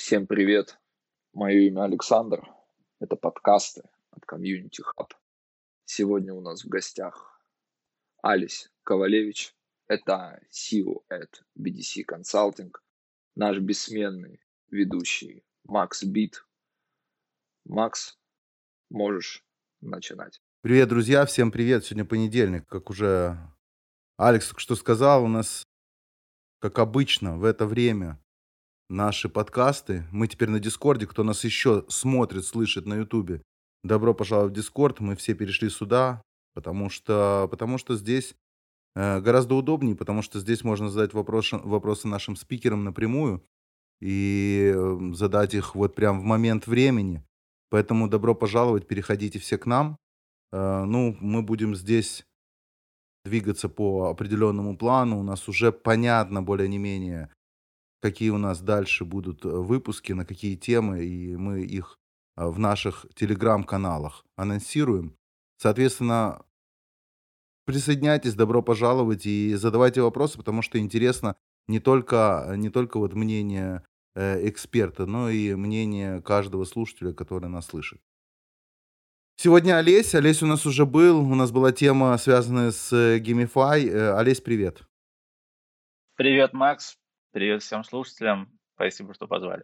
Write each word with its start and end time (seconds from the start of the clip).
Всем 0.00 0.26
привет. 0.26 0.80
Мое 1.34 1.68
имя 1.68 1.84
Александр. 1.84 2.48
Это 3.00 3.16
подкасты 3.16 3.82
от 4.10 4.24
Community 4.24 4.80
Hub. 4.96 5.10
Сегодня 5.84 6.32
у 6.32 6.40
нас 6.40 6.64
в 6.64 6.68
гостях 6.68 7.38
Алис 8.22 8.72
Ковалевич. 8.82 9.54
Это 9.88 10.40
CEO 10.50 11.02
at 11.12 11.28
BDC 11.54 12.06
Consulting. 12.10 12.72
Наш 13.36 13.58
бессменный 13.58 14.40
ведущий 14.70 15.44
Макс 15.64 16.02
Бит. 16.02 16.46
Макс, 17.66 18.18
можешь 18.88 19.44
начинать. 19.82 20.40
Привет, 20.62 20.88
друзья, 20.88 21.26
всем 21.26 21.52
привет. 21.52 21.84
Сегодня 21.84 22.06
понедельник, 22.06 22.66
как 22.66 22.88
уже 22.88 23.36
Алекс 24.16 24.54
что 24.56 24.76
сказал, 24.76 25.24
у 25.24 25.28
нас, 25.28 25.62
как 26.58 26.78
обычно, 26.78 27.36
в 27.36 27.44
это 27.44 27.66
время 27.66 28.18
наши 28.90 29.28
подкасты. 29.28 30.04
Мы 30.10 30.26
теперь 30.26 30.50
на 30.50 30.58
Дискорде. 30.58 31.06
Кто 31.06 31.22
нас 31.22 31.44
еще 31.44 31.84
смотрит, 31.88 32.44
слышит 32.44 32.86
на 32.86 32.94
Ютубе, 32.94 33.40
добро 33.84 34.12
пожаловать 34.12 34.52
в 34.52 34.56
Дискорд. 34.56 35.00
Мы 35.00 35.16
все 35.16 35.34
перешли 35.34 35.70
сюда, 35.70 36.22
потому 36.54 36.90
что, 36.90 37.48
потому 37.50 37.78
что 37.78 37.96
здесь 37.96 38.34
э, 38.96 39.20
гораздо 39.20 39.54
удобнее, 39.54 39.94
потому 39.94 40.22
что 40.22 40.40
здесь 40.40 40.64
можно 40.64 40.90
задать 40.90 41.14
вопросы, 41.14 41.56
вопросы 41.58 42.08
нашим 42.08 42.36
спикерам 42.36 42.84
напрямую 42.84 43.44
и 44.00 44.72
э, 44.74 45.12
задать 45.14 45.54
их 45.54 45.74
вот 45.76 45.94
прям 45.94 46.20
в 46.20 46.24
момент 46.24 46.66
времени. 46.66 47.24
Поэтому 47.70 48.08
добро 48.08 48.34
пожаловать, 48.34 48.88
переходите 48.88 49.38
все 49.38 49.56
к 49.56 49.66
нам. 49.66 49.96
Э, 50.52 50.84
ну, 50.84 51.16
мы 51.20 51.42
будем 51.42 51.76
здесь 51.76 52.26
двигаться 53.24 53.68
по 53.68 54.10
определенному 54.10 54.76
плану. 54.76 55.20
У 55.20 55.22
нас 55.22 55.48
уже 55.48 55.70
понятно 55.70 56.42
более-не-менее, 56.42 57.30
какие 58.00 58.30
у 58.30 58.38
нас 58.38 58.60
дальше 58.60 59.04
будут 59.04 59.44
э, 59.44 59.48
выпуски, 59.48 60.12
на 60.12 60.24
какие 60.24 60.56
темы, 60.56 61.04
и 61.04 61.36
мы 61.36 61.62
их 61.62 61.98
э, 62.36 62.46
в 62.46 62.58
наших 62.58 63.06
телеграм-каналах 63.14 64.24
анонсируем. 64.36 65.16
Соответственно, 65.58 66.44
присоединяйтесь, 67.66 68.34
добро 68.34 68.62
пожаловать 68.62 69.26
и 69.26 69.54
задавайте 69.54 70.00
вопросы, 70.00 70.38
потому 70.38 70.62
что 70.62 70.78
интересно 70.78 71.36
не 71.68 71.78
только, 71.78 72.52
не 72.56 72.70
только 72.70 72.98
вот 72.98 73.12
мнение 73.12 73.84
э, 74.14 74.48
эксперта, 74.48 75.06
но 75.06 75.28
и 75.30 75.54
мнение 75.54 76.22
каждого 76.22 76.64
слушателя, 76.64 77.12
который 77.12 77.48
нас 77.48 77.66
слышит. 77.66 78.00
Сегодня 79.36 79.78
Олесь. 79.78 80.14
Олесь 80.14 80.42
у 80.42 80.46
нас 80.46 80.66
уже 80.66 80.84
был. 80.84 81.20
У 81.20 81.34
нас 81.34 81.50
была 81.50 81.72
тема, 81.72 82.16
связанная 82.18 82.72
с 82.72 82.92
Gamify. 82.92 83.88
Олесь, 84.18 84.40
привет. 84.40 84.82
Привет, 86.16 86.52
Макс. 86.52 86.99
Привет 87.32 87.62
всем 87.62 87.84
слушателям. 87.84 88.48
Спасибо, 88.74 89.14
что 89.14 89.28
позвали. 89.28 89.62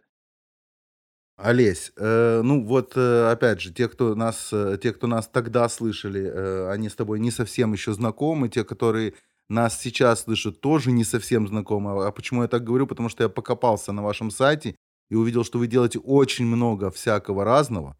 Олесь, 1.35 1.91
э, 1.97 2.41
ну 2.41 2.65
вот 2.65 2.93
э, 2.95 3.29
опять 3.29 3.61
же, 3.61 3.73
те, 3.73 3.87
кто 3.89 4.15
нас, 4.15 4.51
э, 4.53 4.79
те, 4.81 4.93
кто 4.93 5.05
нас 5.05 5.27
тогда 5.27 5.67
слышали, 5.69 6.23
э, 6.23 6.71
они 6.71 6.89
с 6.89 6.95
тобой 6.95 7.19
не 7.19 7.29
совсем 7.29 7.73
еще 7.73 7.93
знакомы. 7.93 8.49
Те, 8.49 8.63
которые 8.63 9.13
нас 9.49 9.79
сейчас 9.79 10.23
слышат, 10.23 10.61
тоже 10.61 10.91
не 10.91 11.03
совсем 11.03 11.47
знакомы. 11.47 12.07
А 12.07 12.11
почему 12.11 12.41
я 12.41 12.47
так 12.47 12.63
говорю? 12.63 12.87
Потому 12.87 13.09
что 13.09 13.23
я 13.23 13.29
покопался 13.29 13.91
на 13.91 14.01
вашем 14.01 14.31
сайте 14.31 14.75
и 15.09 15.15
увидел, 15.15 15.43
что 15.43 15.59
вы 15.59 15.67
делаете 15.67 15.99
очень 15.99 16.45
много 16.45 16.89
всякого 16.89 17.43
разного. 17.43 17.97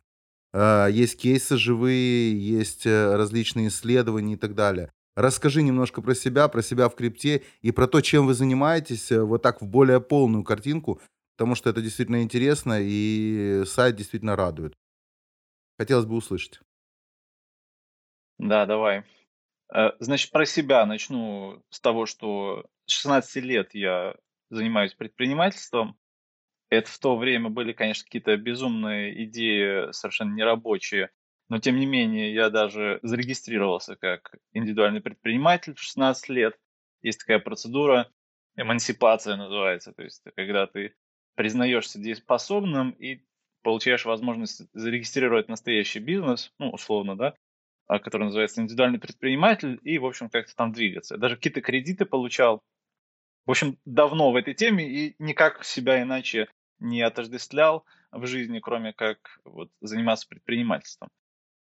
Э, 0.54 0.88
есть 0.90 1.20
кейсы 1.20 1.58
живые, 1.58 2.40
есть 2.40 2.86
э, 2.86 3.16
различные 3.16 3.68
исследования 3.68 4.34
и 4.34 4.38
так 4.38 4.56
далее. 4.56 4.92
Расскажи 5.18 5.64
немножко 5.64 6.04
про 6.04 6.14
себя, 6.14 6.48
про 6.48 6.62
себя 6.62 6.90
в 6.90 6.96
крипте 6.96 7.44
и 7.64 7.72
про 7.72 7.88
то, 7.88 8.02
чем 8.02 8.28
вы 8.28 8.36
занимаетесь, 8.36 9.12
э, 9.12 9.20
вот 9.20 9.42
так 9.42 9.64
в 9.64 9.68
более 9.68 10.00
полную 10.00 10.44
картинку, 10.44 11.02
потому 11.36 11.56
что 11.56 11.72
это 11.72 11.82
действительно 11.82 12.22
интересно 12.22 12.78
и 12.80 13.64
сайт 13.66 13.96
действительно 13.96 14.36
радует. 14.36 14.76
Хотелось 15.80 16.06
бы 16.06 16.16
услышать. 16.16 16.60
Да, 18.38 18.68
давай. 18.68 19.06
Э, 19.74 19.94
значит, 19.98 20.30
про 20.30 20.46
себя 20.46 20.86
начну 20.86 21.64
с 21.72 21.80
того, 21.80 22.06
что 22.06 22.68
с 22.86 22.92
16 22.92 23.44
лет 23.44 23.74
я 23.74 24.14
занимаюсь 24.52 24.94
предпринимательством. 24.94 25.98
Это 26.70 26.92
в 26.92 27.00
то 27.00 27.18
время 27.18 27.50
были, 27.50 27.74
конечно, 27.74 28.04
какие-то 28.04 28.38
безумные 28.38 29.24
идеи, 29.24 29.92
совершенно 29.94 30.36
нерабочие. 30.36 31.10
Но, 31.50 31.60
тем 31.60 31.78
не 31.78 31.86
менее, 31.86 32.34
я 32.34 32.50
даже 32.50 33.00
зарегистрировался 33.04 33.96
как 33.96 34.36
индивидуальный 34.52 35.02
предприниматель 35.02 35.74
в 35.76 35.80
16 35.80 36.30
лет. 36.30 36.58
Есть 37.02 37.20
такая 37.20 37.40
процедура, 37.40 38.12
эмансипация 38.58 39.38
называется. 39.38 39.94
То 39.94 40.04
есть, 40.04 40.24
когда 40.36 40.68
ты 40.68 40.94
признаешься 41.36 42.00
дееспособным 42.00 42.92
и 42.92 43.22
получаешь 43.62 44.06
возможность 44.06 44.64
зарегистрировать 44.74 45.48
настоящий 45.48 46.00
бизнес, 46.00 46.54
ну, 46.60 46.72
условно, 46.72 47.16
да, 47.16 47.34
а, 47.88 48.00
который 48.00 48.24
называется 48.24 48.62
индивидуальный 48.62 49.00
предприниматель, 49.00 49.80
и, 49.84 49.98
в 49.98 50.06
общем, 50.06 50.30
как-то 50.30 50.54
там 50.56 50.74
двигаться. 50.74 51.18
Даже 51.18 51.36
какие-то 51.36 51.62
кредиты 51.62 52.06
получал. 52.06 52.62
В 53.46 53.52
общем, 53.52 53.78
давно 53.86 54.32
в 54.32 54.36
этой 54.36 54.54
теме 54.54 54.90
и 54.90 55.16
никак 55.20 55.64
себя 55.64 56.02
иначе 56.02 56.50
не 56.80 57.02
отождествлял 57.02 57.86
в 58.12 58.26
жизни, 58.26 58.60
кроме 58.60 58.92
как 58.92 59.40
вот, 59.46 59.72
заниматься 59.80 60.28
предпринимательством. 60.28 61.10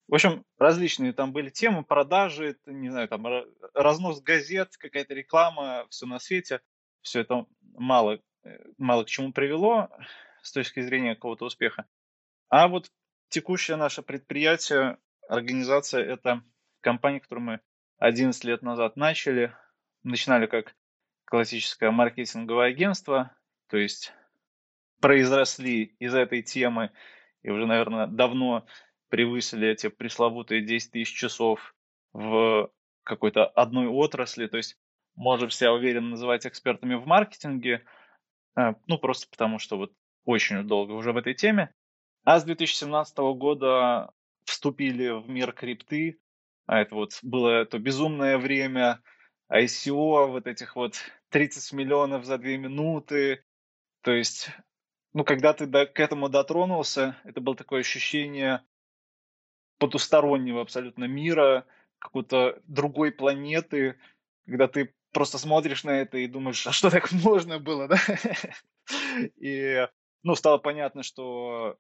В 0.08 0.14
общем, 0.14 0.44
различные 0.58 1.12
там 1.12 1.32
были 1.32 1.50
темы, 1.50 1.84
продажи, 1.84 2.56
не 2.66 2.90
знаю, 2.90 3.08
там 3.08 3.26
разнос 3.74 4.20
газет, 4.20 4.76
какая-то 4.76 5.14
реклама, 5.14 5.86
все 5.90 6.06
на 6.06 6.18
свете. 6.20 6.60
Все 7.02 7.20
это 7.20 7.46
мало, 7.74 8.20
э, 8.44 8.58
мало 8.78 9.04
к 9.04 9.08
чему 9.08 9.32
привело 9.32 9.88
с 10.42 10.52
точки 10.52 10.80
зрения 10.80 11.14
какого-то 11.14 11.44
успеха. 11.44 11.86
А 12.48 12.68
вот 12.68 12.90
текущее 13.28 13.76
наше 13.76 14.02
предприятие, 14.02 14.98
организация, 15.28 16.04
это 16.04 16.42
компания, 16.80 17.20
которую 17.20 17.44
мы 17.44 17.60
11 17.98 18.44
лет 18.44 18.62
назад 18.62 18.96
начали. 18.96 19.54
Начинали 20.04 20.46
как 20.46 20.76
классическое 21.24 21.90
маркетинговое 21.90 22.68
агентство, 22.68 23.36
то 23.68 23.76
есть 23.76 24.12
произросли 25.00 25.96
из 25.98 26.14
этой 26.14 26.42
темы 26.42 26.92
и 27.42 27.50
уже, 27.50 27.66
наверное, 27.66 28.06
давно 28.06 28.66
превысили 29.08 29.68
эти 29.68 29.88
пресловутые 29.88 30.62
10 30.62 30.92
тысяч 30.92 31.14
часов 31.14 31.74
в 32.12 32.70
какой-то 33.04 33.46
одной 33.46 33.86
отрасли, 33.86 34.46
то 34.46 34.56
есть 34.56 34.76
можем 35.14 35.50
себя 35.50 35.72
уверенно 35.72 36.10
называть 36.10 36.46
экспертами 36.46 36.94
в 36.94 37.06
маркетинге, 37.06 37.84
э, 38.58 38.74
ну, 38.86 38.98
просто 38.98 39.28
потому 39.30 39.58
что 39.58 39.76
вот 39.76 39.92
очень 40.24 40.62
долго 40.64 40.92
уже 40.92 41.12
в 41.12 41.16
этой 41.16 41.34
теме. 41.34 41.72
А 42.24 42.40
с 42.40 42.44
2017 42.44 43.16
года 43.36 44.10
вступили 44.44 45.08
в 45.08 45.28
мир 45.28 45.52
крипты, 45.52 46.18
а 46.66 46.80
это 46.80 46.94
вот 46.94 47.18
было 47.22 47.64
то 47.64 47.78
безумное 47.78 48.38
время 48.38 49.00
ICO, 49.52 50.26
вот 50.26 50.46
этих 50.46 50.74
вот 50.74 50.96
30 51.30 51.72
миллионов 51.72 52.24
за 52.24 52.38
2 52.38 52.56
минуты, 52.56 53.44
то 54.02 54.12
есть, 54.12 54.50
ну, 55.12 55.24
когда 55.24 55.52
ты 55.52 55.66
до, 55.66 55.86
к 55.86 55.98
этому 56.00 56.28
дотронулся, 56.28 57.16
это 57.24 57.40
было 57.40 57.56
такое 57.56 57.80
ощущение 57.80 58.62
потустороннего 59.78 60.60
абсолютно 60.60 61.04
мира, 61.04 61.66
какой-то 61.98 62.60
другой 62.66 63.12
планеты, 63.12 63.96
когда 64.46 64.68
ты 64.68 64.94
просто 65.12 65.38
смотришь 65.38 65.84
на 65.84 65.90
это 65.90 66.18
и 66.18 66.26
думаешь, 66.26 66.66
а 66.66 66.72
что 66.72 66.90
так 66.90 67.10
можно 67.12 67.58
было, 67.58 67.88
да? 67.88 67.96
И, 69.36 69.88
ну, 70.22 70.34
стало 70.34 70.58
понятно, 70.58 71.02
что 71.02 71.78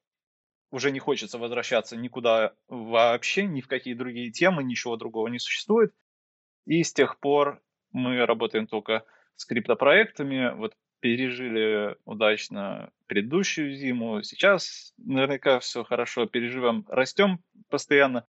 уже 0.70 0.90
не 0.90 0.98
хочется 0.98 1.38
возвращаться 1.38 1.96
никуда 1.96 2.54
вообще, 2.68 3.44
ни 3.44 3.60
в 3.60 3.68
какие 3.68 3.94
другие 3.94 4.30
темы, 4.30 4.64
ничего 4.64 4.96
другого 4.96 5.28
не 5.28 5.38
существует. 5.38 5.94
И 6.66 6.82
с 6.82 6.92
тех 6.92 7.20
пор 7.20 7.62
мы 7.92 8.26
работаем 8.26 8.66
только 8.66 9.04
с 9.36 9.44
криптопроектами. 9.44 10.54
Вот 10.56 10.74
пережили 11.06 11.94
удачно 12.04 12.90
предыдущую 13.06 13.76
зиму. 13.76 14.24
Сейчас 14.24 14.92
наверняка 14.98 15.60
все 15.60 15.84
хорошо, 15.84 16.26
переживем, 16.26 16.84
растем 16.88 17.38
постоянно. 17.68 18.26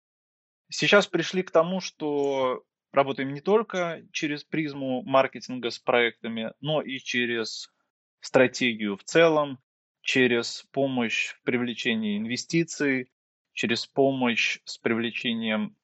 Сейчас 0.70 1.08
пришли 1.08 1.42
к 1.42 1.50
тому, 1.50 1.82
что 1.82 2.64
работаем 2.92 3.34
не 3.34 3.42
только 3.42 4.04
через 4.12 4.44
призму 4.44 5.02
маркетинга 5.02 5.72
с 5.72 5.80
проектами, 5.80 6.54
но 6.62 6.84
и 6.84 7.00
через 7.00 7.74
стратегию 8.20 8.96
в 8.96 9.04
целом, 9.04 9.58
через 10.02 10.68
помощь 10.72 11.30
в 11.30 11.42
привлечении 11.42 12.20
инвестиций, 12.20 13.12
через 13.54 13.88
помощь 13.88 14.60
с 14.66 14.78
привлечением 14.78 15.76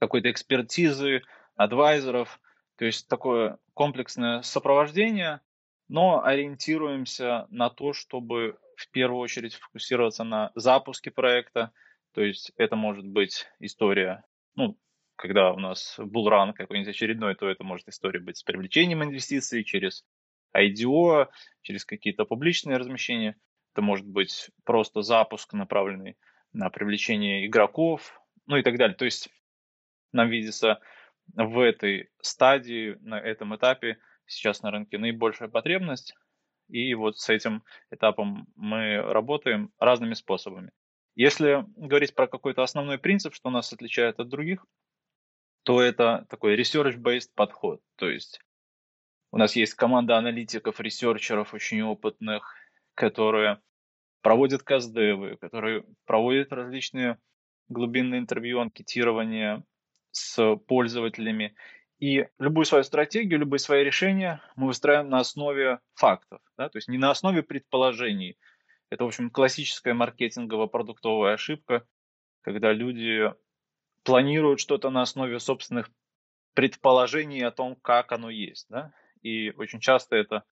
какой-то 0.00 0.32
экспертизы, 0.32 1.22
адвайзеров. 1.54 2.40
То 2.74 2.86
есть 2.86 3.06
такое 3.06 3.58
комплексное 3.72 4.42
сопровождение– 4.42 5.40
но 5.94 6.24
ориентируемся 6.24 7.46
на 7.50 7.70
то, 7.70 7.92
чтобы 7.92 8.58
в 8.76 8.90
первую 8.90 9.20
очередь 9.20 9.54
фокусироваться 9.54 10.24
на 10.24 10.50
запуске 10.56 11.12
проекта. 11.12 11.70
То 12.14 12.20
есть 12.20 12.50
это 12.56 12.74
может 12.74 13.06
быть 13.06 13.46
история, 13.60 14.24
ну, 14.56 14.76
когда 15.14 15.52
у 15.52 15.60
нас 15.60 15.94
булран 15.98 16.52
какой-нибудь 16.52 16.90
очередной, 16.90 17.36
то 17.36 17.48
это 17.48 17.62
может 17.62 17.86
история 17.86 18.18
быть 18.18 18.38
с 18.38 18.42
привлечением 18.42 19.04
инвестиций 19.04 19.62
через 19.62 20.04
IDO, 20.52 21.28
через 21.62 21.84
какие-то 21.84 22.24
публичные 22.24 22.76
размещения. 22.76 23.36
это 23.72 23.82
может 23.82 24.08
быть 24.08 24.50
просто 24.64 25.02
запуск, 25.02 25.52
направленный 25.52 26.16
на 26.52 26.70
привлечение 26.70 27.46
игроков, 27.46 28.20
ну 28.46 28.56
и 28.56 28.64
так 28.64 28.78
далее. 28.78 28.96
То 28.96 29.04
есть 29.04 29.28
нам 30.10 30.28
видится 30.28 30.80
в 31.34 31.60
этой 31.60 32.10
стадии, 32.20 32.96
на 33.00 33.20
этом 33.20 33.54
этапе 33.54 33.98
сейчас 34.26 34.62
на 34.62 34.70
рынке 34.70 34.98
наибольшая 34.98 35.48
потребность, 35.48 36.14
и 36.68 36.94
вот 36.94 37.18
с 37.18 37.28
этим 37.28 37.62
этапом 37.90 38.46
мы 38.56 39.00
работаем 39.00 39.72
разными 39.78 40.14
способами. 40.14 40.70
Если 41.14 41.64
говорить 41.76 42.14
про 42.14 42.26
какой-то 42.26 42.62
основной 42.62 42.98
принцип, 42.98 43.34
что 43.34 43.50
нас 43.50 43.72
отличает 43.72 44.18
от 44.18 44.28
других, 44.28 44.66
то 45.62 45.80
это 45.80 46.26
такой 46.28 46.56
research-based 46.58 47.30
подход. 47.34 47.80
То 47.96 48.08
есть 48.08 48.40
у 49.30 49.38
нас 49.38 49.56
есть 49.56 49.74
команда 49.74 50.16
аналитиков, 50.16 50.80
ресерчеров 50.80 51.54
очень 51.54 51.82
опытных, 51.82 52.54
которые 52.94 53.60
проводят 54.22 54.62
каздевы, 54.62 55.36
которые 55.36 55.84
проводят 56.06 56.52
различные 56.52 57.18
глубинные 57.68 58.20
интервью, 58.20 58.60
анкетирование 58.60 59.64
с 60.12 60.56
пользователями. 60.68 61.54
И 62.04 62.28
любую 62.38 62.66
свою 62.66 62.84
стратегию, 62.84 63.38
любые 63.38 63.58
свои 63.58 63.82
решения 63.82 64.42
мы 64.56 64.66
выстраиваем 64.66 65.08
на 65.08 65.20
основе 65.20 65.80
фактов, 65.94 66.42
да? 66.58 66.68
то 66.68 66.76
есть 66.76 66.86
не 66.86 66.98
на 66.98 67.10
основе 67.10 67.42
предположений. 67.42 68.36
Это, 68.90 69.04
в 69.04 69.06
общем, 69.06 69.30
классическая 69.30 69.94
маркетингово-продуктовая 69.94 71.32
ошибка, 71.32 71.86
когда 72.42 72.74
люди 72.74 73.32
планируют 74.02 74.60
что-то 74.60 74.90
на 74.90 75.00
основе 75.00 75.40
собственных 75.40 75.90
предположений 76.52 77.42
о 77.42 77.50
том, 77.50 77.74
как 77.74 78.12
оно 78.12 78.28
есть. 78.28 78.66
Да? 78.68 78.92
И 79.22 79.52
очень 79.56 79.80
часто 79.80 80.14
это 80.14 80.44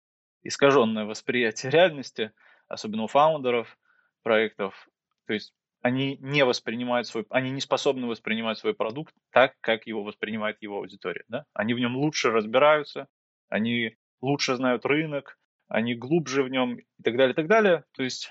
искаженное 0.42 1.04
восприятие 1.04 1.70
реальности, 1.70 2.32
особенно 2.66 3.02
у 3.02 3.08
фаундеров 3.08 3.78
проектов. 4.22 4.88
То 5.26 5.34
есть 5.34 5.52
они 5.82 6.16
не 6.20 6.44
воспринимают 6.44 7.08
свой, 7.08 7.26
они 7.28 7.50
не 7.50 7.60
способны 7.60 8.06
воспринимать 8.06 8.56
свой 8.56 8.72
продукт 8.72 9.14
так, 9.30 9.54
как 9.60 9.86
его 9.86 10.04
воспринимает 10.04 10.62
его 10.62 10.78
аудитория. 10.78 11.24
Да? 11.28 11.44
Они 11.52 11.74
в 11.74 11.78
нем 11.80 11.96
лучше 11.96 12.30
разбираются, 12.30 13.08
они 13.48 13.96
лучше 14.20 14.54
знают 14.54 14.86
рынок, 14.86 15.38
они 15.66 15.94
глубже 15.94 16.44
в 16.44 16.48
нем 16.48 16.76
и 16.76 17.02
так 17.02 17.16
далее, 17.16 17.32
и 17.32 17.36
так 17.36 17.48
далее. 17.48 17.84
То 17.92 18.04
есть 18.04 18.30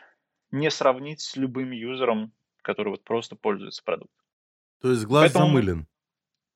не 0.49 0.71
сравнить 0.71 1.19
с 1.19 1.35
любым 1.35 1.71
юзером, 1.71 2.31
который 2.61 2.89
вот 2.89 3.03
просто 3.03 3.35
пользуется 3.35 3.83
продуктом. 3.83 4.25
То 4.81 4.89
есть 4.89 5.03
глаз 5.05 5.25
Поэтому 5.25 5.47
замылен. 5.47 5.87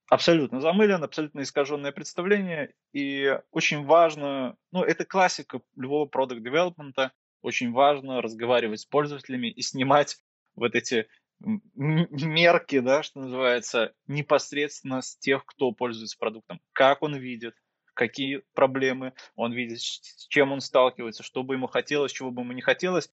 Абсолютно 0.10 0.62
замылен, 0.62 1.04
абсолютно 1.04 1.42
искаженное 1.42 1.92
представление. 1.92 2.74
И 2.94 3.38
очень 3.52 3.84
важно, 3.84 4.56
ну, 4.72 4.84
это 4.84 5.04
классика 5.04 5.62
любого 5.76 6.06
продукт 6.06 6.42
девелопмента 6.42 7.12
очень 7.42 7.72
важно 7.72 8.22
разговаривать 8.22 8.80
с 8.80 8.86
пользователями 8.86 9.48
и 9.48 9.62
снимать 9.62 10.18
вот 10.56 10.76
эти 10.76 11.08
мерки, 11.40 12.80
да, 12.80 13.04
что 13.04 13.20
называется, 13.20 13.94
непосредственно 14.08 15.02
с 15.02 15.18
тех, 15.18 15.46
кто 15.46 15.72
пользуется 15.72 16.18
продуктом. 16.18 16.62
Как 16.72 17.04
он 17.04 17.16
видит, 17.16 17.56
какие 17.94 18.44
проблемы 18.54 19.14
он 19.36 19.54
видит, 19.54 19.82
с 19.82 20.28
чем 20.28 20.52
он 20.52 20.62
сталкивается, 20.62 21.24
что 21.24 21.44
бы 21.44 21.56
ему 21.56 21.68
хотелось, 21.68 22.12
чего 22.12 22.32
бы 22.32 22.42
ему 22.42 22.54
не 22.54 22.62
хотелось 22.62 23.10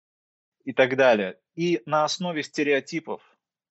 и 0.65 0.73
так 0.73 0.95
далее. 0.95 1.39
И 1.55 1.81
на 1.85 2.03
основе 2.03 2.43
стереотипов, 2.43 3.21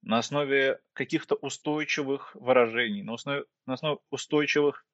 на 0.02 0.18
основе 0.18 0.80
каких-то 0.92 1.34
устойчивых 1.36 2.34
выражений, 2.34 3.02
на 3.02 3.14
основе, 3.14 3.44
на 3.66 3.74
основе 3.74 3.98
устойчивых 4.10 4.84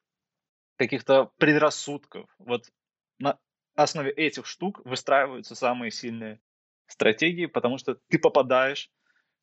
каких-то 0.76 1.32
предрассудков. 1.38 2.28
Вот 2.38 2.70
на 3.18 3.38
основе 3.74 4.10
этих 4.10 4.46
штук 4.46 4.84
выстраиваются 4.84 5.54
самые 5.54 5.90
сильные 5.90 6.40
стратегии, 6.86 7.46
потому 7.46 7.78
что 7.78 7.96
ты 8.08 8.18
попадаешь 8.18 8.90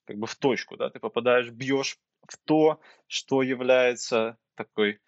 как 0.06 0.18
бы 0.18 0.28
в 0.28 0.36
точку, 0.36 0.78
да, 0.78 0.90
ты 0.90 1.00
попадаешь, 1.00 1.50
бьешь 1.50 1.98
в 2.28 2.38
то, 2.38 2.82
что 3.08 3.42
является 3.42 4.38
такой 4.56 5.00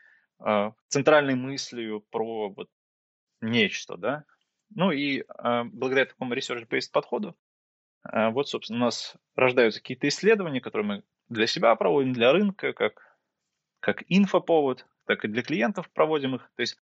э, 0.46 0.72
центральной 0.88 1.36
мыслью 1.36 2.06
про 2.10 2.50
вот 2.50 2.70
нечто, 3.42 3.98
да. 3.98 4.26
Ну 4.74 4.92
и 4.92 5.22
э, 5.22 5.64
благодаря 5.66 6.06
такому 6.06 6.34
research-based 6.34 6.92
подходу 6.92 7.36
а, 8.06 8.30
вот, 8.30 8.50
собственно, 8.50 8.80
у 8.80 8.86
нас 8.86 9.16
рождаются 9.36 9.80
какие-то 9.80 10.08
исследования, 10.08 10.62
которые 10.62 10.88
мы 10.88 11.04
для 11.28 11.48
себя 11.48 11.76
проводим, 11.76 12.14
для 12.14 12.32
рынка, 12.32 12.74
как, 12.74 13.18
как 13.80 14.04
инфоповод, 14.08 14.86
так 15.06 15.26
и 15.26 15.28
для 15.28 15.42
клиентов 15.42 15.90
проводим 15.92 16.36
их. 16.36 16.52
То 16.56 16.62
есть 16.62 16.78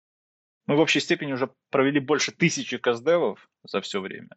мы 0.66 0.76
в 0.76 0.80
общей 0.80 1.00
степени 1.00 1.34
уже 1.34 1.54
провели 1.70 2.00
больше 2.00 2.32
тысячи 2.32 2.78
каздевов 2.78 3.50
за 3.64 3.80
все 3.82 4.02
время. 4.02 4.30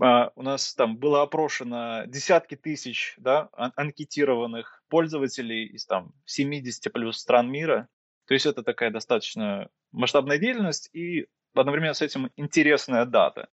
А, 0.00 0.32
у 0.34 0.42
нас 0.42 0.74
там 0.74 0.96
было 0.96 1.22
опрошено 1.22 2.04
десятки 2.06 2.56
тысяч 2.56 3.14
да, 3.18 3.48
анкетированных 3.52 4.82
пользователей 4.88 5.66
из 5.66 5.86
там 5.86 6.14
70 6.26 6.92
плюс 6.92 7.18
стран 7.18 7.50
мира. 7.50 7.88
То 8.26 8.34
есть 8.34 8.46
это 8.46 8.62
такая 8.62 8.90
достаточно 8.90 9.68
масштабная 9.90 10.38
деятельность 10.38 10.88
и 10.94 11.26
одновременно 11.54 11.94
с 11.94 12.02
этим 12.02 12.30
интересная 12.36 13.04
дата. 13.04 13.48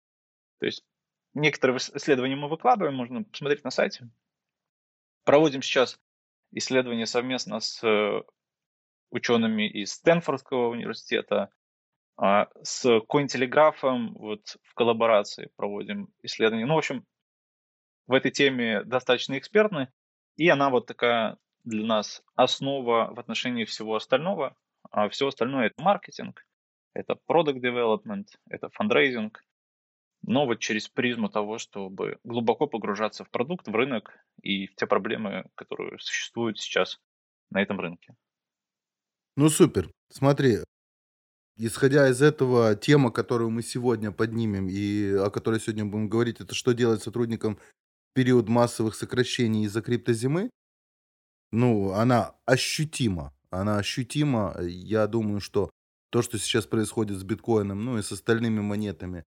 То 0.61 0.67
есть 0.67 0.85
Некоторые 1.35 1.77
исследования 1.77 2.37
мы 2.37 2.49
выкладываем, 2.49 2.97
можно 2.97 3.23
посмотреть 3.23 3.63
на 3.63 3.71
сайте. 3.71 4.09
Проводим 5.25 5.63
сейчас 5.63 6.01
исследования 6.53 7.07
совместно 7.07 7.61
с 7.61 7.85
э, 7.85 8.23
учеными 9.11 9.69
из 9.69 9.93
Стэнфордского 9.93 10.71
университета, 10.71 11.51
с 12.21 13.01
Коинтелеграфом 13.09 14.15
вот 14.15 14.57
в 14.65 14.75
коллаборации 14.75 15.51
проводим 15.57 16.09
исследования. 16.23 16.67
Ну, 16.67 16.75
в 16.75 16.79
общем, 16.79 17.07
в 18.07 18.13
этой 18.13 18.31
теме 18.31 18.83
достаточно 18.85 19.39
экспертны, 19.39 19.93
и 20.37 20.49
она 20.49 20.71
вот 20.71 20.87
такая 20.87 21.37
для 21.65 21.85
нас 21.87 22.23
основа 22.35 23.13
в 23.15 23.21
отношении 23.21 23.65
всего 23.65 23.95
остального. 23.95 24.57
А 24.91 25.09
все 25.09 25.29
остальное 25.29 25.67
это 25.67 25.83
маркетинг, 25.83 26.45
это 26.95 27.19
product 27.29 27.61
development, 27.61 28.27
это 28.49 28.71
фандрейзинг, 28.71 29.45
но 30.23 30.47
вот 30.47 30.61
через 30.61 30.89
призму 30.89 31.29
того, 31.29 31.59
чтобы 31.59 32.19
глубоко 32.25 32.67
погружаться 32.67 33.25
в 33.25 33.31
продукт, 33.31 33.69
в 33.69 33.75
рынок 33.75 34.13
и 34.43 34.67
в 34.67 34.75
те 34.75 34.87
проблемы, 34.87 35.45
которые 35.55 35.99
существуют 35.99 36.59
сейчас 36.59 36.99
на 37.51 37.63
этом 37.63 37.79
рынке. 37.79 38.15
Ну 39.37 39.49
супер. 39.51 39.91
Смотри, 40.09 40.59
исходя 41.59 42.09
из 42.09 42.23
этого, 42.23 42.75
тема, 42.75 43.11
которую 43.11 43.51
мы 43.51 43.63
сегодня 43.63 44.13
поднимем 44.13 44.69
и 44.69 45.13
о 45.13 45.31
которой 45.31 45.61
сегодня 45.61 45.85
будем 45.85 46.09
говорить, 46.09 46.41
это 46.41 46.55
что 46.55 46.73
делать 46.73 47.03
сотрудникам 47.03 47.57
в 47.57 48.15
период 48.15 48.49
массовых 48.49 48.95
сокращений 48.95 49.65
из-за 49.65 49.83
криптозимы. 49.83 50.51
Ну, 51.53 51.93
она 51.93 52.35
ощутима. 52.47 53.35
Она 53.51 53.79
ощутима. 53.79 54.57
Я 54.61 55.07
думаю, 55.07 55.41
что 55.41 55.71
то, 56.11 56.23
что 56.23 56.39
сейчас 56.39 56.67
происходит 56.67 57.19
с 57.19 57.25
биткоином, 57.25 57.85
ну 57.85 57.99
и 57.99 58.03
с 58.03 58.13
остальными 58.13 58.61
монетами, 58.61 59.25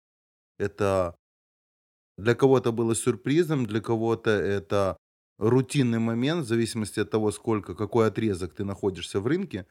это 0.58 1.16
для 2.16 2.34
кого-то 2.34 2.72
было 2.72 2.94
сюрпризом, 2.94 3.66
для 3.66 3.80
кого-то 3.80 4.30
это 4.30 4.96
рутинный 5.38 5.98
момент, 5.98 6.44
в 6.44 6.48
зависимости 6.48 7.00
от 7.00 7.10
того, 7.10 7.32
сколько, 7.32 7.74
какой 7.74 8.06
отрезок 8.08 8.54
ты 8.54 8.64
находишься 8.64 9.20
в 9.20 9.26
рынке. 9.26 9.66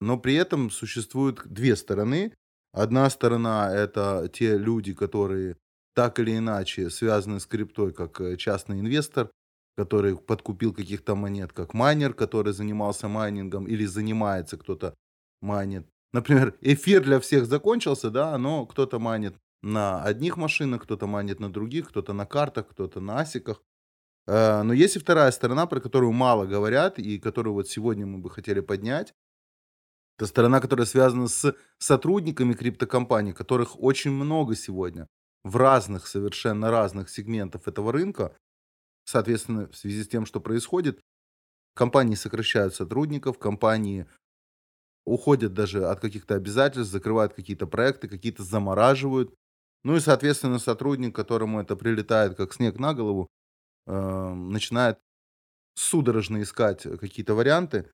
Но 0.00 0.18
при 0.18 0.34
этом 0.34 0.70
существуют 0.70 1.42
две 1.46 1.76
стороны. 1.76 2.34
Одна 2.72 3.08
сторона 3.10 3.74
это 3.74 4.28
те 4.32 4.58
люди, 4.58 4.92
которые 4.92 5.56
так 5.94 6.18
или 6.18 6.36
иначе 6.36 6.90
связаны 6.90 7.40
с 7.40 7.46
криптой, 7.46 7.92
как 7.92 8.20
э, 8.20 8.36
частный 8.36 8.80
инвестор, 8.80 9.30
который 9.78 10.16
подкупил 10.16 10.74
каких-то 10.74 11.14
монет, 11.14 11.52
как 11.52 11.72
майнер, 11.72 12.12
который 12.12 12.52
занимался 12.52 13.08
майнингом 13.08 13.66
или 13.66 13.86
занимается 13.86 14.58
кто-то 14.58 14.94
майнит. 15.40 15.86
Например, 16.12 16.54
эфир 16.60 17.02
для 17.02 17.18
всех 17.18 17.46
закончился, 17.46 18.10
да, 18.10 18.36
но 18.36 18.66
кто-то 18.66 18.98
манит 18.98 19.36
на 19.62 20.02
одних 20.02 20.36
машинах, 20.36 20.82
кто-то 20.82 21.06
манит 21.06 21.40
на 21.40 21.50
других, 21.50 21.88
кто-то 21.88 22.12
на 22.12 22.26
картах, 22.26 22.68
кто-то 22.68 23.00
на 23.00 23.20
асиках. 23.20 23.62
Э, 24.26 24.62
но 24.62 24.74
есть 24.74 24.96
и 24.96 24.98
вторая 24.98 25.30
сторона, 25.30 25.66
про 25.66 25.80
которую 25.80 26.12
мало 26.12 26.46
говорят, 26.46 26.98
и 26.98 27.18
которую 27.18 27.54
вот 27.54 27.68
сегодня 27.68 28.06
мы 28.06 28.18
бы 28.18 28.30
хотели 28.30 28.60
поднять. 28.60 29.14
Это 30.18 30.26
сторона, 30.26 30.60
которая 30.60 30.86
связана 30.86 31.28
с 31.28 31.54
сотрудниками 31.78 32.54
криптокомпаний, 32.54 33.32
которых 33.32 33.82
очень 33.82 34.12
много 34.12 34.56
сегодня 34.56 35.08
в 35.44 35.56
разных, 35.56 36.06
совершенно 36.06 36.70
разных 36.70 37.10
сегментах 37.10 37.68
этого 37.68 37.92
рынка. 37.92 38.34
Соответственно, 39.04 39.68
в 39.68 39.76
связи 39.76 40.02
с 40.02 40.08
тем, 40.08 40.26
что 40.26 40.40
происходит, 40.40 41.00
компании 41.74 42.14
сокращают 42.14 42.74
сотрудников, 42.74 43.38
компании 43.38 44.06
уходят 45.04 45.54
даже 45.54 45.86
от 45.86 46.00
каких-то 46.00 46.34
обязательств, 46.34 46.92
закрывают 46.92 47.34
какие-то 47.34 47.66
проекты, 47.66 48.08
какие-то 48.08 48.42
замораживают. 48.42 49.34
Ну 49.84 49.96
и, 49.96 50.00
соответственно, 50.00 50.58
сотрудник, 50.58 51.14
которому 51.14 51.60
это 51.60 51.76
прилетает 51.76 52.36
как 52.36 52.52
снег 52.52 52.78
на 52.78 52.92
голову, 52.92 53.28
э, 53.86 54.32
начинает 54.34 54.98
судорожно 55.76 56.42
искать 56.42 56.82
какие-то 56.82 57.34
варианты. 57.34 57.90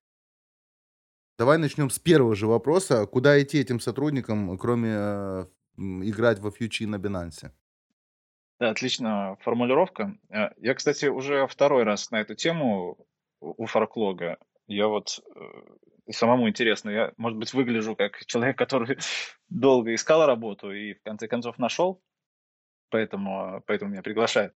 Давай 1.37 1.57
начнем 1.57 1.89
с 1.89 1.97
первого 1.99 2.35
же 2.35 2.47
вопроса. 2.47 3.05
Куда 3.07 3.41
идти 3.41 3.59
этим 3.59 3.79
сотрудникам, 3.79 4.57
кроме 4.57 4.89
э, 4.91 5.45
играть 5.77 6.39
во 6.39 6.51
фьючи 6.51 6.85
на 6.85 6.97
Binance? 6.97 7.51
Да, 8.59 8.69
отличная 8.69 9.35
формулировка. 9.41 10.15
Э, 10.29 10.49
я, 10.57 10.75
кстати, 10.75 11.07
уже 11.07 11.47
второй 11.47 11.83
раз 11.83 12.11
на 12.11 12.21
эту 12.21 12.35
тему 12.35 12.97
у 13.39 13.65
фарклога. 13.65 14.37
Я 14.67 14.87
вот 14.87 15.19
э, 15.35 16.11
самому 16.11 16.47
интересно, 16.47 16.89
я, 16.89 17.13
может 17.17 17.37
быть, 17.37 17.53
выгляжу 17.53 17.95
как 17.95 18.25
человек, 18.25 18.57
который 18.57 18.97
долго 19.49 19.93
искал 19.93 20.25
работу 20.25 20.71
и 20.71 20.93
в 20.93 21.01
конце 21.01 21.27
концов 21.27 21.57
нашел, 21.57 22.01
поэтому, 22.89 23.63
поэтому 23.65 23.91
меня 23.91 24.03
приглашают. 24.03 24.53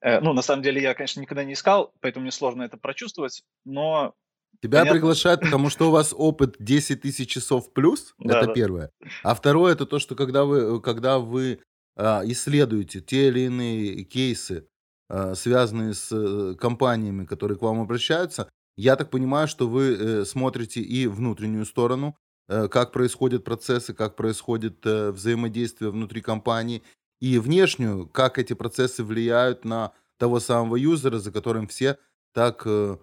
Э, 0.00 0.20
ну, 0.20 0.32
на 0.32 0.42
самом 0.42 0.62
деле, 0.62 0.80
я, 0.80 0.94
конечно, 0.94 1.20
никогда 1.20 1.44
не 1.44 1.54
искал, 1.54 1.92
поэтому 2.00 2.22
мне 2.22 2.32
сложно 2.32 2.62
это 2.62 2.76
прочувствовать, 2.76 3.42
но... 3.64 4.14
Тебя 4.62 4.80
понятно... 4.80 4.92
приглашают, 4.92 5.40
потому 5.40 5.70
что 5.70 5.88
у 5.88 5.90
вас 5.90 6.14
опыт 6.16 6.56
10 6.58 7.00
тысяч 7.00 7.28
часов 7.28 7.72
плюс, 7.72 8.14
это 8.18 8.46
да. 8.46 8.52
первое. 8.52 8.90
А 9.22 9.34
второе, 9.34 9.72
это 9.72 9.86
то, 9.86 9.98
что 9.98 10.14
когда 10.14 10.44
вы, 10.44 10.80
когда 10.82 11.18
вы 11.18 11.60
а, 11.96 12.22
исследуете 12.24 13.00
те 13.00 13.28
или 13.28 13.40
иные 13.40 14.04
кейсы, 14.04 14.66
а, 15.08 15.34
связанные 15.34 15.94
с 15.94 16.08
э, 16.12 16.54
компаниями, 16.56 17.24
которые 17.24 17.58
к 17.58 17.62
вам 17.62 17.80
обращаются, 17.80 18.50
я 18.76 18.96
так 18.96 19.10
понимаю, 19.10 19.48
что 19.48 19.68
вы 19.68 19.96
э, 19.98 20.24
смотрите 20.24 20.80
и 20.80 21.06
внутреннюю 21.06 21.64
сторону, 21.64 22.16
э, 22.48 22.68
как 22.68 22.92
происходят 22.92 23.44
процессы, 23.44 23.94
как 23.94 24.14
происходит 24.14 24.84
взаимодействие 24.84 25.90
внутри 25.90 26.20
компании, 26.20 26.82
и 27.20 27.38
внешнюю, 27.38 28.06
как 28.06 28.38
эти 28.38 28.54
процессы 28.54 29.04
влияют 29.04 29.64
на 29.64 29.92
того 30.18 30.40
самого 30.40 30.76
юзера, 30.76 31.18
за 31.18 31.32
которым 31.32 31.66
все 31.66 31.98
так 32.32 32.62
э, 32.66 32.98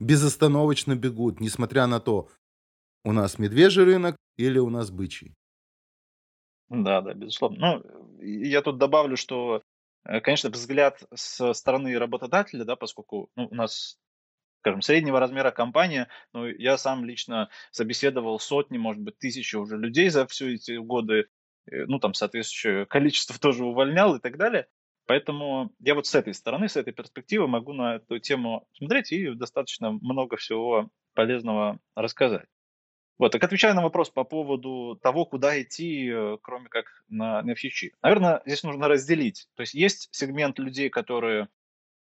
безостановочно 0.00 0.96
бегут, 0.96 1.40
несмотря 1.40 1.86
на 1.86 2.00
то, 2.00 2.28
у 3.04 3.12
нас 3.12 3.38
медвежий 3.38 3.84
рынок 3.84 4.16
или 4.36 4.58
у 4.58 4.70
нас 4.70 4.90
бычий. 4.90 5.34
Да, 6.68 7.00
да, 7.00 7.14
безусловно. 7.14 7.58
Ну, 7.58 8.18
я 8.20 8.62
тут 8.62 8.78
добавлю, 8.78 9.16
что, 9.16 9.62
э, 10.04 10.20
конечно, 10.20 10.50
взгляд 10.50 11.02
со 11.14 11.52
стороны 11.52 11.98
работодателя, 11.98 12.64
да, 12.64 12.76
поскольку 12.76 13.30
ну, 13.36 13.48
у 13.50 13.54
нас, 13.54 13.98
скажем, 14.60 14.82
среднего 14.82 15.20
размера 15.20 15.50
компания, 15.50 16.08
ну, 16.32 16.46
я 16.46 16.78
сам 16.78 17.04
лично 17.04 17.48
собеседовал 17.70 18.38
сотни, 18.40 18.78
может 18.78 19.02
быть, 19.02 19.18
тысячи 19.18 19.56
уже 19.56 19.76
людей 19.76 20.10
за 20.10 20.26
все 20.26 20.54
эти 20.54 20.76
годы, 20.76 21.26
Э, 21.70 21.84
ну, 21.86 21.98
там, 21.98 22.14
соответствующее 22.14 22.86
количество 22.86 23.36
тоже 23.40 23.64
увольнял 23.64 24.14
и 24.16 24.20
так 24.20 24.36
далее. 24.36 24.68
Поэтому 25.10 25.72
я 25.80 25.96
вот 25.96 26.06
с 26.06 26.14
этой 26.14 26.32
стороны, 26.32 26.68
с 26.68 26.76
этой 26.76 26.92
перспективы 26.92 27.48
могу 27.48 27.72
на 27.72 27.96
эту 27.96 28.20
тему 28.20 28.68
смотреть 28.74 29.10
и 29.10 29.34
достаточно 29.34 29.90
много 29.90 30.36
всего 30.36 30.88
полезного 31.14 31.80
рассказать. 31.96 32.46
Вот, 33.18 33.32
так 33.32 33.42
отвечая 33.42 33.74
на 33.74 33.82
вопрос 33.82 34.08
по 34.08 34.22
поводу 34.22 34.96
того, 35.02 35.24
куда 35.24 35.60
идти, 35.60 36.08
э, 36.08 36.38
кроме 36.40 36.68
как 36.68 36.84
на, 37.08 37.42
на. 37.42 37.92
Наверное, 38.02 38.40
здесь 38.46 38.62
нужно 38.62 38.86
разделить. 38.86 39.48
То 39.56 39.62
есть 39.62 39.74
есть 39.74 40.10
сегмент 40.12 40.60
людей, 40.60 40.90
которые 40.90 41.48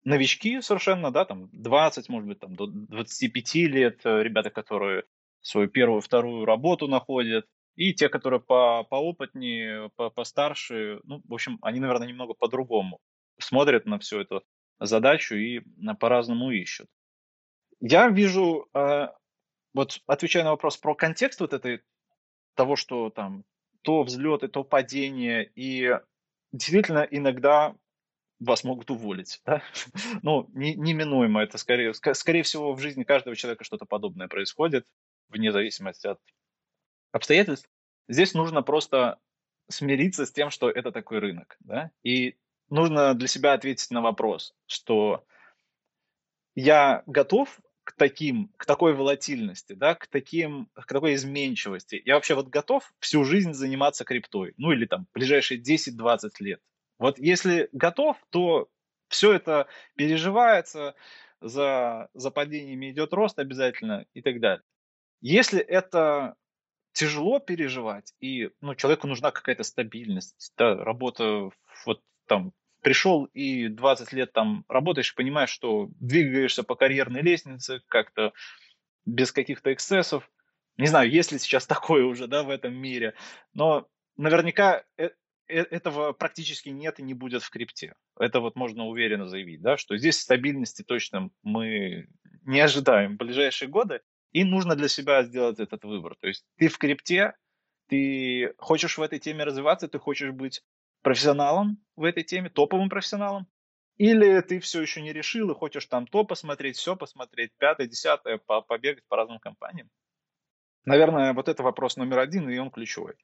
новички 0.03 0.61
совершенно, 0.61 1.09
да, 1.09 1.25
там 1.25 1.49
20, 1.53 2.07
может 2.07 2.27
быть, 2.27 2.39
там 2.39 2.55
до 2.55 2.67
25 2.67 3.55
лет, 3.65 4.01
э, 4.03 4.21
ребята, 4.21 4.51
которые 4.51 5.05
свою 5.41 5.69
первую, 5.69 6.01
вторую 6.01 6.45
работу 6.45 6.87
находят, 6.87 7.47
и 7.75 7.93
те, 7.93 8.09
которые 8.09 8.39
по, 8.39 8.83
поопытнее, 8.83 9.89
по, 9.95 10.09
постарше, 10.09 10.99
ну, 11.03 11.21
в 11.27 11.33
общем, 11.33 11.57
они, 11.61 11.79
наверное, 11.79 12.07
немного 12.07 12.33
по-другому 12.33 12.99
смотрят 13.39 13.85
на 13.85 13.99
всю 13.99 14.19
эту 14.19 14.43
задачу 14.79 15.35
и 15.35 15.61
по-разному 15.99 16.51
ищут. 16.51 16.87
Я 17.79 18.09
вижу, 18.09 18.67
э, 18.73 19.07
вот 19.73 19.99
отвечая 20.05 20.43
на 20.43 20.51
вопрос 20.51 20.77
про 20.77 20.95
контекст 20.95 21.39
вот 21.39 21.53
этой, 21.53 21.81
того, 22.55 22.75
что 22.75 23.09
там 23.09 23.43
то 23.81 24.03
взлеты, 24.03 24.47
то 24.47 24.63
падение, 24.63 25.49
и 25.55 25.97
действительно 26.51 27.07
иногда 27.09 27.75
вас 28.39 28.63
могут 28.63 28.91
уволить. 28.91 29.41
Да? 29.45 29.63
ну, 30.21 30.49
не, 30.53 30.75
неминуемо 30.75 31.41
это 31.41 31.57
скорее, 31.57 31.93
скорее 31.93 32.43
всего 32.43 32.73
в 32.73 32.79
жизни 32.79 33.03
каждого 33.03 33.35
человека 33.35 33.63
что-то 33.63 33.85
подобное 33.85 34.27
происходит, 34.27 34.85
вне 35.29 35.51
зависимости 35.51 36.07
от 36.07 36.19
обстоятельств. 37.11 37.69
Здесь 38.07 38.33
нужно 38.33 38.61
просто 38.61 39.19
смириться 39.69 40.25
с 40.25 40.31
тем, 40.31 40.49
что 40.49 40.69
это 40.69 40.91
такой 40.91 41.19
рынок. 41.19 41.57
Да? 41.59 41.91
И 42.03 42.35
нужно 42.69 43.13
для 43.13 43.27
себя 43.27 43.53
ответить 43.53 43.91
на 43.91 44.01
вопрос, 44.01 44.53
что 44.65 45.25
я 46.55 47.03
готов 47.05 47.59
к 47.83 47.93
таким, 47.93 48.51
к 48.57 48.65
такой 48.65 48.93
волатильности, 48.93 49.73
да, 49.73 49.95
к 49.95 50.07
таким, 50.07 50.69
к 50.73 50.85
такой 50.85 51.15
изменчивости. 51.15 52.01
Я 52.05 52.15
вообще 52.15 52.35
вот 52.35 52.47
готов 52.47 52.93
всю 52.99 53.23
жизнь 53.23 53.53
заниматься 53.53 54.05
криптой, 54.05 54.53
ну 54.57 54.71
или 54.71 54.85
там 54.85 55.07
ближайшие 55.13 55.59
10-20 55.61 56.29
лет. 56.39 56.61
Вот 56.99 57.17
если 57.17 57.69
готов, 57.71 58.17
то 58.29 58.69
все 59.07 59.33
это 59.33 59.67
переживается, 59.95 60.95
за, 61.41 62.09
за 62.13 62.29
падениями 62.29 62.91
идет 62.91 63.13
рост 63.13 63.39
обязательно 63.39 64.05
и 64.13 64.21
так 64.21 64.39
далее. 64.39 64.63
Если 65.21 65.59
это 65.59 66.35
тяжело 66.93 67.39
переживать, 67.39 68.13
и 68.19 68.49
ну, 68.61 68.75
человеку 68.75 69.07
нужна 69.07 69.31
какая-то 69.31 69.63
стабильность, 69.63 70.53
да, 70.57 70.75
работа, 70.75 71.49
вот 71.85 72.01
там, 72.27 72.53
пришел 72.81 73.25
и 73.25 73.67
20 73.67 74.11
лет 74.13 74.33
там 74.33 74.65
работаешь, 74.67 75.15
понимаешь, 75.15 75.49
что 75.49 75.89
двигаешься 75.99 76.63
по 76.63 76.75
карьерной 76.75 77.21
лестнице 77.21 77.81
как-то 77.87 78.33
без 79.05 79.31
каких-то 79.31 79.73
эксцессов. 79.73 80.29
Не 80.77 80.87
знаю, 80.87 81.09
есть 81.09 81.31
ли 81.31 81.39
сейчас 81.39 81.67
такое 81.67 82.03
уже, 82.05 82.27
да, 82.27 82.43
в 82.43 82.49
этом 82.49 82.73
мире, 82.73 83.13
но 83.53 83.87
наверняка 84.17 84.83
э, 84.97 85.09
э, 85.47 85.61
этого 85.61 86.13
практически 86.13 86.69
нет 86.69 86.99
и 86.99 87.03
не 87.03 87.13
будет 87.13 87.43
в 87.43 87.49
крипте. 87.49 87.95
Это 88.19 88.39
вот 88.39 88.55
можно 88.55 88.85
уверенно 88.85 89.27
заявить, 89.27 89.61
да, 89.61 89.77
что 89.77 89.97
здесь 89.97 90.19
стабильности 90.19 90.83
точно 90.83 91.29
мы 91.43 92.07
не 92.43 92.59
ожидаем 92.59 93.13
в 93.13 93.17
ближайшие 93.17 93.69
годы. 93.69 94.01
И 94.31 94.43
нужно 94.43 94.75
для 94.75 94.87
себя 94.87 95.23
сделать 95.23 95.59
этот 95.59 95.83
выбор. 95.83 96.15
То 96.19 96.27
есть 96.27 96.45
ты 96.57 96.67
в 96.67 96.77
крипте, 96.77 97.35
ты 97.87 98.53
хочешь 98.57 98.97
в 98.97 99.01
этой 99.01 99.19
теме 99.19 99.43
развиваться, 99.43 99.87
ты 99.87 99.99
хочешь 99.99 100.31
быть 100.31 100.63
профессионалом 101.01 101.83
в 101.95 102.03
этой 102.03 102.23
теме, 102.23 102.49
топовым 102.49 102.89
профессионалом, 102.89 103.47
или 103.97 104.39
ты 104.41 104.59
все 104.59 104.81
еще 104.81 105.01
не 105.01 105.11
решил 105.11 105.51
и 105.51 105.55
хочешь 105.55 105.85
там 105.85 106.07
то 106.07 106.23
посмотреть, 106.23 106.77
все 106.77 106.95
посмотреть, 106.95 107.51
пятое, 107.57 107.87
десятое, 107.87 108.37
побегать 108.37 109.03
по 109.07 109.17
разным 109.17 109.39
компаниям. 109.39 109.89
Наверное, 110.85 111.33
вот 111.33 111.49
это 111.49 111.61
вопрос 111.61 111.97
номер 111.97 112.19
один, 112.19 112.49
и 112.49 112.57
он 112.57 112.71
ключевой. 112.71 113.15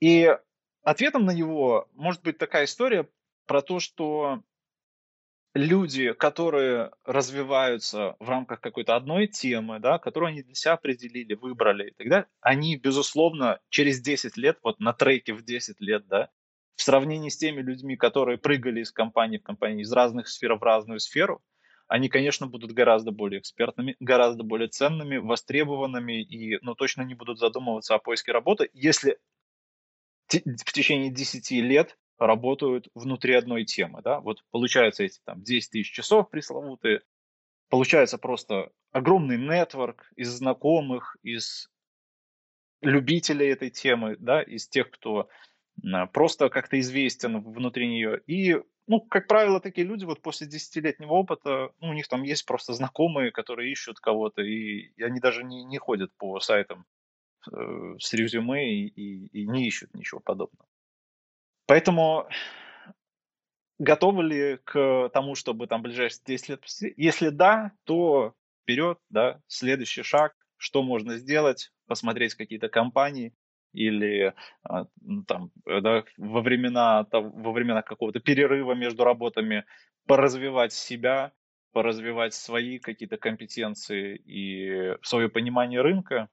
И 0.00 0.36
ответом 0.82 1.24
на 1.24 1.32
него 1.32 1.88
может 1.92 2.22
быть 2.22 2.38
такая 2.38 2.66
история 2.66 3.08
про 3.46 3.62
то, 3.62 3.80
что 3.80 4.42
люди, 5.54 6.12
которые 6.12 6.90
развиваются 7.04 8.16
в 8.18 8.28
рамках 8.28 8.60
какой-то 8.60 8.96
одной 8.96 9.28
темы, 9.28 9.78
да, 9.78 9.98
которую 9.98 10.30
они 10.30 10.42
для 10.42 10.54
себя 10.54 10.72
определили, 10.74 11.34
выбрали 11.34 11.88
и 11.90 11.94
так 11.94 12.08
далее, 12.08 12.26
они, 12.40 12.76
безусловно, 12.76 13.60
через 13.68 14.00
10 14.00 14.36
лет, 14.36 14.58
вот 14.62 14.80
на 14.80 14.92
треке 14.92 15.32
в 15.32 15.44
10 15.44 15.80
лет, 15.80 16.06
да, 16.08 16.30
в 16.76 16.82
сравнении 16.82 17.28
с 17.28 17.36
теми 17.36 17.62
людьми, 17.62 17.96
которые 17.96 18.36
прыгали 18.36 18.80
из 18.80 18.90
компании 18.90 19.38
в 19.38 19.44
компанию, 19.44 19.82
из 19.82 19.92
разных 19.92 20.28
сфер 20.28 20.54
в 20.56 20.62
разную 20.62 20.98
сферу, 20.98 21.42
они, 21.86 22.08
конечно, 22.08 22.46
будут 22.46 22.72
гораздо 22.72 23.12
более 23.12 23.40
экспертными, 23.40 23.94
гораздо 24.00 24.42
более 24.42 24.68
ценными, 24.68 25.18
востребованными 25.18 26.22
и, 26.22 26.58
ну, 26.62 26.74
точно 26.74 27.02
не 27.02 27.14
будут 27.14 27.38
задумываться 27.38 27.94
о 27.94 27.98
поиске 27.98 28.32
работы, 28.32 28.70
если 28.72 29.18
в 30.28 30.72
течение 30.72 31.10
10 31.10 31.60
лет 31.60 31.96
работают 32.18 32.88
внутри 32.94 33.34
одной 33.34 33.64
темы. 33.64 34.02
Да? 34.02 34.20
Вот 34.20 34.42
получается 34.50 35.04
эти 35.04 35.20
там 35.24 35.42
10 35.42 35.70
тысяч 35.70 35.92
часов 35.92 36.30
пресловутые, 36.30 37.02
получается 37.68 38.18
просто 38.18 38.70
огромный 38.92 39.38
нетворк 39.38 40.10
из 40.16 40.28
знакомых, 40.28 41.16
из 41.22 41.68
любителей 42.80 43.48
этой 43.48 43.70
темы, 43.70 44.16
да, 44.18 44.42
из 44.42 44.68
тех, 44.68 44.90
кто 44.90 45.28
просто 46.12 46.48
как-то 46.48 46.78
известен 46.78 47.40
внутри 47.42 47.88
нее. 47.88 48.20
И, 48.26 48.56
ну, 48.86 49.00
как 49.00 49.26
правило, 49.26 49.60
такие 49.60 49.86
люди 49.86 50.04
вот 50.04 50.22
после 50.22 50.46
десятилетнего 50.46 51.12
опыта, 51.12 51.72
ну, 51.80 51.88
у 51.88 51.92
них 51.92 52.06
там 52.08 52.22
есть 52.22 52.46
просто 52.46 52.72
знакомые, 52.74 53.32
которые 53.32 53.72
ищут 53.72 53.98
кого-то, 53.98 54.42
и, 54.42 54.92
они 55.02 55.18
даже 55.18 55.42
не, 55.42 55.64
не 55.64 55.78
ходят 55.78 56.12
по 56.16 56.38
сайтам 56.40 56.84
э, 57.50 57.96
с 57.98 58.12
резюме 58.12 58.72
и, 58.72 58.86
и, 58.86 59.26
и 59.26 59.46
не 59.46 59.66
ищут 59.66 59.94
ничего 59.94 60.20
подобного. 60.20 60.68
Поэтому 61.66 62.28
готовы 63.78 64.24
ли 64.24 64.58
к 64.64 65.10
тому, 65.12 65.34
чтобы 65.34 65.66
там 65.66 65.82
ближайшие 65.82 66.22
10 66.26 66.48
лет... 66.48 66.64
Если 66.96 67.28
да, 67.30 67.72
то 67.84 68.34
вперед, 68.62 68.98
да, 69.10 69.40
следующий 69.46 70.02
шаг, 70.02 70.34
что 70.56 70.82
можно 70.82 71.16
сделать, 71.16 71.72
посмотреть 71.86 72.34
какие-то 72.34 72.68
компании 72.68 73.34
или 73.72 74.32
а, 74.62 74.86
ну, 75.00 75.24
там, 75.24 75.50
да, 75.66 76.04
во 76.16 76.40
времена, 76.40 77.06
во 77.10 77.52
времена 77.52 77.82
какого-то 77.82 78.20
перерыва 78.20 78.72
между 78.72 79.04
работами 79.04 79.64
поразвивать 80.06 80.72
себя, 80.72 81.32
поразвивать 81.72 82.34
свои 82.34 82.78
какие-то 82.78 83.16
компетенции 83.16 84.16
и 84.16 84.96
свое 85.02 85.28
понимание 85.28 85.80
рынка. 85.82 86.28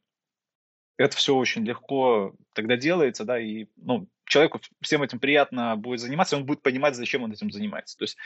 это 0.97 1.17
все 1.17 1.35
очень 1.35 1.65
легко 1.65 2.35
тогда 2.53 2.77
делается, 2.77 3.25
да, 3.25 3.39
и 3.39 3.65
ну, 3.75 4.07
человеку 4.31 4.61
всем 4.81 5.03
этим 5.03 5.19
приятно 5.19 5.75
будет 5.75 5.99
заниматься, 5.99 6.37
он 6.37 6.45
будет 6.45 6.61
понимать, 6.61 6.95
зачем 6.95 7.23
он 7.23 7.33
этим 7.33 7.51
занимается. 7.51 7.97
То 7.97 8.03
есть, 8.05 8.17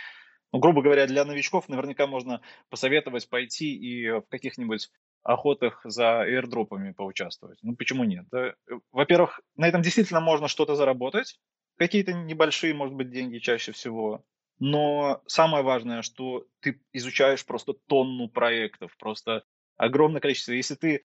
ну, 0.54 0.60
грубо 0.60 0.84
говоря, 0.84 1.08
для 1.08 1.26
новичков 1.26 1.68
наверняка 1.68 2.06
можно 2.06 2.42
посоветовать 2.70 3.28
пойти 3.28 3.76
и 3.76 4.12
в 4.12 4.24
каких-нибудь 4.30 4.90
охотах 5.24 5.82
за 5.84 6.24
airdropами 6.24 6.94
поучаствовать. 6.94 7.58
Ну, 7.64 7.76
почему 7.76 8.04
нет? 8.04 8.26
Да? 8.32 8.54
Во-первых, 8.92 9.42
на 9.56 9.68
этом 9.68 9.82
действительно 9.82 10.22
можно 10.22 10.48
что-то 10.48 10.76
заработать, 10.76 11.40
какие-то 11.78 12.14
небольшие, 12.14 12.76
может 12.76 12.94
быть, 12.94 13.10
деньги 13.10 13.40
чаще 13.40 13.72
всего. 13.72 14.24
Но 14.60 15.22
самое 15.26 15.64
важное, 15.64 16.04
что 16.04 16.46
ты 16.62 16.80
изучаешь 16.94 17.44
просто 17.46 17.74
тонну 17.88 18.30
проектов, 18.30 18.96
просто 18.98 19.44
огромное 19.76 20.22
количество. 20.22 20.54
Если 20.54 20.76
ты 20.76 21.04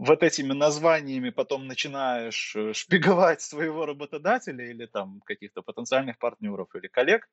вот 0.00 0.22
этими 0.22 0.54
названиями 0.54 1.28
потом 1.28 1.66
начинаешь 1.66 2.56
э, 2.56 2.72
шпиговать 2.72 3.42
своего 3.42 3.84
работодателя 3.84 4.64
или 4.70 4.86
там 4.86 5.20
каких-то 5.26 5.60
потенциальных 5.60 6.18
партнеров 6.18 6.74
или 6.74 6.88
коллег, 6.88 7.28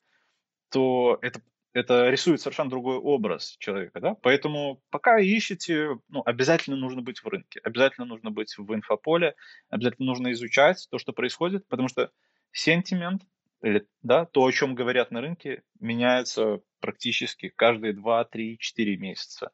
то 0.69 1.17
это, 1.21 1.39
это 1.71 2.09
рисует 2.09 2.41
совершенно 2.41 2.69
другой 2.69 2.97
образ 2.97 3.55
человека, 3.59 4.01
да? 4.01 4.15
Поэтому 4.15 4.81
пока 4.89 5.17
ищете, 5.17 5.97
ну, 6.09 6.21
обязательно 6.25 6.75
нужно 6.75 7.01
быть 7.01 7.19
в 7.19 7.27
рынке, 7.27 7.61
обязательно 7.63 8.05
нужно 8.05 8.31
быть 8.31 8.53
в 8.57 8.73
инфополе, 8.73 9.35
обязательно 9.69 10.07
нужно 10.07 10.33
изучать 10.33 10.87
то, 10.91 10.97
что 10.97 11.13
происходит, 11.13 11.65
потому 11.69 11.87
что 11.87 12.11
сентимент 12.51 13.21
или 13.63 13.87
да, 14.01 14.25
то, 14.25 14.43
о 14.43 14.51
чем 14.51 14.75
говорят 14.75 15.09
на 15.11 15.21
рынке, 15.21 15.63
меняется 15.79 16.59
практически 16.81 17.47
каждые 17.47 17.93
2, 17.93 18.25
3, 18.25 18.57
4 18.59 18.97
месяца. 18.97 19.51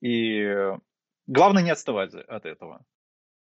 И 0.00 0.74
Главное 1.26 1.62
не 1.62 1.70
отставать 1.70 2.14
от 2.14 2.46
этого. 2.46 2.84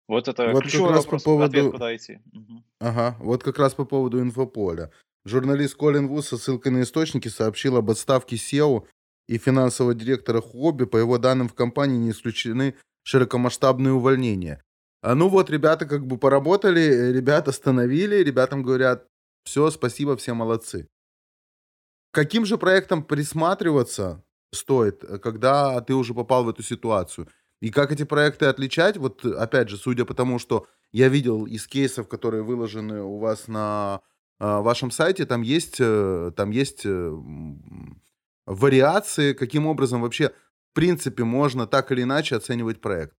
Вот 0.07 0.27
это 0.27 0.45
Вот 0.47 0.53
как 0.53 0.63
ключевой 0.63 0.91
раз 0.91 1.05
по 1.05 1.17
вопрос, 1.17 1.47
ответ 1.47 1.63
поводу... 1.63 1.71
куда 1.71 1.95
идти. 1.95 2.19
Мгм. 2.31 2.65
Ага, 2.79 3.15
вот 3.19 3.43
как 3.43 3.57
раз 3.57 3.73
по 3.73 3.85
поводу 3.85 4.21
инфополя. 4.21 4.91
Журналист 5.25 5.75
Колин 5.75 6.07
Вуд 6.07 6.25
со 6.25 6.37
ссылкой 6.37 6.71
на 6.71 6.81
источники 6.81 7.29
сообщил 7.29 7.77
об 7.77 7.89
отставке 7.89 8.35
SEO 8.35 8.85
и 9.27 9.37
финансового 9.37 9.93
директора 9.93 10.41
Хобби. 10.41 10.85
По 10.85 10.97
его 10.97 11.17
данным, 11.17 11.47
в 11.47 11.53
компании 11.53 11.97
не 11.97 12.11
исключены 12.11 12.75
широкомасштабные 13.03 13.93
увольнения. 13.93 14.61
А 15.01 15.15
ну 15.15 15.29
вот, 15.29 15.49
ребята 15.49 15.85
как 15.85 16.05
бы 16.05 16.17
поработали, 16.17 16.81
э, 16.81 17.11
ребят 17.11 17.47
остановили, 17.47 18.23
ребятам 18.23 18.63
говорят, 18.63 19.07
все, 19.43 19.69
спасибо, 19.69 20.15
все 20.15 20.33
молодцы. 20.33 20.87
Каким 22.11 22.45
же 22.45 22.57
проектом 22.57 23.03
присматриваться 23.03 24.23
стоит, 24.53 25.03
э, 25.03 25.17
когда 25.17 25.81
ты 25.81 25.93
уже 25.93 26.13
попал 26.13 26.45
в 26.45 26.49
эту 26.49 26.63
ситуацию? 26.63 27.27
И 27.63 27.70
как 27.70 27.93
эти 27.93 28.03
проекты 28.03 28.48
отличать? 28.48 28.98
Вот 28.98 29.24
опять 29.24 29.70
же, 29.70 29.77
судя 29.77 30.03
по 30.03 30.13
тому, 30.13 30.38
что 30.38 30.67
я 30.91 31.08
видел 31.08 31.46
из 31.46 31.65
кейсов, 31.65 32.10
которые 32.10 32.43
выложены 32.43 33.01
у 33.01 33.20
вас 33.20 33.48
на 33.48 34.01
э, 34.41 34.60
вашем 34.60 34.91
сайте, 34.91 35.25
там 35.25 35.43
есть, 35.43 35.77
э, 35.79 36.34
там 36.36 36.51
есть 36.51 36.82
э, 36.84 37.17
вариации, 38.46 39.32
каким 39.32 39.65
образом 39.65 40.01
вообще 40.01 40.34
в 40.72 40.75
принципе 40.75 41.24
можно 41.24 41.65
так 41.65 41.93
или 41.93 42.03
иначе 42.03 42.36
оценивать 42.36 42.82
проект. 42.82 43.15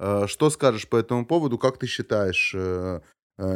Э, 0.00 0.26
что 0.26 0.50
скажешь 0.50 0.88
по 0.88 0.96
этому 0.96 1.24
поводу? 1.24 1.56
Как 1.56 1.78
ты 1.78 1.86
считаешь, 1.86 2.52
э, 2.52 3.00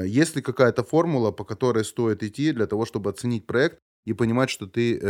есть 0.04 0.36
ли 0.36 0.42
какая-то 0.42 0.84
формула, 0.84 1.32
по 1.32 1.44
которой 1.44 1.84
стоит 1.84 2.22
идти 2.22 2.52
для 2.52 2.68
того, 2.68 2.86
чтобы 2.86 3.10
оценить 3.10 3.44
проект 3.44 3.80
и 4.06 4.12
понимать, 4.12 4.50
что 4.50 4.68
ты, 4.68 5.00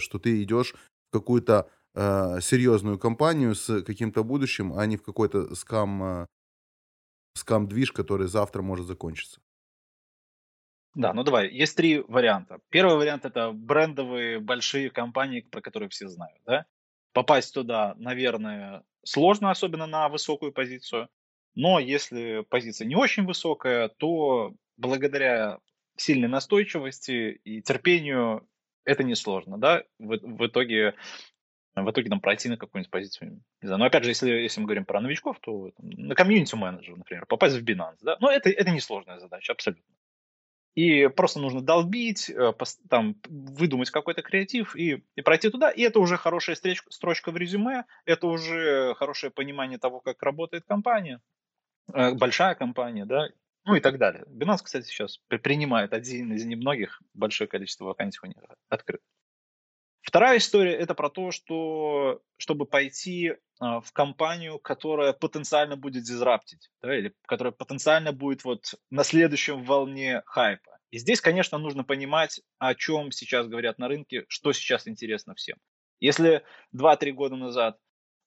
что 0.00 0.18
ты 0.18 0.42
идешь 0.42 0.74
в 1.08 1.12
какую-то 1.12 1.68
э, 1.94 2.40
серьезную 2.40 2.98
компанию 2.98 3.54
с 3.54 3.82
каким-то 3.82 4.24
будущим, 4.24 4.72
а 4.72 4.86
не 4.86 4.96
в 4.96 5.02
какой-то 5.02 5.54
скам, 5.54 6.02
э, 6.02 6.26
скам-движ, 7.34 7.92
который 7.92 8.28
завтра 8.28 8.62
может 8.62 8.86
закончиться. 8.86 9.40
Да, 10.94 11.14
ну 11.14 11.22
давай, 11.22 11.48
есть 11.50 11.76
три 11.76 12.00
варианта. 12.00 12.60
Первый 12.68 12.96
вариант 12.96 13.24
это 13.24 13.52
брендовые 13.52 14.40
большие 14.40 14.90
компании, 14.90 15.40
про 15.40 15.62
которые 15.62 15.88
все 15.88 16.08
знают, 16.08 16.38
да. 16.44 16.66
Попасть 17.14 17.54
туда, 17.54 17.94
наверное, 17.96 18.84
сложно, 19.04 19.50
особенно 19.50 19.86
на 19.86 20.08
высокую 20.08 20.52
позицию. 20.52 21.08
Но 21.54 21.78
если 21.78 22.44
позиция 22.48 22.86
не 22.86 22.96
очень 22.96 23.24
высокая, 23.24 23.88
то 23.88 24.54
благодаря 24.76 25.58
сильной 25.96 26.28
настойчивости 26.28 27.40
и 27.44 27.62
терпению 27.62 28.46
это 28.84 29.02
несложно, 29.02 29.58
да. 29.58 29.84
В, 29.98 30.18
в 30.22 30.46
итоге 30.46 30.94
в 31.74 31.90
итоге 31.90 32.10
там 32.10 32.20
пройти 32.20 32.48
на 32.48 32.56
какую-нибудь 32.56 32.90
позицию. 32.90 33.42
Не 33.62 33.66
знаю. 33.66 33.78
Но 33.78 33.86
опять 33.86 34.04
же, 34.04 34.10
если, 34.10 34.30
если 34.30 34.60
мы 34.60 34.66
говорим 34.66 34.84
про 34.84 35.00
новичков, 35.00 35.38
то 35.40 35.72
на 35.78 36.14
комьюнити 36.14 36.54
менеджер, 36.54 36.96
например, 36.96 37.26
попасть 37.26 37.56
в 37.56 37.64
Binance, 37.64 37.98
да, 38.02 38.16
но 38.20 38.30
это, 38.30 38.50
это 38.50 38.70
несложная 38.70 39.18
задача, 39.18 39.52
абсолютно. 39.52 39.84
И 40.74 41.08
просто 41.08 41.38
нужно 41.38 41.60
долбить, 41.60 42.30
э, 42.30 42.52
там, 42.88 43.16
выдумать 43.28 43.90
какой-то 43.90 44.22
креатив 44.22 44.74
и, 44.74 45.04
и 45.14 45.20
пройти 45.22 45.50
туда. 45.50 45.70
И 45.70 45.82
это 45.82 46.00
уже 46.00 46.16
хорошая 46.16 46.56
строчка, 46.56 46.90
строчка 46.90 47.30
в 47.30 47.36
резюме, 47.36 47.84
это 48.06 48.26
уже 48.26 48.94
хорошее 48.94 49.30
понимание 49.30 49.78
того, 49.78 50.00
как 50.00 50.22
работает 50.22 50.64
компания, 50.64 51.20
э, 51.92 52.14
большая 52.14 52.54
компания, 52.54 53.04
да, 53.04 53.28
ну 53.64 53.74
и 53.74 53.80
так 53.80 53.98
далее. 53.98 54.24
Binance, 54.28 54.62
кстати, 54.62 54.86
сейчас 54.86 55.18
принимает 55.28 55.92
один 55.92 56.32
из 56.32 56.44
немногих, 56.44 57.02
большое 57.12 57.48
количество 57.48 57.84
вакансий 57.84 58.20
у 58.22 58.26
них 58.26 58.36
открыт. 58.68 59.00
Вторая 60.02 60.38
история 60.38 60.74
это 60.74 60.94
про 60.94 61.08
то, 61.10 61.30
что 61.30 62.20
чтобы 62.36 62.66
пойти 62.66 63.34
а, 63.60 63.80
в 63.80 63.92
компанию, 63.92 64.58
которая 64.58 65.12
потенциально 65.12 65.76
будет 65.76 66.02
дизраптить, 66.02 66.70
да, 66.82 66.96
или 66.96 67.14
которая 67.26 67.52
потенциально 67.52 68.12
будет 68.12 68.44
вот 68.44 68.74
на 68.90 69.04
следующем 69.04 69.62
волне 69.62 70.22
хайпа. 70.26 70.78
И 70.90 70.98
здесь, 70.98 71.20
конечно, 71.20 71.56
нужно 71.56 71.84
понимать, 71.84 72.40
о 72.58 72.74
чем 72.74 73.12
сейчас 73.12 73.46
говорят 73.46 73.78
на 73.78 73.88
рынке, 73.88 74.24
что 74.28 74.52
сейчас 74.52 74.88
интересно 74.88 75.34
всем. 75.34 75.56
Если 76.00 76.42
2-3 76.76 77.12
года 77.12 77.36
назад 77.36 77.78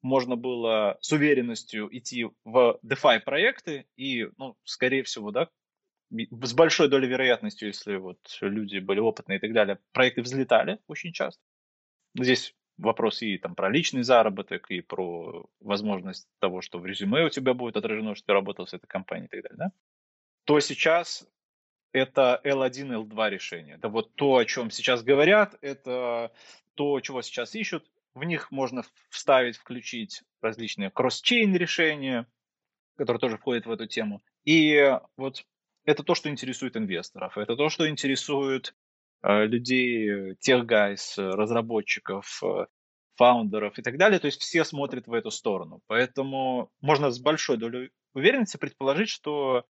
можно 0.01 0.37
было 0.37 0.97
с 1.01 1.11
уверенностью 1.11 1.89
идти 1.95 2.27
в 2.45 2.79
DeFi 2.85 3.19
проекты 3.19 3.85
и, 3.97 4.29
ну, 4.37 4.55
скорее 4.63 5.03
всего, 5.03 5.31
да, 5.31 5.49
с 6.09 6.53
большой 6.53 6.87
долей 6.87 7.07
вероятностью, 7.07 7.67
если 7.67 7.97
вот 7.97 8.19
люди 8.39 8.77
были 8.77 8.99
опытные 8.99 9.39
и 9.39 9.41
так 9.41 9.51
далее, 9.51 9.79
проекты 9.91 10.21
взлетали 10.21 10.79
очень 10.87 11.11
часто, 11.11 11.41
Здесь 12.15 12.55
вопрос 12.77 13.21
и 13.21 13.37
там 13.37 13.55
про 13.55 13.69
личный 13.69 14.03
заработок, 14.03 14.69
и 14.69 14.81
про 14.81 15.45
возможность 15.59 16.27
того, 16.39 16.61
что 16.61 16.79
в 16.79 16.85
резюме 16.85 17.25
у 17.25 17.29
тебя 17.29 17.53
будет 17.53 17.77
отражено, 17.77 18.15
что 18.15 18.27
ты 18.27 18.33
работал 18.33 18.67
с 18.67 18.73
этой 18.73 18.87
компанией 18.87 19.27
и 19.27 19.29
так 19.29 19.41
далее, 19.43 19.57
да? 19.57 19.71
то 20.45 20.59
сейчас 20.59 21.27
это 21.91 22.41
L1, 22.43 23.07
L2 23.07 23.29
решение. 23.29 23.77
Да 23.77 23.89
вот 23.89 24.15
то, 24.15 24.35
о 24.35 24.45
чем 24.45 24.69
сейчас 24.69 25.03
говорят, 25.03 25.57
это 25.61 26.31
то, 26.75 26.99
чего 26.99 27.21
сейчас 27.21 27.55
ищут. 27.55 27.89
В 28.13 28.23
них 28.23 28.51
можно 28.51 28.83
вставить, 29.09 29.57
включить 29.57 30.23
различные 30.41 30.89
кросс-чейн 30.89 31.55
решения, 31.55 32.27
которые 32.95 33.19
тоже 33.19 33.37
входят 33.37 33.65
в 33.65 33.71
эту 33.71 33.87
тему. 33.87 34.23
И 34.45 34.97
вот 35.17 35.45
это 35.85 36.03
то, 36.03 36.15
что 36.15 36.29
интересует 36.29 36.77
инвесторов, 36.77 37.37
это 37.37 37.55
то, 37.55 37.69
что 37.69 37.89
интересует 37.89 38.75
людей, 39.25 40.35
тех 40.35 40.65
гайс, 40.65 41.17
разработчиков, 41.17 42.41
э, 42.43 42.67
фаундеров 43.15 43.79
и 43.79 43.81
так 43.81 43.97
далее. 43.97 44.19
То 44.19 44.27
есть 44.27 44.41
все 44.41 44.63
смотрят 44.63 45.07
в 45.07 45.13
эту 45.13 45.31
сторону. 45.31 45.81
Поэтому 45.87 46.69
можно 46.81 47.09
с 47.09 47.19
большой 47.19 47.57
долей 47.57 47.91
уверенности 48.13 48.57
предположить, 48.57 49.09
что 49.09 49.65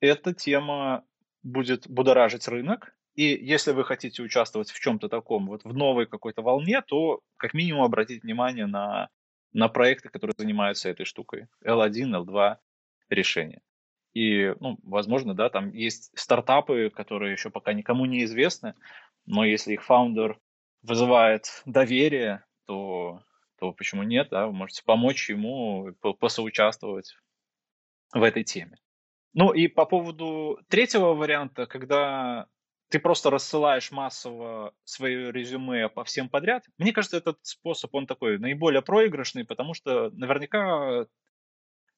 эта 0.00 0.32
тема 0.32 1.04
будет 1.42 1.88
будоражить 1.88 2.48
рынок. 2.48 2.94
И 3.14 3.24
если 3.24 3.72
вы 3.72 3.84
хотите 3.84 4.22
участвовать 4.22 4.70
в 4.70 4.80
чем-то 4.80 5.08
таком, 5.08 5.46
вот 5.48 5.64
в 5.64 5.74
новой 5.74 6.06
какой-то 6.06 6.42
волне, 6.42 6.80
то 6.80 7.20
как 7.36 7.54
минимум 7.54 7.82
обратить 7.82 8.22
внимание 8.22 8.66
на, 8.66 9.08
на 9.52 9.68
проекты, 9.68 10.08
которые 10.08 10.34
занимаются 10.38 10.88
этой 10.88 11.04
штукой. 11.04 11.48
L1, 11.64 12.24
L2 12.24 12.56
решения. 13.10 13.60
И, 14.14 14.54
ну, 14.60 14.78
возможно, 14.82 15.34
да, 15.34 15.50
там 15.50 15.72
есть 15.72 16.10
стартапы, 16.14 16.90
которые 16.90 17.32
еще 17.32 17.50
пока 17.50 17.72
никому 17.72 18.06
не 18.06 18.24
известны, 18.24 18.74
но 19.26 19.44
если 19.44 19.74
их 19.74 19.84
фаундер 19.84 20.38
вызывает 20.82 21.62
доверие, 21.64 22.44
то, 22.66 23.22
то 23.58 23.72
почему 23.72 24.02
нет, 24.02 24.28
да, 24.30 24.46
вы 24.46 24.52
можете 24.52 24.82
помочь 24.84 25.30
ему 25.30 25.92
посоучаствовать 26.18 27.14
в 28.12 28.22
этой 28.22 28.42
теме. 28.42 28.78
Ну 29.32 29.52
и 29.52 29.68
по 29.68 29.86
поводу 29.86 30.58
третьего 30.68 31.14
варианта, 31.14 31.66
когда 31.66 32.48
ты 32.88 32.98
просто 32.98 33.30
рассылаешь 33.30 33.92
массово 33.92 34.74
свое 34.82 35.30
резюме 35.30 35.88
по 35.88 36.02
всем 36.02 36.28
подряд, 36.28 36.64
мне 36.78 36.92
кажется, 36.92 37.18
этот 37.18 37.38
способ, 37.42 37.94
он 37.94 38.06
такой 38.08 38.38
наиболее 38.38 38.82
проигрышный, 38.82 39.44
потому 39.44 39.74
что 39.74 40.10
наверняка 40.10 41.06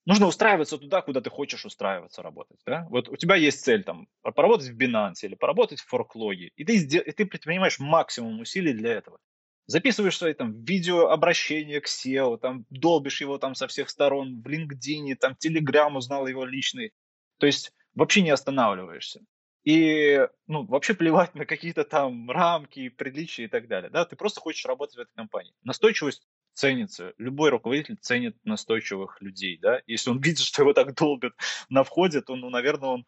нужно 0.06 0.26
устраиваться 0.26 0.78
туда, 0.78 1.02
куда 1.02 1.20
ты 1.20 1.30
хочешь 1.30 1.64
устраиваться 1.64 2.22
работать. 2.22 2.60
Да? 2.66 2.86
Вот 2.90 3.08
у 3.08 3.16
тебя 3.16 3.36
есть 3.36 3.62
цель 3.62 3.84
там 3.84 4.08
поработать 4.22 4.68
в 4.68 4.76
Binance 4.76 5.22
или 5.22 5.34
поработать 5.34 5.80
в 5.80 5.86
Форклоге, 5.88 6.50
и 6.56 6.64
ты, 6.64 6.76
и 6.76 7.12
ты 7.12 7.26
предпринимаешь 7.26 7.78
максимум 7.78 8.40
усилий 8.40 8.72
для 8.72 8.92
этого. 8.92 9.18
записываешь 9.66 10.18
свои 10.18 10.34
там 10.34 10.62
видеообращения 10.64 11.80
к 11.80 11.86
SEO, 11.86 12.38
там 12.38 12.66
долбишь 12.70 13.20
его 13.20 13.38
там 13.38 13.54
со 13.54 13.66
всех 13.66 13.88
сторон, 13.88 14.42
в 14.42 14.46
LinkedIn, 14.46 15.14
там 15.16 15.36
Telegram 15.44 15.92
узнал 15.96 16.26
его 16.26 16.44
личный. 16.44 16.92
То 17.38 17.46
есть 17.46 17.72
вообще 17.94 18.22
не 18.22 18.30
останавливаешься. 18.30 19.20
И, 19.64 20.26
ну, 20.48 20.66
вообще 20.66 20.94
плевать 20.94 21.34
на 21.34 21.46
какие-то 21.46 21.84
там 21.84 22.30
рамки, 22.30 22.88
приличия 22.88 23.44
и 23.44 23.48
так 23.48 23.68
далее. 23.68 23.90
Да, 23.90 24.04
ты 24.04 24.16
просто 24.16 24.40
хочешь 24.40 24.66
работать 24.66 24.96
в 24.96 25.00
этой 25.00 25.14
компании. 25.14 25.54
Настойчивость 25.62 26.26
ценится. 26.54 27.14
Любой 27.18 27.50
руководитель 27.50 27.96
ценит 27.96 28.36
настойчивых 28.44 29.20
людей, 29.20 29.58
да. 29.58 29.80
Если 29.86 30.10
он 30.10 30.20
видит, 30.22 30.40
что 30.40 30.62
его 30.62 30.72
так 30.72 30.94
долбят 30.94 31.34
на 31.68 31.84
входе, 31.84 32.20
то, 32.20 32.36
ну, 32.36 32.50
наверное, 32.50 32.90
он 32.90 33.06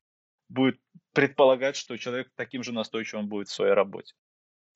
будет 0.49 0.79
предполагать, 1.13 1.77
что 1.77 1.97
человек 1.97 2.31
таким 2.37 2.63
же 2.63 2.73
настойчивым 2.73 3.29
будет 3.29 3.49
в 3.49 3.53
своей 3.53 3.73
работе. 3.73 4.15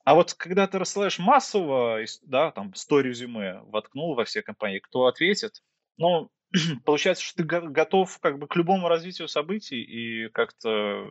А 0.05 0.15
вот 0.15 0.33
когда 0.35 0.67
ты 0.67 0.79
рассылаешь 0.79 1.19
массово, 1.19 2.01
да, 2.23 2.51
там, 2.51 2.75
100 2.75 3.01
резюме 3.01 3.61
воткнул 3.65 4.15
во 4.15 4.25
все 4.25 4.41
компании, 4.41 4.79
кто 4.79 5.07
ответит? 5.07 5.63
Ну, 5.99 6.31
получается, 6.85 7.23
что 7.23 7.43
ты 7.43 7.45
готов 7.45 8.19
как 8.21 8.39
бы 8.39 8.47
к 8.47 8.57
любому 8.57 8.89
развитию 8.89 9.29
событий 9.29 9.83
и 9.83 10.29
как-то 10.31 11.07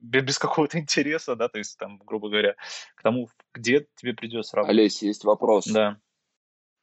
без 0.00 0.38
какого-то 0.38 0.80
интереса, 0.80 1.36
да, 1.36 1.48
то 1.48 1.58
есть 1.58 1.78
там, 1.78 1.98
грубо 1.98 2.28
говоря, 2.28 2.56
к 2.96 3.02
тому, 3.02 3.28
где 3.54 3.86
тебе 3.94 4.14
придется 4.14 4.56
работать. 4.56 4.76
Олесь, 4.76 5.02
есть 5.02 5.24
вопрос. 5.24 5.66
Да. 5.66 6.00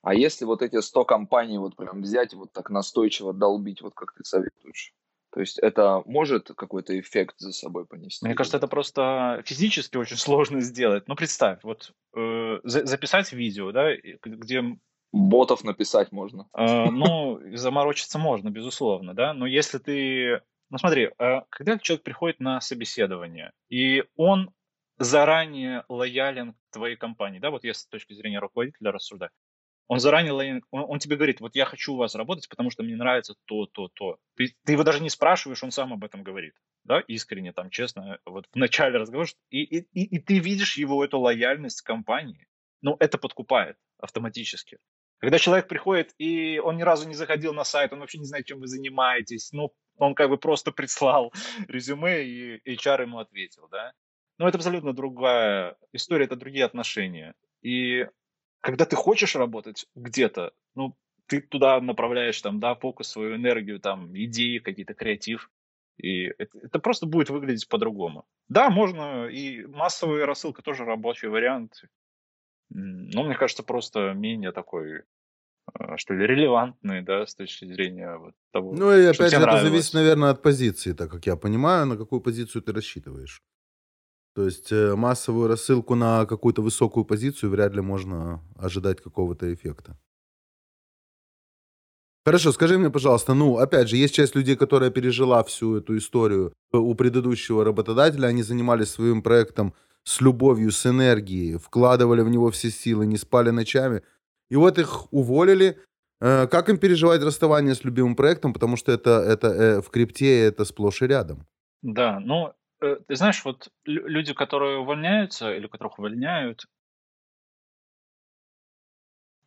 А 0.08 0.14
если 0.14 0.46
вот 0.46 0.62
эти 0.62 0.80
100 0.80 1.04
компаний 1.04 1.58
вот 1.58 1.76
прям 1.76 2.02
взять 2.02 2.32
и 2.32 2.38
вот 2.38 2.54
так 2.54 2.70
настойчиво 2.70 3.34
долбить, 3.34 3.82
вот 3.82 3.94
как 3.94 4.14
ты 4.14 4.24
советуешь? 4.24 4.94
То 5.34 5.42
есть 5.42 5.60
это 5.60 6.02
может 6.06 6.48
какой-то 6.56 6.98
эффект 6.98 7.36
за 7.40 7.52
собой 7.52 7.86
понести? 7.86 8.26
Мне 8.26 8.34
кажется, 8.34 8.56
это 8.56 8.70
просто 8.70 9.44
физически 9.46 9.98
очень 9.98 10.16
сложно 10.16 10.62
сделать. 10.62 11.10
Ну, 11.10 11.18
представь, 11.18 11.60
вот 11.62 11.92
э, 12.16 12.60
записать 12.64 13.34
видео, 13.34 13.74
да, 13.74 13.98
где 14.24 14.80
Ботов 15.12 15.66
написать 15.66 16.14
можно. 16.14 16.48
Э, 16.58 16.86
ну, 16.90 17.42
заморочиться 17.58 18.18
можно, 18.18 18.50
безусловно, 18.50 19.14
да. 19.14 19.34
Но 19.34 19.46
если 19.46 19.78
ты... 19.78 20.42
Ну, 20.70 20.78
смотри, 20.78 21.12
э, 21.20 21.42
когда 21.50 21.78
человек 21.80 22.04
приходит 22.04 22.40
на 22.40 22.62
собеседование, 22.62 23.52
и 23.68 24.06
он 24.16 24.52
заранее 25.00 25.84
лоялен 25.90 26.54
к 26.54 26.58
твоей 26.72 26.96
компании, 26.96 27.40
да, 27.40 27.52
вот 27.52 27.66
если 27.66 27.82
с 27.82 27.88
точки 27.88 28.14
зрения 28.14 28.40
руководителя 28.40 28.94
рассуждать, 28.94 29.32
он 29.88 30.00
заранее 30.00 30.62
он, 30.72 30.86
он 30.88 31.00
тебе 31.00 31.16
говорит, 31.16 31.40
вот 31.40 31.56
я 31.56 31.66
хочу 31.66 31.94
у 31.94 31.98
вас 31.98 32.16
работать, 32.16 32.50
потому 32.50 32.70
что 32.70 32.84
мне 32.84 32.96
нравится 32.96 33.36
то, 33.46 33.66
то, 33.66 33.90
то. 33.94 34.18
Ты, 34.36 34.56
ты 34.66 34.74
его 34.74 34.84
даже 34.84 35.02
не 35.02 35.10
спрашиваешь, 35.10 35.64
он 35.64 35.72
сам 35.72 35.94
об 35.94 36.04
этом 36.04 36.24
говорит, 36.24 36.54
да, 36.84 37.00
искренне, 37.08 37.54
там, 37.54 37.70
честно, 37.70 38.20
вот 38.26 38.48
в 38.52 38.56
начале 38.56 38.98
разговора, 38.98 39.30
и, 39.50 39.64
и, 39.64 40.04
и, 40.04 40.20
ты 40.20 40.40
видишь 40.40 40.78
его 40.78 41.04
эту 41.04 41.20
лояльность 41.20 41.82
компании, 41.82 42.48
ну, 42.82 42.98
это 43.00 43.18
подкупает 43.18 43.78
автоматически. 43.98 44.78
Когда 45.20 45.40
человек 45.40 45.68
приходит, 45.68 46.14
и 46.18 46.60
он 46.60 46.78
ни 46.78 46.84
разу 46.84 47.08
не 47.08 47.16
заходил 47.16 47.54
на 47.54 47.64
сайт, 47.64 47.92
он 47.92 48.00
вообще 48.00 48.20
не 48.20 48.26
знает, 48.26 48.46
чем 48.46 48.60
вы 48.60 48.68
занимаетесь, 48.68 49.52
ну, 49.52 49.74
он 49.98 50.16
как 50.16 50.30
бы 50.30 50.38
просто 50.38 50.72
прислал 50.72 51.34
резюме, 51.68 52.24
и 52.24 52.76
HR 52.76 53.04
ему 53.04 53.20
ответил, 53.20 53.68
да. 53.72 53.94
Но 54.38 54.48
это 54.48 54.58
абсолютно 54.58 54.94
другая 54.94 55.76
история, 55.94 56.26
это 56.26 56.36
другие 56.36 56.66
отношения. 56.66 57.34
И 57.64 58.06
когда 58.62 58.86
ты 58.86 58.96
хочешь 58.96 59.36
работать 59.36 59.86
где-то, 59.96 60.54
ну, 60.76 60.96
ты 61.28 61.42
туда 61.42 61.80
направляешь 61.82 62.42
там, 62.42 62.60
да, 62.60 62.76
фокус, 62.76 63.08
свою 63.08 63.36
энергию, 63.36 63.80
там, 63.80 64.16
идеи, 64.18 64.60
какие-то 64.60 64.94
креатив, 64.94 65.50
и 65.98 66.26
это, 66.38 66.58
это 66.62 66.80
просто 66.80 67.06
будет 67.06 67.30
выглядеть 67.30 67.68
по-другому. 67.68 68.26
Да, 68.50 68.70
можно, 68.70 69.28
и 69.28 69.66
массовая 69.66 70.26
рассылка 70.26 70.62
тоже 70.62 70.86
рабочий 70.86 71.28
вариант. 71.28 71.84
Но 72.70 73.24
мне 73.24 73.36
кажется, 73.36 73.64
просто 73.64 74.14
менее 74.14 74.52
такой, 74.52 75.04
а, 75.74 75.98
что 75.98 76.14
ли, 76.14 76.26
релевантный, 76.28 77.02
да, 77.02 77.26
с 77.26 77.36
точки 77.36 77.66
зрения 77.66 78.18
вот 78.18 78.36
того, 78.52 78.74
Ну 78.74 78.92
и 78.94 79.06
опять 79.06 79.32
же, 79.32 79.38
это 79.42 79.62
зависит, 79.62 79.94
наверное, 79.94 80.30
от 80.30 80.42
позиции, 80.42 80.94
так 80.94 81.10
как 81.10 81.26
я 81.26 81.36
понимаю, 81.36 81.86
на 81.86 81.98
какую 81.98 82.22
позицию 82.22 82.62
ты 82.62 82.74
рассчитываешь. 82.74 83.42
То 84.38 84.46
есть 84.46 84.72
э, 84.72 84.96
массовую 84.96 85.48
рассылку 85.48 85.96
на 85.96 86.28
какую-то 86.28 86.62
высокую 86.62 87.06
позицию 87.06 87.50
вряд 87.50 87.74
ли 87.74 87.82
можно 87.82 88.40
ожидать 88.56 89.02
какого-то 89.02 89.52
эффекта. 89.52 89.98
Хорошо, 92.24 92.52
скажи 92.52 92.78
мне, 92.78 92.92
пожалуйста, 92.92 93.34
ну, 93.34 93.58
опять 93.58 93.90
же, 93.90 93.98
есть 93.98 94.14
часть 94.14 94.36
людей, 94.36 94.56
которая 94.56 94.92
пережила 94.92 95.44
всю 95.44 95.78
эту 95.78 95.98
историю 95.98 96.54
у 96.72 96.94
предыдущего 96.94 97.66
работодателя, 97.66 98.28
они 98.28 98.44
занимались 98.44 98.92
своим 98.92 99.24
проектом 99.24 99.74
с 100.04 100.22
любовью, 100.22 100.70
с 100.70 100.86
энергией, 100.86 101.58
вкладывали 101.58 102.22
в 102.22 102.30
него 102.30 102.52
все 102.52 102.70
силы, 102.70 103.08
не 103.08 103.18
спали 103.18 103.50
ночами. 103.50 104.04
И 104.52 104.56
вот 104.56 104.78
их 104.78 105.12
уволили. 105.12 105.80
Э, 106.22 106.46
как 106.46 106.70
им 106.70 106.78
переживать 106.78 107.24
расставание 107.24 107.74
с 107.74 107.84
любимым 107.84 108.16
проектом, 108.16 108.54
потому 108.54 108.78
что 108.78 108.92
это, 108.92 109.20
это 109.20 109.48
э, 109.48 109.82
в 109.82 109.90
крипте 109.90 110.42
это 110.44 110.64
сплошь 110.64 111.02
и 111.02 111.08
рядом. 111.08 111.48
Да, 111.82 112.20
ну, 112.20 112.54
э, 112.82 112.98
ты 113.08 113.16
знаешь, 113.16 113.44
вот 113.46 113.70
люди, 113.86 114.34
которые 114.34 114.80
увольняются 114.80 115.54
или 115.54 115.68
которых 115.68 116.00
увольняют, 116.00 116.66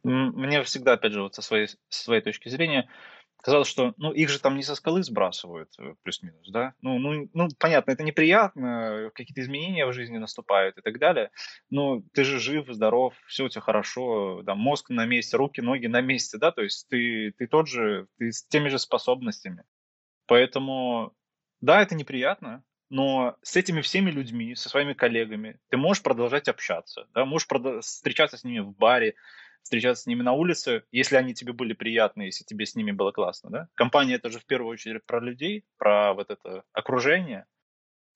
мне 0.03 0.63
всегда, 0.63 0.95
опять 0.95 1.13
же, 1.13 1.23
вот 1.23 1.35
со 1.35 1.43
своей, 1.43 1.67
со 1.67 2.05
своей 2.05 2.23
точки 2.23 2.49
зрения, 2.49 2.89
казалось, 3.43 3.69
что, 3.69 3.95
ну, 3.97 4.13
их 4.13 4.29
же 4.29 4.39
там 4.41 4.57
не 4.57 4.63
со 4.63 4.75
скалы 4.75 5.03
сбрасывают, 5.03 5.71
э, 5.79 5.95
плюс-минус, 6.03 6.49
да? 6.51 6.75
Ну, 6.81 6.99
ну, 6.99 7.29
ну, 7.33 7.49
понятно, 7.59 7.93
это 7.93 8.03
неприятно, 8.03 9.11
какие-то 9.15 9.41
изменения 9.43 9.87
в 9.87 9.93
жизни 9.93 10.19
наступают 10.19 10.79
и 10.79 10.83
так 10.83 10.99
далее, 10.99 11.31
но 11.71 12.03
ты 12.13 12.25
же 12.25 12.39
жив, 12.39 12.67
здоров, 12.69 13.15
все 13.27 13.45
у 13.45 13.49
тебя 13.49 13.63
хорошо, 13.63 14.43
да, 14.43 14.55
мозг 14.55 14.91
на 14.91 15.07
месте, 15.07 15.37
руки, 15.37 15.61
ноги 15.61 15.87
на 15.87 16.01
месте, 16.01 16.39
да, 16.39 16.51
то 16.51 16.63
есть 16.63 16.89
ты, 16.89 17.33
ты 17.37 17.47
тот 17.47 17.69
же, 17.69 18.07
ты 18.19 18.33
с 18.33 18.47
теми 18.47 18.69
же 18.69 18.79
способностями. 18.79 19.65
Поэтому, 20.27 21.13
да, 21.61 21.83
это 21.83 21.95
неприятно, 21.95 22.65
но 22.91 23.37
с 23.43 23.57
этими 23.57 23.81
всеми 23.81 24.11
людьми, 24.11 24.55
со 24.55 24.69
своими 24.69 24.93
коллегами, 24.93 25.59
ты 25.71 25.77
можешь 25.77 26.03
продолжать 26.03 26.49
общаться, 26.49 27.09
да, 27.15 27.25
можешь 27.25 27.49
прод- 27.49 27.81
встречаться 27.81 28.37
с 28.37 28.45
ними 28.45 28.61
в 28.61 28.73
баре, 28.77 29.15
встречаться 29.63 30.05
с 30.05 30.07
ними 30.07 30.23
на 30.23 30.33
улице, 30.33 30.85
если 30.91 31.17
они 31.17 31.35
тебе 31.35 31.53
были 31.53 31.73
приятны, 31.73 32.23
если 32.23 32.45
тебе 32.45 32.67
с 32.67 32.75
ними 32.75 32.93
было 32.93 33.13
классно, 33.13 33.51
да? 33.51 33.69
Компания 33.75 34.15
это 34.15 34.31
же 34.31 34.41
в 34.41 34.47
первую 34.47 34.73
очередь 34.73 35.05
про 35.07 35.21
людей, 35.21 35.65
про 35.79 36.15
вот 36.15 36.31
это 36.31 36.65
окружение. 36.73 37.47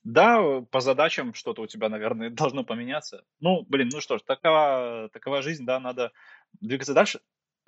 Да, 0.04 0.60
по 0.70 0.80
задачам 0.80 1.32
что-то 1.32 1.62
у 1.62 1.66
тебя, 1.66 1.88
наверное, 1.88 2.30
должно 2.30 2.64
поменяться. 2.64 3.24
Ну, 3.40 3.64
блин, 3.68 3.88
ну 3.92 4.00
что 4.00 4.18
ж, 4.18 4.22
такова, 4.22 5.08
такова 5.12 5.42
жизнь, 5.42 5.64
да, 5.64 5.80
надо 5.80 6.12
двигаться 6.60 6.94
дальше. 6.94 7.20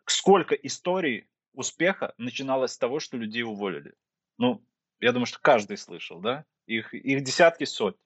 Сколько 0.07 0.55
историй 0.55 1.29
успеха 1.53 2.14
начиналось 2.19 2.73
с 2.73 2.79
того, 2.79 3.01
что 3.01 3.16
людей 3.16 3.42
уволили? 3.42 3.95
Ну, 4.38 4.62
я 5.01 5.13
думаю, 5.13 5.27
что 5.27 5.39
каждый 5.41 5.77
слышал, 5.77 6.21
да? 6.21 6.45
Их, 6.67 6.95
их 6.95 7.23
десятки, 7.23 7.65
сотни. 7.65 8.01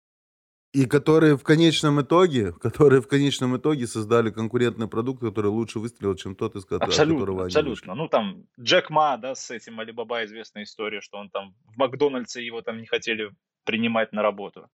И 0.72 0.86
которые 0.86 1.36
в 1.36 1.42
конечном 1.42 2.00
итоге, 2.00 2.52
которые 2.52 3.02
в 3.02 3.08
конечном 3.08 3.56
итоге 3.56 3.88
создали 3.88 4.30
конкурентный 4.30 4.86
продукт, 4.86 5.20
который 5.20 5.48
лучше 5.48 5.80
выстрелил, 5.80 6.14
чем 6.14 6.36
тот, 6.36 6.54
из 6.54 6.64
которого, 6.64 6.86
абсолютно, 6.86 7.44
абсолютно. 7.44 7.94
Ну 7.96 8.06
там 8.06 8.46
Джек 8.58 8.88
Ма, 8.88 9.16
да, 9.16 9.34
с 9.34 9.50
этим 9.50 9.80
Алибаба 9.80 10.24
известная 10.24 10.62
история, 10.62 11.00
что 11.00 11.18
он 11.18 11.28
там 11.28 11.56
в 11.64 11.76
Макдональдсе 11.76 12.46
его 12.46 12.62
там 12.62 12.78
не 12.78 12.86
хотели 12.86 13.32
принимать 13.64 14.12
на 14.12 14.22
работу. 14.22 14.68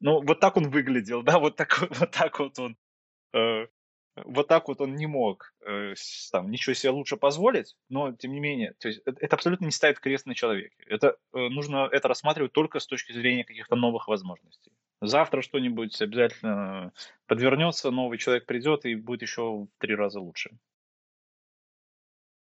Ну 0.00 0.20
вот 0.20 0.38
так 0.38 0.58
он 0.58 0.68
выглядел, 0.68 1.22
да, 1.24 1.38
вот 1.38 1.56
так 1.56 1.80
вот 1.80 2.10
так 2.10 2.38
вот 2.38 2.58
он 2.58 2.76
э, 3.32 3.66
вот 4.16 4.48
так 4.48 4.68
вот 4.68 4.80
он 4.80 4.94
не 4.94 5.06
мог 5.06 5.54
э, 5.66 5.94
там 6.30 6.50
ничего 6.50 6.74
себе 6.74 6.90
лучше 6.90 7.16
позволить, 7.16 7.76
но 7.88 8.12
тем 8.12 8.32
не 8.32 8.40
менее, 8.40 8.74
то 8.78 8.88
есть 8.88 9.00
это, 9.06 9.18
это 9.20 9.36
абсолютно 9.36 9.64
не 9.64 9.70
ставит 9.70 10.00
крест 10.00 10.26
на 10.26 10.34
человеке. 10.34 10.76
Это 10.86 11.16
э, 11.32 11.48
нужно 11.48 11.88
это 11.90 12.08
рассматривать 12.08 12.52
только 12.52 12.78
с 12.78 12.86
точки 12.86 13.12
зрения 13.12 13.44
каких-то 13.44 13.74
новых 13.74 14.08
возможностей. 14.08 14.72
Завтра 15.00 15.40
что-нибудь 15.40 16.00
обязательно 16.00 16.92
подвернется, 17.26 17.90
новый 17.90 18.18
человек 18.18 18.46
придет 18.46 18.84
и 18.84 18.94
будет 18.94 19.22
еще 19.22 19.42
в 19.42 19.68
три 19.78 19.94
раза 19.94 20.20
лучше. 20.20 20.50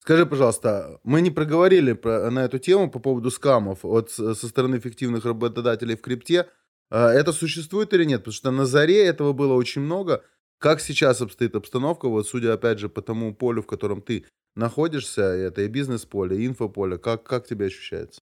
Скажи, 0.00 0.24
пожалуйста, 0.24 1.00
мы 1.04 1.20
не 1.20 1.30
проговорили 1.30 1.92
про, 1.92 2.30
на 2.30 2.44
эту 2.44 2.58
тему 2.58 2.90
по 2.90 2.98
поводу 2.98 3.30
скамов 3.30 3.84
от, 3.84 4.10
со 4.10 4.34
стороны 4.34 4.80
фиктивных 4.80 5.26
работодателей 5.26 5.96
в 5.96 6.00
крипте. 6.00 6.48
Это 6.88 7.32
существует 7.32 7.92
или 7.92 8.04
нет? 8.04 8.20
Потому 8.20 8.32
что 8.32 8.50
на 8.50 8.64
заре 8.64 9.04
этого 9.04 9.34
было 9.34 9.52
очень 9.52 9.82
много. 9.82 10.24
Как 10.58 10.80
сейчас 10.80 11.20
обстоит 11.20 11.54
обстановка, 11.54 12.08
вот 12.08 12.26
судя 12.26 12.52
опять 12.52 12.80
же 12.80 12.88
по 12.88 13.00
тому 13.00 13.34
полю, 13.34 13.62
в 13.62 13.66
котором 13.66 14.02
ты 14.02 14.26
находишься, 14.56 15.22
это 15.22 15.62
и 15.62 15.68
бизнес-поле, 15.68 16.36
и 16.36 16.46
инфополе, 16.46 16.98
как, 16.98 17.22
как 17.22 17.46
тебе 17.46 17.66
ощущается? 17.66 18.20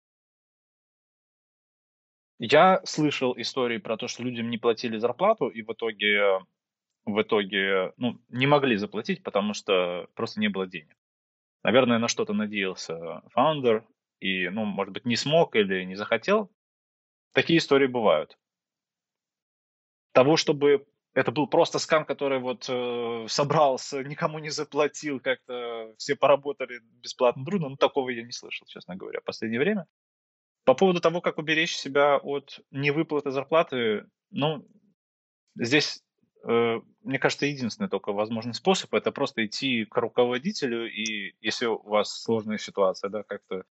Я 2.37 2.81
слышал 2.83 3.33
истории 3.37 3.77
про 3.77 3.95
то, 3.95 4.09
что 4.09 4.23
людям 4.23 4.49
не 4.49 4.57
платили 4.57 4.97
зарплату, 4.97 5.47
и 5.47 5.61
в 5.61 5.71
итоге, 5.71 6.39
в 7.05 7.21
итоге 7.21 7.93
ну, 7.95 8.19
не 8.27 8.47
могли 8.47 8.75
заплатить, 8.75 9.23
потому 9.23 9.53
что 9.53 10.09
просто 10.15 10.41
не 10.41 10.49
было 10.49 10.67
денег. 10.67 10.97
Наверное, 11.63 11.99
на 11.99 12.09
что-то 12.09 12.33
надеялся 12.33 13.21
фаундер, 13.31 13.85
и, 14.19 14.49
ну, 14.49 14.65
может 14.65 14.93
быть, 14.93 15.05
не 15.05 15.15
смог 15.15 15.55
или 15.55 15.85
не 15.85 15.95
захотел. 15.95 16.51
Такие 17.31 17.59
истории 17.59 17.87
бывают. 17.87 18.37
Того, 20.11 20.35
чтобы 20.35 20.85
это 21.15 21.31
был 21.31 21.47
просто 21.47 21.79
скам, 21.79 22.03
который 22.05 22.39
вот 22.39 22.65
э, 22.67 23.25
собрался, 23.29 24.03
никому 24.03 24.39
не 24.39 24.49
заплатил, 24.49 25.21
как-то 25.21 25.93
все 25.97 26.15
поработали 26.15 26.81
бесплатно, 27.01 27.45
трудно. 27.45 27.69
Ну, 27.69 27.77
такого 27.77 28.09
я 28.09 28.21
не 28.21 28.33
слышал, 28.33 28.67
честно 28.67 28.97
говоря, 28.97 29.21
в 29.21 29.23
последнее 29.23 29.61
время. 29.61 29.87
По 30.65 30.73
поводу 30.73 30.99
того, 30.99 31.21
как 31.21 31.37
уберечь 31.37 31.75
себя 31.75 32.17
от 32.17 32.59
невыплаты 32.69 33.31
зарплаты, 33.31 34.07
ну, 34.29 34.67
здесь, 35.55 36.03
э, 36.43 36.81
мне 37.01 37.17
кажется, 37.17 37.45
единственный 37.45 37.89
только 37.89 38.11
возможный 38.11 38.53
способ– 38.53 38.93
это 38.93 39.13
просто 39.13 39.45
идти 39.45 39.85
к 39.85 39.95
руководителю, 39.95 40.91
и 40.91 41.33
если 41.39 41.67
у 41.67 41.81
вас 41.81 42.23
сложная 42.23 42.57
ситуация, 42.57 43.09
да, 43.09 43.23
как-то 43.23 43.63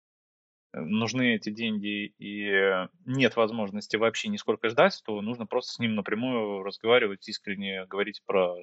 нужны 0.74 1.36
эти 1.36 1.50
деньги 1.50 2.14
и 2.18 2.88
нет 3.06 3.36
возможности 3.36 3.96
вообще 3.96 4.30
нисколько 4.30 4.70
ждать, 4.70 5.02
то 5.06 5.22
нужно 5.22 5.46
просто 5.46 5.74
с 5.74 5.80
ним 5.80 5.96
напрямую 5.96 6.64
разговаривать, 6.64 7.28
искренне 7.28 7.86
говорить 7.86 8.22
про 8.26 8.56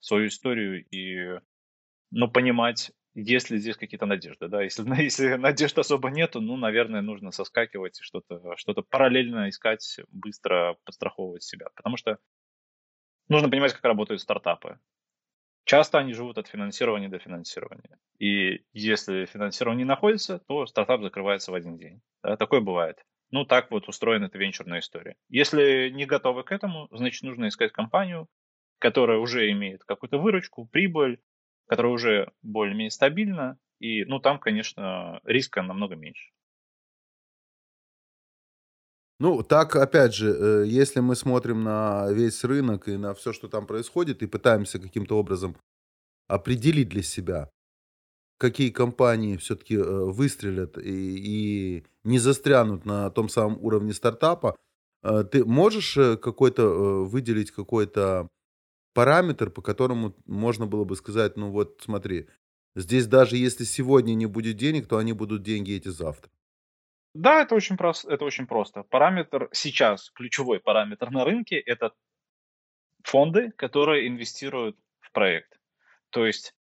свою 0.00 0.28
историю 0.28 0.84
и 0.90 1.40
ну, 2.10 2.30
понимать, 2.30 2.92
есть 3.14 3.50
ли 3.50 3.58
здесь 3.58 3.76
какие-то 3.76 4.06
надежды. 4.06 4.48
Да? 4.48 4.62
Если, 4.62 4.82
если 5.02 5.34
надежд 5.34 5.78
особо 5.78 6.10
нету, 6.10 6.40
ну, 6.40 6.56
наверное, 6.56 7.02
нужно 7.02 7.30
соскакивать 7.30 8.00
и 8.00 8.04
что-то 8.04 8.56
что 8.56 8.74
параллельно 8.82 9.48
искать, 9.48 10.00
быстро 10.08 10.76
подстраховывать 10.84 11.42
себя. 11.42 11.68
Потому 11.74 11.96
что 11.96 12.18
нужно 13.28 13.48
понимать, 13.50 13.72
как 13.72 13.84
работают 13.84 14.20
стартапы. 14.20 14.78
Часто 15.68 15.98
они 15.98 16.14
живут 16.14 16.38
от 16.38 16.48
финансирования 16.48 17.10
до 17.10 17.18
финансирования. 17.18 17.98
И 18.18 18.62
если 18.72 19.26
финансирование 19.26 19.84
не 19.84 19.88
находится, 19.88 20.38
то 20.38 20.64
стартап 20.64 21.02
закрывается 21.02 21.52
в 21.52 21.54
один 21.54 21.76
день. 21.76 22.00
Да, 22.22 22.38
такое 22.38 22.62
бывает. 22.62 23.04
Ну, 23.30 23.44
так 23.44 23.70
вот 23.70 23.86
устроена 23.86 24.24
эта 24.24 24.38
венчурная 24.38 24.78
история. 24.78 25.16
Если 25.28 25.90
не 25.90 26.06
готовы 26.06 26.42
к 26.42 26.52
этому, 26.52 26.88
значит, 26.90 27.22
нужно 27.22 27.48
искать 27.48 27.72
компанию, 27.72 28.28
которая 28.78 29.18
уже 29.18 29.50
имеет 29.50 29.84
какую-то 29.84 30.16
выручку, 30.16 30.66
прибыль, 30.66 31.20
которая 31.66 31.92
уже 31.92 32.32
более-менее 32.40 32.90
стабильна. 32.90 33.58
И, 33.78 34.06
ну, 34.06 34.20
там, 34.20 34.38
конечно, 34.38 35.20
риска 35.24 35.60
намного 35.60 35.96
меньше. 35.96 36.30
Ну, 39.20 39.42
так, 39.42 39.74
опять 39.74 40.14
же, 40.14 40.30
э, 40.30 40.64
если 40.66 41.00
мы 41.00 41.16
смотрим 41.16 41.64
на 41.64 42.10
весь 42.12 42.44
рынок 42.44 42.88
и 42.88 42.96
на 42.96 43.14
все, 43.14 43.32
что 43.32 43.48
там 43.48 43.66
происходит, 43.66 44.22
и 44.22 44.26
пытаемся 44.26 44.78
каким-то 44.78 45.18
образом 45.18 45.56
определить 46.28 46.90
для 46.90 47.02
себя, 47.02 47.50
какие 48.38 48.70
компании 48.70 49.36
все-таки 49.36 49.76
э, 49.76 49.82
выстрелят 49.82 50.78
и, 50.78 51.78
и 51.80 51.84
не 52.04 52.18
застрянут 52.20 52.86
на 52.86 53.10
том 53.10 53.28
самом 53.28 53.58
уровне 53.64 53.92
стартапа, 53.94 54.56
э, 55.02 55.24
ты 55.30 55.44
можешь 55.44 55.94
какой-то 55.94 57.04
выделить 57.04 57.50
какой-то 57.52 58.28
параметр, 58.94 59.50
по 59.50 59.62
которому 59.62 60.16
можно 60.26 60.66
было 60.66 60.84
бы 60.84 60.96
сказать, 60.96 61.36
ну 61.36 61.50
вот 61.50 61.80
смотри, 61.84 62.28
здесь 62.76 63.06
даже 63.06 63.36
если 63.36 63.64
сегодня 63.64 64.14
не 64.14 64.26
будет 64.26 64.56
денег, 64.56 64.88
то 64.88 64.98
они 64.98 65.12
будут 65.12 65.42
деньги 65.42 65.72
эти 65.72 65.88
завтра. 65.88 66.30
Да, 67.18 67.42
это 67.42 67.56
очень, 67.56 67.76
просто, 67.76 68.12
это 68.12 68.24
очень 68.24 68.46
просто. 68.46 68.84
Параметр 68.84 69.48
сейчас, 69.50 70.08
ключевой 70.10 70.60
параметр 70.60 71.10
на 71.10 71.24
рынке, 71.24 71.58
это 71.58 71.92
фонды, 73.02 73.50
которые 73.50 74.06
инвестируют 74.06 74.76
в 75.00 75.10
проект. 75.10 75.58
То 76.10 76.24
есть, 76.24 76.54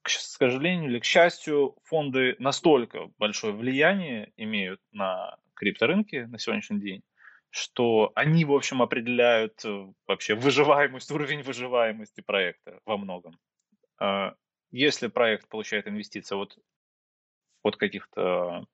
к 0.00 0.08
сожалению 0.08 0.90
или 0.90 1.00
к 1.00 1.04
счастью, 1.04 1.76
фонды 1.84 2.34
настолько 2.38 3.10
большое 3.18 3.52
влияние 3.52 4.32
имеют 4.38 4.80
на 4.90 5.36
крипторынке 5.52 6.26
на 6.28 6.38
сегодняшний 6.38 6.80
день, 6.80 7.02
что 7.50 8.10
они, 8.14 8.46
в 8.46 8.54
общем, 8.54 8.80
определяют 8.80 9.62
э, 9.66 9.86
вообще 10.06 10.34
выживаемость, 10.34 11.10
уровень 11.10 11.42
выживаемости 11.42 12.22
проекта 12.22 12.80
во 12.86 12.96
многом. 12.96 13.38
А, 14.00 14.34
если 14.70 15.08
проект 15.08 15.46
получает 15.48 15.86
инвестиции 15.86 16.36
от, 16.36 16.56
от 17.62 17.76
каких-то 17.76 18.66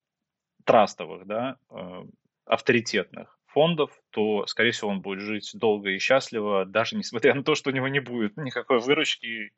трастовых, 0.64 1.26
да, 1.26 1.56
э, 1.70 2.04
авторитетных 2.44 3.38
фондов, 3.46 3.90
то, 4.10 4.46
скорее 4.46 4.72
всего, 4.72 4.90
он 4.90 5.00
будет 5.00 5.20
жить 5.20 5.50
долго 5.54 5.90
и 5.90 5.98
счастливо, 5.98 6.64
даже 6.64 6.96
несмотря 6.96 7.34
на 7.34 7.42
то, 7.42 7.54
что 7.54 7.70
у 7.70 7.72
него 7.72 7.88
не 7.88 8.00
будет 8.00 8.36
никакой 8.36 8.80
выручки 8.80 9.52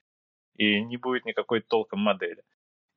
и 0.57 0.81
не 0.81 0.97
будет 0.97 1.25
никакой 1.25 1.61
толком 1.61 2.01
модели. 2.01 2.43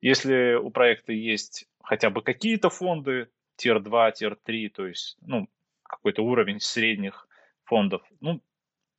Если 0.00 0.54
у 0.54 0.70
проекта 0.70 1.12
есть 1.12 1.66
хотя 1.82 2.10
бы 2.10 2.22
какие-то 2.22 2.70
фонды, 2.70 3.28
тир 3.56 3.80
2, 3.80 4.12
тир 4.12 4.36
3, 4.36 4.68
то 4.68 4.86
есть 4.86 5.16
ну, 5.22 5.48
какой-то 5.82 6.22
уровень 6.22 6.60
средних 6.60 7.28
фондов, 7.64 8.02
ну, 8.20 8.42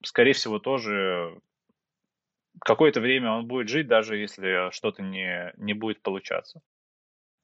скорее 0.03 0.33
всего, 0.33 0.59
тоже 0.59 1.39
какое-то 2.59 3.01
время 3.01 3.31
он 3.31 3.47
будет 3.47 3.69
жить, 3.69 3.87
даже 3.87 4.17
если 4.17 4.71
что-то 4.71 5.01
не, 5.01 5.53
не 5.57 5.73
будет 5.73 6.01
получаться. 6.01 6.61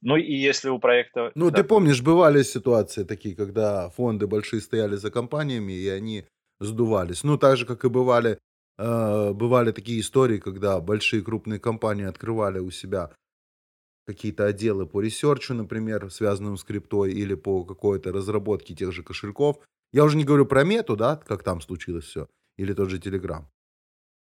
Ну 0.02 0.18
и 0.18 0.34
если 0.34 0.70
у 0.70 0.80
проекта... 0.80 1.32
Ну, 1.36 1.52
да. 1.52 1.58
ты 1.58 1.64
помнишь, 1.64 2.02
бывали 2.02 2.42
ситуации 2.44 3.04
такие, 3.04 3.36
когда 3.36 3.90
фонды 3.90 4.28
большие 4.28 4.62
стояли 4.62 4.96
за 4.96 5.12
компаниями, 5.12 5.74
и 5.74 5.88
они 5.88 6.26
сдувались. 6.60 7.24
Ну, 7.24 7.38
так 7.38 7.58
же, 7.58 7.66
как 7.66 7.86
и 7.86 7.90
бывали, 7.90 8.40
э, 8.78 9.34
бывали 9.34 9.72
такие 9.72 10.00
истории, 10.00 10.40
когда 10.40 10.80
большие 10.80 11.22
крупные 11.22 11.60
компании 11.60 12.06
открывали 12.06 12.60
у 12.60 12.72
себя 12.72 13.12
какие-то 14.08 14.46
отделы 14.46 14.88
по 14.88 15.02
research 15.02 15.43
у, 15.43 15.54
например, 15.54 16.10
связанным 16.10 16.58
с 16.58 16.64
криптой, 16.64 17.12
или 17.12 17.36
по 17.36 17.64
какой-то 17.64 18.12
разработке 18.12 18.74
тех 18.74 18.92
же 18.92 19.04
кошельков. 19.04 19.60
Я 19.94 20.04
уже 20.04 20.18
не 20.18 20.24
говорю 20.24 20.46
про 20.46 20.64
мету, 20.64 20.96
да, 20.96 21.16
как 21.16 21.44
там 21.44 21.62
случилось 21.62 22.06
все, 22.06 22.28
или 22.58 22.74
тот 22.74 22.90
же 22.90 22.98
Telegram. 22.98 23.46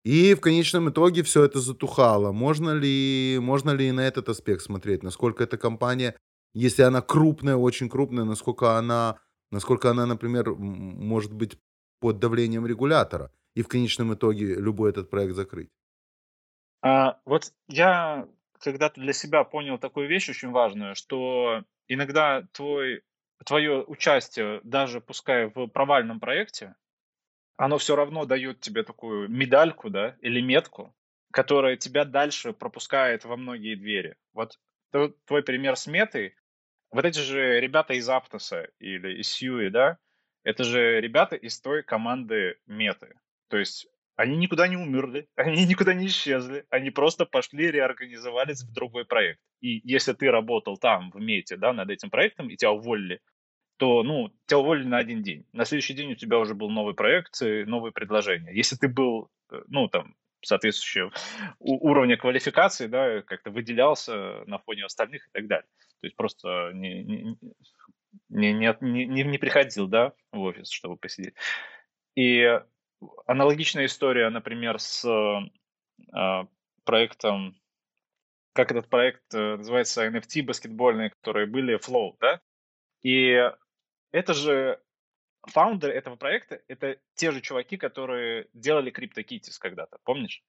И 0.03 0.33
в 0.33 0.39
конечном 0.39 0.89
итоге 0.89 1.23
все 1.23 1.43
это 1.43 1.59
затухало. 1.59 2.31
Можно 2.31 2.71
ли, 2.71 3.37
можно 3.41 3.71
ли 3.71 3.89
и 3.89 3.91
на 3.91 4.01
этот 4.01 4.29
аспект 4.29 4.61
смотреть? 4.61 5.03
Насколько 5.03 5.43
эта 5.43 5.57
компания, 5.57 6.15
если 6.53 6.83
она 6.83 7.01
крупная, 7.01 7.55
очень 7.55 7.89
крупная, 7.89 8.23
насколько 8.23 8.77
она, 8.77 9.19
насколько 9.51 9.89
она, 9.89 10.05
например, 10.05 10.51
может 10.55 11.33
быть 11.33 11.57
под 11.99 12.19
давлением 12.19 12.65
регулятора? 12.65 13.31
И 13.55 13.61
в 13.61 13.67
конечном 13.67 14.13
итоге 14.13 14.55
любой 14.55 14.91
этот 14.91 15.09
проект 15.09 15.35
закрыть? 15.35 15.69
А, 16.81 17.19
вот 17.25 17.51
я 17.67 18.27
когда-то 18.59 19.01
для 19.01 19.13
себя 19.13 19.43
понял 19.43 19.77
такую 19.77 20.07
вещь 20.07 20.29
очень 20.29 20.51
важную, 20.51 20.95
что 20.95 21.63
иногда 21.87 22.43
твой, 22.53 23.03
твое 23.45 23.83
участие, 23.83 24.61
даже 24.63 25.01
пускай 25.01 25.47
в 25.47 25.67
провальном 25.67 26.19
проекте, 26.21 26.75
оно 27.59 27.77
все 27.77 27.97
равно 27.97 28.23
дает 28.23 28.61
тебе 28.61 28.83
такую 28.83 29.27
медальку, 29.27 29.89
да, 29.89 30.15
или 30.21 30.39
метку, 30.39 30.95
которая 31.31 31.75
тебя 31.75 32.05
дальше 32.05 32.53
пропускает 32.53 33.25
во 33.25 33.35
многие 33.35 33.75
двери. 33.75 34.15
Вот 34.33 34.57
твой 34.91 35.43
пример 35.43 35.75
с 35.75 35.85
метой, 35.85 36.35
вот 36.89 37.03
эти 37.03 37.19
же 37.19 37.59
ребята 37.59 37.93
из 37.95 38.07
Аптоса 38.07 38.69
или 38.79 39.19
из 39.19 39.29
Сьюи, 39.29 39.69
да, 39.69 39.97
это 40.43 40.63
же 40.63 41.01
ребята 41.01 41.35
из 41.35 41.59
той 41.59 41.83
команды 41.83 42.55
меты. 42.65 43.13
То 43.49 43.57
есть 43.57 43.89
они 44.15 44.37
никуда 44.37 44.69
не 44.69 44.77
умерли, 44.77 45.27
они 45.35 45.65
никуда 45.65 45.93
не 45.93 46.07
исчезли, 46.07 46.65
они 46.69 46.91
просто 46.91 47.25
пошли, 47.25 47.71
реорганизовались 47.71 48.63
в 48.63 48.71
другой 48.71 49.03
проект. 49.03 49.41
И 49.59 49.81
если 49.83 50.13
ты 50.13 50.31
работал 50.31 50.77
там, 50.77 51.11
в 51.11 51.19
мете, 51.19 51.57
да, 51.57 51.73
над 51.73 51.89
этим 51.89 52.09
проектом, 52.09 52.49
и 52.49 52.55
тебя 52.55 52.71
уволили, 52.71 53.19
то, 53.79 54.03
ну, 54.03 54.29
тебя 54.45 54.59
уволили 54.59 54.87
на 54.87 54.97
один 54.97 55.23
день. 55.23 55.45
На 55.53 55.63
следующий 55.63 55.93
день 55.93 56.11
у 56.11 56.15
тебя 56.15 56.37
уже 56.37 56.53
был 56.53 56.69
новый 56.69 56.93
проект, 56.93 57.39
новые 57.41 57.93
предложения. 57.93 58.51
Если 58.53 58.75
ты 58.75 58.89
был, 58.89 59.31
э, 59.51 59.61
ну, 59.69 59.87
там, 59.87 60.15
соответствующего 60.41 61.11
уровня 61.59 62.17
квалификации, 62.17 62.87
да, 62.87 63.21
как-то 63.21 63.51
выделялся 63.51 64.43
на 64.47 64.59
фоне 64.59 64.83
остальных 64.83 65.25
и 65.25 65.31
так 65.31 65.47
далее. 65.47 65.69
То 66.01 66.07
есть 66.07 66.17
просто 66.17 66.71
не, 66.73 67.03
не, 67.03 67.37
не, 68.27 68.53
не, 68.53 69.05
не, 69.05 69.23
не 69.23 69.37
приходил, 69.37 69.87
да, 69.87 70.11
в 70.33 70.41
офис, 70.41 70.69
чтобы 70.69 70.97
посидеть. 70.97 71.35
И 72.15 72.61
аналогичная 73.27 73.85
история, 73.85 74.29
например, 74.29 74.77
с 74.79 75.05
э, 76.13 76.45
проектом, 76.83 77.57
как 78.51 78.71
этот 78.71 78.89
проект 78.89 79.33
э, 79.33 79.55
называется, 79.55 80.05
NFT 80.05 80.43
баскетбольные, 80.43 81.11
которые 81.11 81.47
были, 81.47 81.79
Flow, 81.79 82.17
да? 82.19 82.41
И 83.03 83.51
это 84.11 84.33
же 84.33 84.81
фаундеры 85.47 85.93
этого 85.93 86.15
проекта, 86.15 86.61
это 86.67 86.97
те 87.15 87.31
же 87.31 87.41
чуваки, 87.41 87.77
которые 87.77 88.49
делали 88.53 88.91
CryptoKitties 88.91 89.57
когда-то, 89.59 89.99
помнишь? 90.03 90.43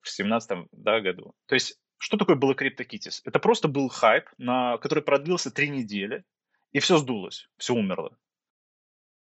В 0.00 0.10
17 0.10 0.68
да, 0.72 1.00
году. 1.00 1.34
То 1.46 1.54
есть, 1.54 1.80
что 1.96 2.16
такое 2.16 2.36
было 2.36 2.54
CryptoKitties? 2.54 3.22
Это 3.24 3.38
просто 3.38 3.68
был 3.68 3.88
хайп, 3.88 4.28
на, 4.38 4.78
который 4.78 5.02
продлился 5.02 5.50
три 5.50 5.68
недели, 5.68 6.24
и 6.72 6.78
все 6.78 6.98
сдулось, 6.98 7.48
все 7.56 7.74
умерло. 7.74 8.16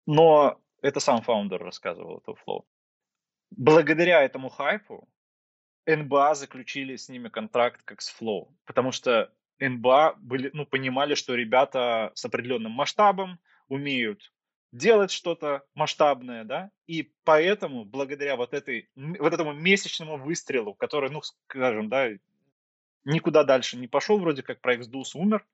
Но 0.05 0.61
это 0.81 0.99
сам 0.99 1.21
фаундер 1.21 1.63
рассказывал, 1.63 2.19
это 2.19 2.33
Flow. 2.45 2.63
Благодаря 3.51 4.21
этому 4.21 4.49
хайпу 4.49 5.09
НБА 5.85 6.35
заключили 6.35 6.95
с 6.95 7.09
ними 7.09 7.29
контракт 7.29 7.81
как 7.83 8.01
с 8.01 8.13
Flow, 8.13 8.53
потому 8.65 8.91
что 8.91 9.33
НБА 9.59 10.15
были, 10.19 10.51
ну, 10.53 10.65
понимали, 10.65 11.15
что 11.15 11.33
ребята 11.33 12.11
с 12.13 12.25
определенным 12.25 12.71
масштабом, 12.71 13.39
умеют 13.67 14.31
делать 14.71 15.11
что-то 15.11 15.63
масштабное, 15.73 16.43
да, 16.43 16.71
и 16.87 17.11
поэтому, 17.23 17.85
благодаря 17.85 18.35
вот, 18.35 18.53
этой, 18.53 18.89
вот 18.95 19.33
этому 19.33 19.53
месячному 19.53 20.17
выстрелу, 20.17 20.73
который, 20.73 21.09
ну, 21.09 21.21
скажем, 21.21 21.89
да, 21.89 22.09
никуда 23.05 23.43
дальше 23.43 23.77
не 23.77 23.87
пошел, 23.87 24.19
вроде 24.19 24.43
как 24.43 24.61
проект 24.61 24.83
сдулся, 24.83 25.17
умер, 25.17 25.45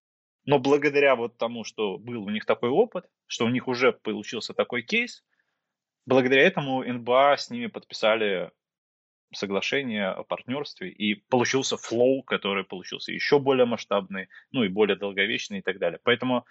но 0.45 0.60
благодаря 0.60 1.15
вот 1.15 1.38
тому, 1.38 1.63
что 1.63 1.97
был 1.97 2.23
у 2.23 2.30
них 2.30 2.45
такой 2.45 2.69
опыт, 2.69 3.10
что 3.28 3.45
у 3.45 3.49
них 3.49 3.67
уже 3.67 3.93
получился 3.93 4.54
такой 4.54 4.82
кейс, 4.82 5.23
благодаря 6.06 6.41
этому 6.41 6.84
НБА 6.84 7.38
с 7.38 7.49
ними 7.49 7.67
подписали 7.67 8.52
соглашение 9.34 10.10
о 10.10 10.23
партнерстве, 10.23 10.89
и 10.89 11.15
получился 11.15 11.78
флоу, 11.78 12.23
который 12.23 12.63
получился 12.63 13.12
еще 13.12 13.39
более 13.39 13.65
масштабный, 13.65 14.30
ну 14.52 14.63
и 14.63 14.67
более 14.67 14.95
долговечный 14.95 15.60
и 15.60 15.62
так 15.62 15.80
далее. 15.80 15.99
Поэтому 16.04 16.45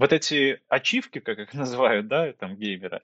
вот 0.00 0.14
эти 0.14 0.62
ачивки, 0.68 1.20
как 1.20 1.38
их 1.38 1.54
называют, 1.54 2.08
да, 2.08 2.32
там 2.32 2.56
геймеры, 2.56 3.02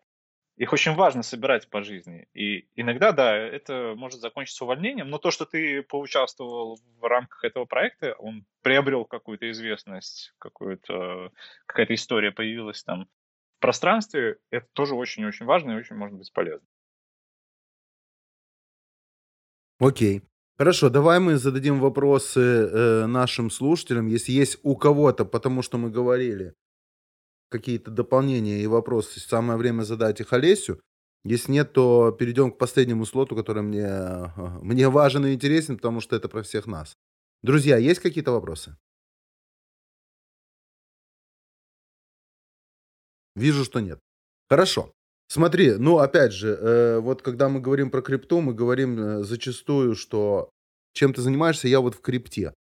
их 0.56 0.72
очень 0.72 0.94
важно 0.94 1.22
собирать 1.22 1.68
по 1.68 1.82
жизни. 1.82 2.26
И 2.32 2.66
иногда, 2.74 3.12
да, 3.12 3.36
это 3.36 3.92
может 3.94 4.20
закончиться 4.20 4.64
увольнением, 4.64 5.10
но 5.10 5.18
то, 5.18 5.30
что 5.30 5.44
ты 5.44 5.82
поучаствовал 5.82 6.80
в 6.98 7.04
рамках 7.04 7.44
этого 7.44 7.66
проекта, 7.66 8.14
он 8.14 8.46
приобрел 8.62 9.04
какую-то 9.04 9.50
известность, 9.50 10.32
какую-то, 10.38 11.30
какая-то 11.66 11.94
история 11.94 12.32
появилась 12.32 12.82
там 12.82 13.04
в 13.58 13.60
пространстве, 13.60 14.38
это 14.50 14.66
тоже 14.72 14.94
очень-очень 14.94 15.44
важно 15.44 15.72
и 15.72 15.76
очень 15.76 15.96
может 15.96 16.16
быть 16.16 16.32
полезно. 16.32 16.66
Окей. 19.78 20.22
Хорошо, 20.56 20.88
давай 20.88 21.20
мы 21.20 21.36
зададим 21.36 21.80
вопросы 21.80 22.40
э, 22.40 23.06
нашим 23.06 23.50
слушателям, 23.50 24.06
если 24.06 24.32
есть 24.32 24.58
у 24.62 24.74
кого-то, 24.74 25.26
потому 25.26 25.60
что 25.60 25.76
мы 25.76 25.90
говорили, 25.90 26.54
какие-то 27.50 27.90
дополнения 27.90 28.60
и 28.60 28.66
вопросы, 28.66 29.20
самое 29.20 29.58
время 29.58 29.82
задать 29.82 30.20
их 30.20 30.32
Олесю. 30.32 30.80
Если 31.24 31.52
нет, 31.52 31.72
то 31.72 32.12
перейдем 32.12 32.52
к 32.52 32.58
последнему 32.58 33.04
слоту, 33.04 33.34
который 33.34 33.62
мне, 33.62 34.32
мне 34.62 34.88
важен 34.88 35.26
и 35.26 35.34
интересен, 35.34 35.76
потому 35.76 36.00
что 36.00 36.16
это 36.16 36.28
про 36.28 36.42
всех 36.42 36.66
нас. 36.66 36.94
Друзья, 37.42 37.76
есть 37.76 38.00
какие-то 38.00 38.32
вопросы? 38.32 38.76
Вижу, 43.34 43.64
что 43.64 43.80
нет. 43.80 43.98
Хорошо. 44.48 44.92
Смотри, 45.28 45.74
ну 45.74 45.98
опять 45.98 46.32
же, 46.32 46.48
э, 46.48 46.98
вот 47.00 47.22
когда 47.22 47.48
мы 47.48 47.60
говорим 47.60 47.90
про 47.90 48.00
крипту, 48.00 48.40
мы 48.40 48.54
говорим 48.54 48.98
э, 48.98 49.22
зачастую, 49.24 49.96
что 49.96 50.50
чем 50.92 51.12
ты 51.12 51.20
занимаешься, 51.20 51.68
я 51.68 51.80
вот 51.80 51.94
в 51.94 52.00
крипте. 52.00 52.54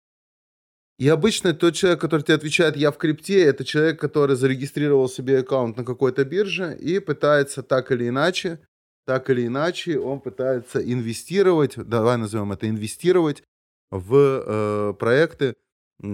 И 0.97 1.09
обычно 1.09 1.53
тот 1.53 1.73
человек, 1.73 1.99
который 1.99 2.21
тебе 2.21 2.35
отвечает 2.35 2.77
«я 2.77 2.91
в 2.91 2.97
крипте», 2.97 3.43
это 3.43 3.65
человек, 3.65 3.99
который 3.99 4.37
зарегистрировал 4.37 5.09
себе 5.09 5.39
аккаунт 5.39 5.75
на 5.77 5.83
какой-то 5.83 6.23
бирже 6.23 6.77
и 6.77 6.99
пытается 6.99 7.63
так 7.63 7.91
или 7.91 8.07
иначе, 8.07 8.59
так 9.05 9.29
или 9.29 9.45
иначе, 9.45 9.99
он 9.99 10.21
пытается 10.21 10.81
инвестировать, 10.81 11.75
давай 11.75 12.17
назовем 12.17 12.53
это 12.53 12.69
инвестировать 12.69 13.43
в 13.91 14.15
э, 14.15 14.93
проекты, 14.97 15.55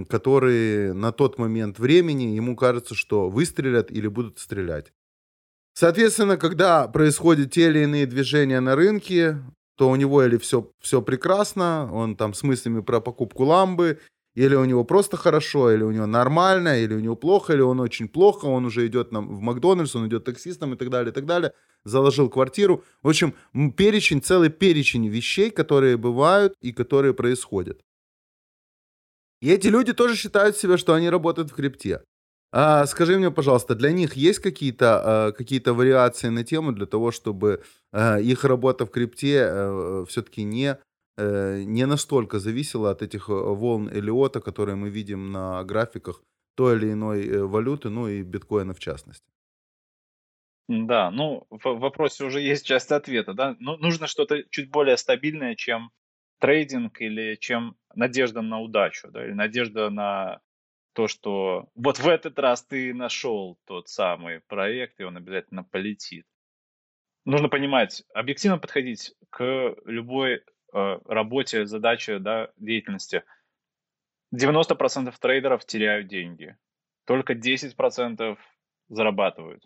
которые 0.08 0.92
на 0.92 1.12
тот 1.12 1.38
момент 1.38 1.78
времени 1.78 2.34
ему 2.34 2.56
кажется, 2.56 2.94
что 2.94 3.28
выстрелят 3.28 3.90
или 3.90 4.08
будут 4.08 4.40
стрелять. 4.40 4.92
Соответственно, 5.74 6.36
когда 6.36 6.86
происходят 6.88 7.52
те 7.52 7.68
или 7.68 7.84
иные 7.84 8.06
движения 8.06 8.60
на 8.60 8.76
рынке, 8.76 9.38
то 9.76 9.88
у 9.88 9.96
него 9.96 10.22
или 10.22 10.36
все, 10.36 10.70
все 10.80 11.00
прекрасно, 11.00 11.88
он 11.92 12.14
там 12.16 12.34
с 12.34 12.42
мыслями 12.42 12.80
про 12.80 13.00
покупку 13.00 13.44
ламбы, 13.44 13.98
или 14.34 14.54
у 14.54 14.64
него 14.64 14.84
просто 14.84 15.16
хорошо, 15.16 15.70
или 15.70 15.82
у 15.82 15.90
него 15.90 16.06
нормально, 16.06 16.82
или 16.82 16.94
у 16.94 17.00
него 17.00 17.16
плохо, 17.16 17.52
или 17.52 17.60
он 17.60 17.80
очень 17.80 18.08
плохо, 18.08 18.46
он 18.46 18.64
уже 18.64 18.86
идет 18.86 19.12
нам 19.12 19.28
в 19.28 19.40
Макдональдс, 19.40 19.94
он 19.94 20.06
идет 20.08 20.24
таксистом 20.24 20.72
и 20.72 20.76
так 20.76 20.88
далее, 20.88 21.10
и 21.10 21.14
так 21.14 21.26
далее. 21.26 21.52
Заложил 21.84 22.30
квартиру. 22.30 22.82
В 23.02 23.08
общем, 23.08 23.34
перечень, 23.76 24.22
целый 24.22 24.48
перечень 24.48 25.08
вещей, 25.08 25.50
которые 25.50 25.96
бывают 25.96 26.54
и 26.60 26.72
которые 26.72 27.12
происходят. 27.12 27.80
И 29.42 29.50
эти 29.50 29.66
люди 29.66 29.92
тоже 29.92 30.16
считают 30.16 30.56
себя, 30.56 30.78
что 30.78 30.94
они 30.94 31.10
работают 31.10 31.50
в 31.50 31.54
крипте. 31.54 32.02
А, 32.54 32.86
скажи 32.86 33.18
мне, 33.18 33.30
пожалуйста, 33.30 33.74
для 33.74 33.90
них 33.92 34.14
есть 34.14 34.38
какие-то 34.38 35.02
а, 35.04 35.32
какие 35.32 35.60
вариации 35.60 36.28
на 36.28 36.44
тему 36.44 36.72
для 36.72 36.86
того, 36.86 37.10
чтобы 37.10 37.62
а, 37.92 38.18
их 38.18 38.44
работа 38.44 38.86
в 38.86 38.90
крипте 38.90 39.42
а, 39.42 40.04
все-таки 40.06 40.44
не 40.44 40.78
Э, 40.78 40.91
не 41.18 41.86
настолько 41.86 42.38
зависело 42.38 42.90
от 42.90 43.02
этих 43.02 43.28
э, 43.28 43.32
волн 43.32 43.88
Элиота, 43.88 44.40
которые 44.40 44.76
мы 44.76 44.88
видим 44.88 45.30
на 45.30 45.62
графиках 45.64 46.22
той 46.54 46.76
или 46.76 46.92
иной 46.92 47.26
э, 47.26 47.42
валюты, 47.42 47.90
ну 47.90 48.08
и 48.08 48.22
биткоина 48.22 48.74
в 48.74 48.80
частности. 48.80 49.26
Да, 50.68 51.10
ну 51.10 51.46
в 51.50 51.64
вопросе 51.64 52.24
уже 52.24 52.40
есть 52.40 52.64
часть 52.64 52.92
ответа, 52.92 53.34
да. 53.34 53.56
Ну, 53.58 53.76
нужно 53.76 54.06
что-то 54.06 54.42
чуть 54.44 54.70
более 54.70 54.96
стабильное, 54.96 55.54
чем 55.54 55.90
трейдинг 56.38 57.00
или 57.00 57.36
чем 57.36 57.76
надежда 57.94 58.42
на 58.42 58.60
удачу, 58.60 59.10
да, 59.10 59.24
или 59.24 59.32
надежда 59.32 59.90
на 59.90 60.40
то, 60.94 61.08
что 61.08 61.68
вот 61.74 61.98
в 61.98 62.08
этот 62.08 62.38
раз 62.38 62.64
ты 62.64 62.94
нашел 62.94 63.58
тот 63.66 63.88
самый 63.88 64.40
проект, 64.40 65.00
и 65.00 65.04
он 65.04 65.16
обязательно 65.16 65.64
полетит. 65.64 66.26
Нужно 67.24 67.48
понимать, 67.48 68.02
объективно 68.14 68.58
подходить 68.58 69.14
к 69.30 69.76
любой 69.84 70.42
Э, 70.72 70.98
работе, 71.04 71.66
задаче, 71.66 72.18
да, 72.18 72.50
деятельности. 72.56 73.24
90% 74.34 75.14
трейдеров 75.20 75.66
теряют 75.66 76.08
деньги. 76.08 76.56
Только 77.04 77.34
10% 77.34 78.38
зарабатывают. 78.88 79.62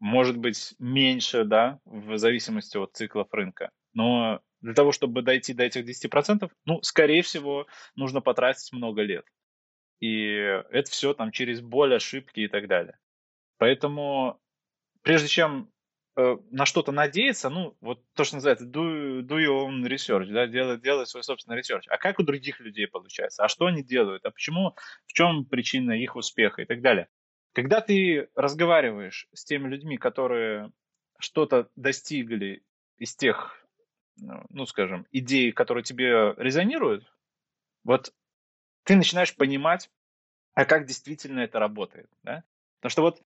Может 0.00 0.36
быть, 0.36 0.74
меньше, 0.78 1.44
да, 1.44 1.80
в 1.84 2.18
зависимости 2.18 2.76
от 2.76 2.94
циклов 2.94 3.28
рынка. 3.32 3.70
Но 3.94 4.40
для 4.60 4.74
того, 4.74 4.92
чтобы 4.92 5.22
дойти 5.22 5.54
до 5.54 5.64
этих 5.64 5.86
10%, 5.86 6.50
ну, 6.66 6.82
скорее 6.82 7.22
всего, 7.22 7.66
нужно 7.94 8.20
потратить 8.20 8.72
много 8.72 9.02
лет. 9.02 9.24
И 10.00 10.26
это 10.26 10.90
все 10.90 11.14
там 11.14 11.30
через 11.30 11.62
боль, 11.62 11.94
ошибки 11.94 12.40
и 12.40 12.48
так 12.48 12.68
далее. 12.68 12.98
Поэтому 13.56 14.38
прежде 15.02 15.28
чем 15.28 15.70
на 16.16 16.66
что-то 16.66 16.92
надеяться, 16.92 17.50
ну, 17.50 17.76
вот 17.80 18.02
то, 18.14 18.24
что 18.24 18.36
называется 18.36 18.66
do, 18.66 19.20
do 19.20 19.38
your 19.38 19.66
own 19.66 19.82
research, 19.84 20.26
да, 20.26 20.46
делать, 20.46 20.82
делать 20.82 21.08
свой 21.08 21.22
собственный 21.22 21.58
research. 21.58 21.82
А 21.88 21.98
как 21.98 22.18
у 22.18 22.22
других 22.22 22.60
людей 22.60 22.86
получается? 22.86 23.44
А 23.44 23.48
что 23.48 23.66
они 23.66 23.82
делают? 23.82 24.24
А 24.24 24.30
почему? 24.30 24.74
В 25.06 25.12
чем 25.12 25.44
причина 25.44 25.92
их 25.92 26.16
успеха 26.16 26.62
и 26.62 26.64
так 26.64 26.80
далее? 26.80 27.08
Когда 27.52 27.80
ты 27.80 28.28
разговариваешь 28.34 29.28
с 29.32 29.44
теми 29.44 29.68
людьми, 29.68 29.96
которые 29.96 30.72
что-то 31.18 31.68
достигли 31.76 32.62
из 32.98 33.14
тех, 33.16 33.64
ну, 34.16 34.44
ну, 34.50 34.66
скажем, 34.66 35.06
идей, 35.12 35.52
которые 35.52 35.84
тебе 35.84 36.34
резонируют, 36.36 37.12
вот 37.84 38.12
ты 38.84 38.96
начинаешь 38.96 39.34
понимать, 39.34 39.90
а 40.54 40.64
как 40.64 40.86
действительно 40.86 41.40
это 41.40 41.58
работает, 41.58 42.08
да? 42.22 42.44
Потому 42.80 42.90
что 42.90 43.02
вот 43.02 43.22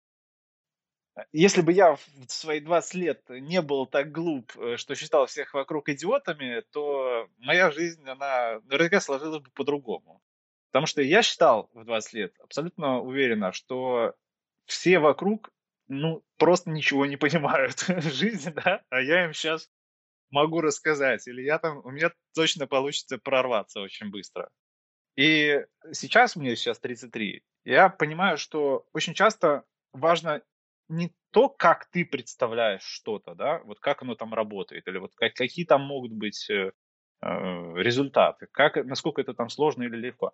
если 1.31 1.61
бы 1.61 1.71
я 1.71 1.95
в 1.95 2.01
свои 2.27 2.59
20 2.59 2.93
лет 2.95 3.23
не 3.29 3.61
был 3.61 3.85
так 3.85 4.11
глуп, 4.11 4.51
э, 4.57 4.77
что 4.77 4.95
считал 4.95 5.27
всех 5.27 5.53
вокруг 5.53 5.89
идиотами, 5.89 6.63
то 6.71 7.27
моя 7.37 7.71
жизнь, 7.71 8.07
она 8.07 8.61
наверняка 8.65 8.99
сложилась 8.99 9.41
бы 9.41 9.49
по-другому. 9.51 10.21
Потому 10.71 10.87
что 10.87 11.01
я 11.03 11.21
считал 11.21 11.69
в 11.73 11.85
20 11.85 12.13
лет 12.13 12.35
абсолютно 12.39 12.99
уверенно, 12.99 13.51
что 13.51 14.15
все 14.65 14.97
вокруг, 14.97 15.51
ну, 15.87 16.23
просто 16.37 16.71
ничего 16.71 17.05
не 17.05 17.17
понимают 17.17 17.81
в 17.87 18.11
жизни, 18.11 18.51
да, 18.51 18.81
а 18.89 18.99
я 18.99 19.25
им 19.25 19.33
сейчас 19.33 19.69
могу 20.31 20.61
рассказать, 20.61 21.27
или 21.27 21.43
я 21.43 21.59
там, 21.59 21.81
у 21.85 21.91
меня 21.91 22.11
точно 22.33 22.65
получится 22.65 23.19
прорваться 23.19 23.81
очень 23.81 24.09
быстро. 24.09 24.49
И 25.15 25.63
сейчас, 25.91 26.35
мне 26.35 26.55
сейчас 26.55 26.79
33, 26.79 27.43
я 27.65 27.89
понимаю, 27.89 28.39
что 28.39 28.87
очень 28.93 29.13
часто 29.13 29.63
важно 29.91 30.41
не 30.93 31.13
то, 31.31 31.49
как 31.49 31.85
ты 31.91 32.05
представляешь 32.05 32.83
что-то, 32.83 33.35
да, 33.35 33.59
вот 33.65 33.79
как 33.79 34.01
оно 34.03 34.15
там 34.15 34.33
работает, 34.33 34.87
или 34.87 34.97
вот 34.97 35.13
как, 35.15 35.33
какие 35.33 35.65
там 35.65 35.81
могут 35.81 36.11
быть 36.11 36.49
э, 36.49 36.71
э, 37.21 37.27
результаты, 37.75 38.47
как, 38.51 38.75
насколько 38.85 39.21
это 39.21 39.33
там 39.33 39.49
сложно 39.49 39.83
или 39.83 39.95
легко, 39.95 40.33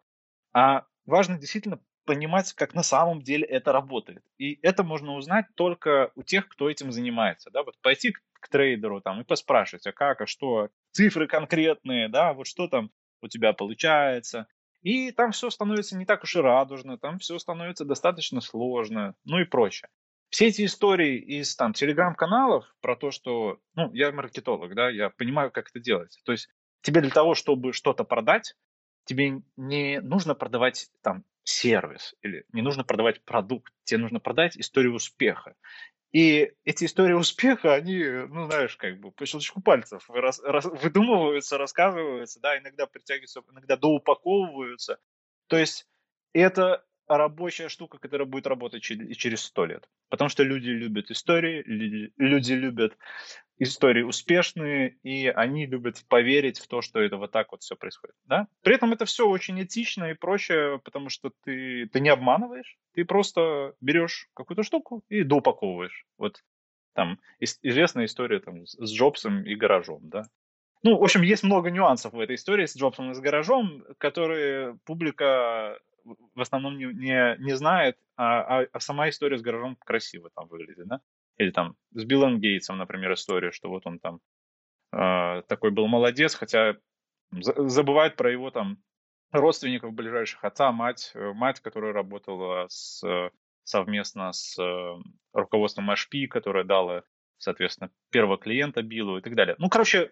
а 0.54 0.86
важно 1.06 1.38
действительно 1.38 1.80
понимать, 2.06 2.53
как 2.53 2.74
на 2.74 2.84
самом 2.84 3.22
деле 3.22 3.45
это 3.45 3.72
работает. 3.72 4.24
И 4.39 4.60
это 4.64 4.84
можно 4.84 5.14
узнать 5.14 5.45
только 5.55 6.12
у 6.16 6.24
тех, 6.24 6.47
кто 6.47 6.70
этим 6.70 6.91
занимается. 6.91 7.51
Да? 7.51 7.62
Вот 7.62 7.80
пойти 7.82 8.12
к, 8.12 8.20
к 8.39 8.49
трейдеру 8.49 8.99
там, 8.99 9.22
и 9.22 9.24
поспрашивать, 9.24 9.86
а 9.86 9.91
как, 9.91 10.22
а 10.22 10.26
что, 10.26 10.70
цифры 10.91 11.28
конкретные, 11.28 12.10
да, 12.10 12.34
вот 12.34 12.47
что 12.47 12.68
там 12.68 12.89
у 13.22 13.28
тебя 13.28 13.53
получается. 13.53 14.47
И 14.82 15.12
там 15.12 15.32
все 15.32 15.49
становится 15.49 15.97
не 15.97 16.05
так 16.05 16.24
уж 16.24 16.36
и 16.36 16.39
радужно, 16.39 16.97
там 16.97 17.20
все 17.20 17.38
становится 17.38 17.86
достаточно 17.86 18.41
сложно, 18.41 19.14
ну 19.26 19.39
и 19.39 19.45
прочее. 19.45 19.89
Все 20.30 20.47
эти 20.47 20.65
истории 20.65 21.17
из 21.17 21.55
там 21.55 21.73
телеграм-каналов 21.73 22.65
про 22.82 22.95
то, 22.95 23.11
что, 23.11 23.59
ну, 23.75 23.91
я 23.93 24.11
маркетолог, 24.11 24.75
да, 24.75 24.89
я 24.89 25.09
понимаю, 25.09 25.51
как 25.51 25.69
это 25.69 25.80
делать. 25.80 26.19
То 26.23 26.32
есть 26.32 26.49
тебе 26.82 27.01
для 27.01 27.09
того, 27.09 27.34
чтобы 27.34 27.73
что-то 27.73 28.03
продать, 28.03 28.55
тебе 29.05 29.41
не 29.57 30.01
нужно 30.01 30.36
продавать 30.36 30.91
там 31.01 31.25
сервис 31.43 32.13
или 32.21 32.45
не 32.53 32.61
нужно 32.61 32.84
продавать 32.84 33.23
продукт, 33.23 33.73
тебе 33.84 34.01
нужно 34.01 34.19
продать 34.19 34.55
историю 34.55 34.93
успеха. 34.93 35.55
И 36.11 36.51
эти 36.63 36.86
истории 36.86 37.13
успеха, 37.13 37.73
они, 37.73 38.03
ну, 38.03 38.45
знаешь, 38.45 38.75
как 38.77 38.99
бы 38.99 39.11
по 39.11 39.25
щелчку 39.25 39.61
пальцев 39.61 40.09
раз, 40.09 40.39
раз, 40.43 40.65
выдумываются, 40.65 41.57
рассказываются, 41.57 42.39
да, 42.39 42.57
иногда 42.57 42.88
притягиваются, 42.88 43.41
иногда 43.51 43.77
доупаковываются. 43.77 44.99
То 45.47 45.57
есть 45.57 45.88
это 46.34 46.84
рабочая 47.18 47.70
штука, 47.70 47.97
которая 47.97 48.28
будет 48.28 48.47
работать 48.47 48.82
через 48.84 49.41
сто 49.41 49.66
лет. 49.66 49.88
Потому 50.10 50.30
что 50.30 50.43
люди 50.43 50.70
любят 50.70 51.12
истории, 51.12 51.64
люди 51.66 52.53
любят 52.53 52.97
истории 53.57 54.03
успешные, 54.03 54.97
и 55.03 55.28
они 55.28 55.66
любят 55.66 56.03
поверить 56.07 56.60
в 56.60 56.68
то, 56.68 56.82
что 56.82 57.01
это 57.01 57.18
вот 57.18 57.32
так 57.32 57.51
вот 57.51 57.62
все 57.62 57.76
происходит. 57.76 58.16
Да? 58.26 58.47
При 58.62 58.76
этом 58.76 58.93
это 58.93 59.05
все 59.05 59.28
очень 59.28 59.62
этично 59.62 60.05
и 60.05 60.14
проще, 60.14 60.80
потому 60.84 61.10
что 61.10 61.32
ты, 61.43 61.88
ты 61.88 61.99
не 61.99 62.10
обманываешь, 62.10 62.78
ты 62.93 63.03
просто 63.03 63.74
берешь 63.82 64.30
какую-то 64.34 64.64
штуку 64.64 65.03
и 65.10 65.24
доупаковываешь. 65.24 66.05
Вот 66.18 66.41
там 66.93 67.20
известная 67.39 68.05
история 68.05 68.39
там, 68.39 68.66
с 68.66 68.91
Джобсом 68.91 69.43
и 69.43 69.55
гаражом, 69.55 70.10
да. 70.10 70.24
Ну, 70.82 70.97
в 70.97 71.03
общем, 71.03 71.24
есть 71.24 71.43
много 71.43 71.70
нюансов 71.70 72.14
в 72.14 72.20
этой 72.20 72.36
истории 72.36 72.66
с 72.66 72.78
Джобсом 72.78 73.12
и 73.12 73.14
с 73.14 73.20
гаражом, 73.20 73.84
которые 73.97 74.80
публика 74.86 75.78
в 76.36 76.41
основном 76.41 76.78
не, 76.78 76.86
не, 76.86 77.36
не 77.39 77.55
знает, 77.55 77.97
а, 78.16 78.62
а, 78.62 78.68
а 78.72 78.80
сама 78.80 79.10
история 79.10 79.38
с 79.38 79.41
гаражом 79.41 79.76
красиво 79.76 80.30
там 80.36 80.47
выглядит, 80.47 80.88
да? 80.88 81.01
Или 81.38 81.51
там 81.51 81.76
с 81.93 82.03
Биллом 82.03 82.39
Гейтсом, 82.39 82.78
например, 82.78 83.14
история, 83.14 83.51
что 83.51 83.70
вот 83.70 83.86
он 83.86 83.99
там 83.99 84.20
э, 84.91 85.43
такой 85.47 85.72
был 85.72 85.88
молодец, 85.88 86.36
хотя 86.36 86.76
забывают 87.32 88.16
про 88.16 88.32
его 88.32 88.51
там 88.51 88.78
родственников 89.32 89.93
ближайших, 89.93 90.43
отца, 90.43 90.72
мать, 90.72 91.12
э, 91.14 91.34
мать, 91.34 91.60
которая 91.62 91.93
работала 91.93 92.66
с, 92.68 93.03
совместно 93.70 94.34
с 94.34 94.57
э, 94.60 95.01
руководством 95.34 95.91
HP, 95.91 96.28
которая 96.28 96.64
дала, 96.64 97.03
соответственно, 97.38 97.91
первого 98.10 98.38
клиента 98.38 98.82
Биллу 98.82 99.18
и 99.20 99.22
так 99.22 99.36
далее. 99.36 99.55
Ну, 99.60 99.70
короче, 99.70 100.12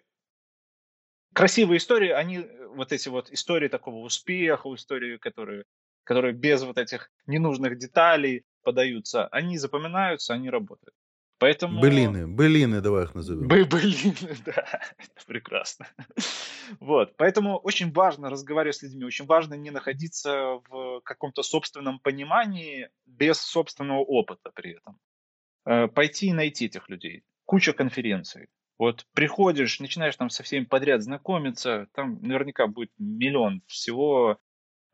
красивые 1.33 1.77
истории, 1.77 2.09
они, 2.09 2.37
э, 2.37 2.67
вот 2.67 2.91
эти 2.91 3.09
вот 3.09 3.31
истории 3.31 3.67
такого 3.67 4.05
успеха, 4.05 4.73
истории, 4.73 5.17
которые, 5.17 5.65
которые 6.07 6.33
без 6.33 6.63
вот 6.63 6.77
этих 6.77 7.11
ненужных 7.25 7.77
деталей 7.77 8.45
подаются, 8.63 9.27
они 9.27 9.57
запоминаются, 9.57 10.33
они 10.33 10.49
работают. 10.49 10.95
Поэтому... 11.37 11.81
Былины, 11.81 12.27
былины, 12.27 12.81
давай 12.81 13.03
их 13.03 13.13
назовем. 13.13 13.47
Бы 13.47 13.65
былины, 13.65 14.35
да, 14.45 14.81
это 14.97 15.25
прекрасно. 15.27 15.85
Вот, 16.79 17.15
поэтому 17.17 17.57
очень 17.57 17.91
важно 17.91 18.29
разговаривать 18.29 18.77
с 18.77 18.83
людьми, 18.83 19.03
очень 19.03 19.25
важно 19.25 19.55
не 19.55 19.69
находиться 19.69 20.61
в 20.69 21.01
каком-то 21.01 21.43
собственном 21.43 21.99
понимании 21.99 22.89
без 23.05 23.41
собственного 23.41 23.99
опыта 23.99 24.51
при 24.55 24.77
этом. 24.77 24.97
Э, 25.65 25.87
пойти 25.87 26.27
и 26.27 26.33
найти 26.33 26.65
этих 26.65 26.89
людей. 26.89 27.23
Куча 27.45 27.73
конференций, 27.73 28.47
вот 28.79 29.05
приходишь, 29.13 29.79
начинаешь 29.79 30.15
там 30.15 30.29
со 30.29 30.41
всеми 30.43 30.63
подряд 30.63 31.03
знакомиться, 31.03 31.87
там 31.93 32.21
наверняка 32.21 32.67
будет 32.67 32.91
миллион 32.97 33.61
всего 33.67 34.39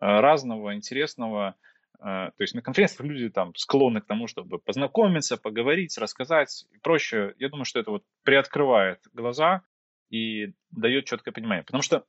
разного, 0.03 0.75
интересного. 0.75 1.55
Э, 1.99 2.31
то 2.35 2.41
есть 2.41 2.53
на 2.53 2.61
конференциях 2.61 3.01
люди 3.01 3.29
там 3.29 3.55
склонны 3.55 4.01
к 4.01 4.05
тому, 4.05 4.27
чтобы 4.27 4.59
познакомиться, 4.59 5.37
поговорить, 5.37 5.97
рассказать 5.97 6.65
и 6.71 6.77
проще. 6.77 7.33
Я 7.37 7.49
думаю, 7.49 7.65
что 7.65 7.79
это 7.79 7.91
вот 7.91 8.03
приоткрывает 8.23 8.99
глаза 9.13 9.61
и 10.09 10.53
дает 10.71 11.05
четкое 11.05 11.33
понимание. 11.33 11.63
Потому 11.63 11.81
что 11.81 12.05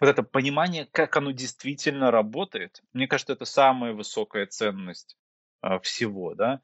вот 0.00 0.08
это 0.08 0.22
понимание, 0.22 0.88
как 0.90 1.16
оно 1.16 1.30
действительно 1.30 2.10
работает, 2.10 2.82
мне 2.92 3.06
кажется, 3.06 3.34
это 3.34 3.44
самая 3.44 3.92
высокая 3.92 4.46
ценность 4.46 5.16
э, 5.62 5.78
всего, 5.80 6.34
да 6.34 6.60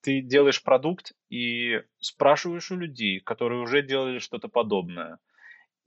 ты 0.00 0.20
делаешь 0.20 0.62
продукт 0.62 1.12
и 1.28 1.82
спрашиваешь 1.98 2.70
у 2.70 2.76
людей, 2.76 3.20
которые 3.20 3.60
уже 3.60 3.82
делали 3.82 4.18
что-то 4.18 4.48
подобное. 4.48 5.18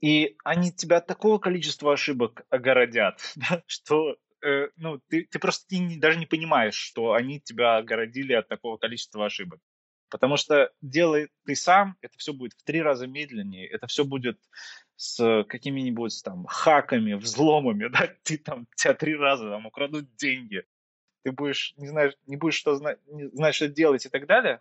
И 0.02 0.36
они 0.42 0.72
тебя 0.72 0.96
от 0.96 1.06
такого 1.06 1.38
количества 1.38 1.92
ошибок 1.92 2.44
огородят, 2.50 3.20
да, 3.36 3.62
что 3.66 4.16
э, 4.44 4.68
ну, 4.76 5.00
ты, 5.08 5.26
ты 5.30 5.38
просто 5.38 5.76
не, 5.76 5.96
даже 5.96 6.18
не 6.18 6.26
понимаешь, 6.26 6.74
что 6.74 7.12
они 7.14 7.40
тебя 7.40 7.76
огородили 7.76 8.32
от 8.32 8.48
такого 8.48 8.76
количества 8.76 9.24
ошибок. 9.24 9.60
Потому 10.10 10.36
что 10.36 10.70
делай 10.82 11.28
ты 11.46 11.54
сам, 11.54 11.96
это 12.02 12.18
все 12.18 12.34
будет 12.34 12.52
в 12.54 12.64
три 12.64 12.82
раза 12.82 13.06
медленнее, 13.06 13.66
это 13.66 13.86
все 13.86 14.04
будет 14.04 14.38
с 14.96 15.44
какими-нибудь 15.48 16.20
там 16.24 16.46
хаками, 16.46 17.14
взломами, 17.14 17.86
да, 17.92 18.12
ты 18.24 18.38
там, 18.38 18.66
тебя 18.74 18.94
три 18.94 19.14
раза 19.14 19.48
там 19.48 19.66
украдут 19.66 20.16
деньги, 20.16 20.64
ты 21.22 21.30
будешь, 21.30 21.74
не 21.76 21.86
знаешь, 21.86 22.14
не 22.26 22.36
будешь 22.36 22.56
что 22.56 22.74
знать, 22.74 22.98
не 23.06 23.28
знаешь, 23.28 23.54
что 23.54 23.68
делать 23.68 24.04
и 24.04 24.08
так 24.08 24.26
далее. 24.26 24.60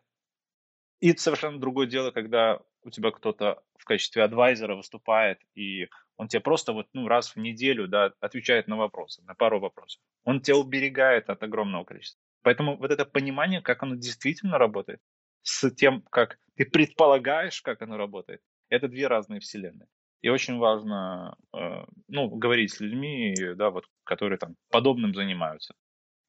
И 1.00 1.10
это 1.10 1.20
совершенно 1.20 1.60
другое 1.60 1.88
дело, 1.88 2.12
когда 2.12 2.62
у 2.84 2.90
тебя 2.90 3.12
кто-то 3.12 3.62
в 3.78 3.86
качестве 3.86 4.24
адвайзера 4.24 4.76
выступает, 4.76 5.40
и 5.56 5.88
он 6.18 6.28
тебе 6.28 6.42
просто 6.42 6.74
вот, 6.74 6.88
ну, 6.94 7.08
раз 7.08 7.36
в 7.36 7.40
неделю, 7.40 7.88
да, 7.88 8.14
отвечает 8.20 8.68
на 8.68 8.78
вопросы, 8.78 9.22
на 9.24 9.36
пару 9.36 9.60
вопросов. 9.60 10.02
Он 10.24 10.42
тебя 10.42 10.58
уберегает 10.58 11.30
от 11.30 11.42
огромного 11.44 11.84
количества. 11.84 12.22
Поэтому 12.44 12.78
вот 12.78 12.92
это 12.92 13.06
понимание, 13.06 13.62
как 13.62 13.84
оно 13.84 13.96
действительно 13.96 14.58
работает, 14.58 15.00
с 15.44 15.70
тем, 15.72 16.02
как 16.10 16.38
ты 16.56 16.66
предполагаешь, 16.66 17.62
как 17.62 17.82
оно 17.82 17.98
работает, 17.98 18.42
это 18.70 18.88
две 18.88 19.08
разные 19.08 19.40
вселенные. 19.40 19.88
И 20.22 20.30
очень 20.30 20.58
важно, 20.58 21.36
э, 21.54 21.86
ну, 22.08 22.30
говорить 22.30 22.72
с 22.72 22.80
людьми, 22.80 23.36
да, 23.56 23.72
вот, 23.72 23.86
которые 24.04 24.38
там 24.38 24.56
подобным 24.70 25.16
занимаются 25.16 25.74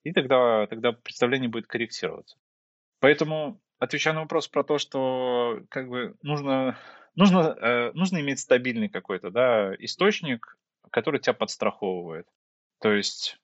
и 0.05 0.13
тогда, 0.13 0.67
тогда 0.67 0.93
представление 0.93 1.49
будет 1.49 1.67
корректироваться. 1.67 2.37
Поэтому, 3.01 3.61
отвечая 3.83 4.15
на 4.15 4.21
вопрос 4.21 4.47
про 4.47 4.63
то, 4.63 4.79
что 4.79 5.61
как 5.69 5.89
бы 5.89 6.15
нужно, 6.23 6.79
нужно, 7.17 7.57
э, 7.61 7.91
нужно 7.95 8.21
иметь 8.21 8.39
стабильный 8.39 8.89
какой-то 8.89 9.31
да, 9.31 9.75
источник, 9.81 10.57
который 10.91 11.19
тебя 11.19 11.33
подстраховывает. 11.35 12.29
То 12.81 12.93
есть 12.93 13.41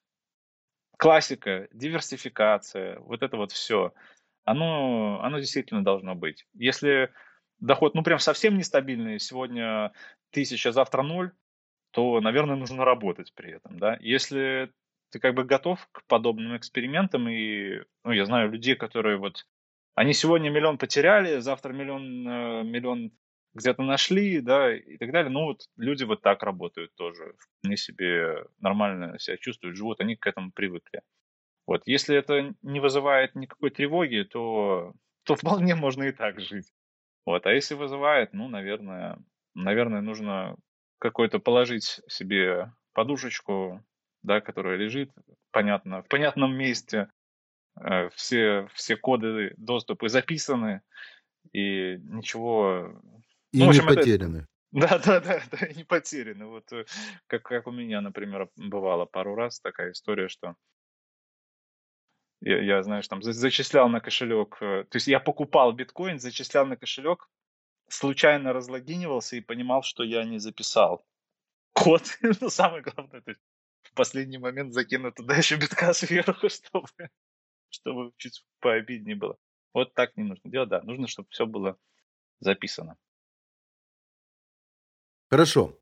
классика, 0.97 1.67
диверсификация, 1.73 3.01
вот 3.01 3.25
это 3.25 3.37
вот 3.37 3.51
все, 3.51 3.93
оно, 4.45 5.21
оно 5.25 5.41
действительно 5.41 5.83
должно 5.83 6.15
быть. 6.15 6.47
Если 6.55 7.13
доход, 7.59 7.97
ну, 7.97 8.05
прям 8.05 8.21
совсем 8.21 8.57
нестабильный, 8.57 9.19
сегодня 9.19 9.93
тысяча, 10.31 10.71
завтра 10.71 11.03
ноль, 11.03 11.33
то, 11.91 12.21
наверное, 12.21 12.55
нужно 12.55 12.85
работать 12.85 13.33
при 13.35 13.55
этом, 13.55 13.77
да. 13.81 13.97
Если 13.99 14.73
ты 15.11 15.19
как 15.19 15.35
бы 15.35 15.43
готов 15.43 15.85
к 15.91 16.05
подобным 16.07 16.57
экспериментам, 16.57 17.29
и, 17.29 17.83
ну, 18.05 18.13
я 18.13 18.25
знаю 18.25 18.53
людей, 18.53 18.77
которые 18.77 19.17
вот, 19.17 19.49
они 19.99 20.13
сегодня 20.13 20.49
миллион 20.49 20.79
потеряли, 20.79 21.41
завтра 21.41 21.73
миллион, 21.73 22.03
э, 22.29 22.63
миллион 22.63 23.11
где-то 23.55 23.83
нашли, 23.83 24.41
да, 24.41 24.73
и 24.73 24.97
так 24.97 25.11
далее. 25.11 25.29
Ну, 25.29 25.47
вот 25.47 25.63
люди 25.77 26.05
вот 26.05 26.23
так 26.23 26.45
работают 26.45 26.95
тоже, 26.95 27.35
вполне 27.37 27.77
себе 27.77 28.45
нормально 28.61 29.19
себя 29.19 29.37
чувствуют, 29.39 29.77
живут, 29.77 30.01
они 30.01 30.15
к 30.15 30.25
этому 30.29 30.53
привыкли. 30.53 31.03
Вот, 31.67 31.83
если 31.87 32.17
это 32.17 32.55
не 32.63 32.79
вызывает 32.79 33.35
никакой 33.35 33.71
тревоги, 33.71 34.23
то, 34.23 34.93
то 35.25 35.35
вполне 35.35 35.75
можно 35.75 36.05
и 36.05 36.13
так 36.13 36.39
жить. 36.39 36.73
Вот, 37.27 37.45
а 37.47 37.53
если 37.53 37.75
вызывает, 37.75 38.33
ну, 38.33 38.49
наверное, 38.49 39.19
наверное, 39.55 40.01
нужно 40.01 40.57
какой-то 41.01 41.41
положить 41.41 42.01
себе 42.09 42.73
подушечку, 42.93 43.85
да, 44.23 44.41
которая 44.41 44.77
лежит, 44.77 45.11
понятно, 45.51 46.05
в 46.05 46.09
понятном 46.09 46.57
месте, 46.57 47.09
все, 48.15 48.69
все 48.75 48.97
коды 48.97 49.55
доступа 49.57 50.09
записаны, 50.09 50.83
и 51.53 51.99
ничего... 52.03 53.01
И 53.53 53.59
ну, 53.59 53.69
общем, 53.69 53.89
не 53.89 53.95
потеряны. 53.95 54.37
Это... 54.39 54.49
Да, 54.71 54.99
да, 54.99 55.21
да, 55.21 55.43
да, 55.51 55.69
не 55.69 55.85
потеряны. 55.85 56.45
Вот 56.45 56.71
э, 56.73 56.85
как, 57.27 57.43
как 57.43 57.67
у 57.67 57.71
меня, 57.71 58.03
например, 58.03 58.51
бывало 58.57 59.07
пару 59.07 59.35
раз 59.35 59.61
такая 59.61 59.93
история, 59.93 60.29
что 60.29 60.57
я, 62.43 62.61
я 62.63 62.83
знаешь, 62.83 63.09
там 63.09 63.23
зачислял 63.23 63.89
на 63.89 64.01
кошелек, 64.01 64.59
э, 64.61 64.85
то 64.85 64.97
есть 64.97 65.09
я 65.09 65.21
покупал 65.21 65.73
биткоин, 65.73 66.19
зачислял 66.19 66.67
на 66.67 66.77
кошелек, 66.77 67.31
случайно 67.89 68.53
разлогинивался 68.53 69.37
и 69.37 69.41
понимал, 69.41 69.83
что 69.83 70.05
я 70.05 70.25
не 70.25 70.39
записал 70.39 71.03
код. 71.73 72.03
Ну, 72.41 72.51
самое 72.51 72.83
главное, 72.83 73.23
то 73.23 73.31
есть 73.31 73.41
в 73.83 73.95
последний 73.95 74.39
момент 74.39 74.75
закину 74.75 75.13
туда 75.13 75.37
еще 75.37 75.57
битка 75.57 75.95
сверху, 75.95 76.49
чтобы, 76.51 76.89
чтобы 77.71 78.13
чуть 78.17 78.45
пообиднее 78.61 79.17
было. 79.17 79.37
Вот 79.75 79.95
так 79.95 80.17
не 80.17 80.25
нужно 80.25 80.51
делать, 80.51 80.69
да. 80.69 80.83
Нужно, 80.83 81.07
чтобы 81.07 81.29
все 81.31 81.47
было 81.47 81.79
записано. 82.41 82.97
Хорошо. 85.31 85.79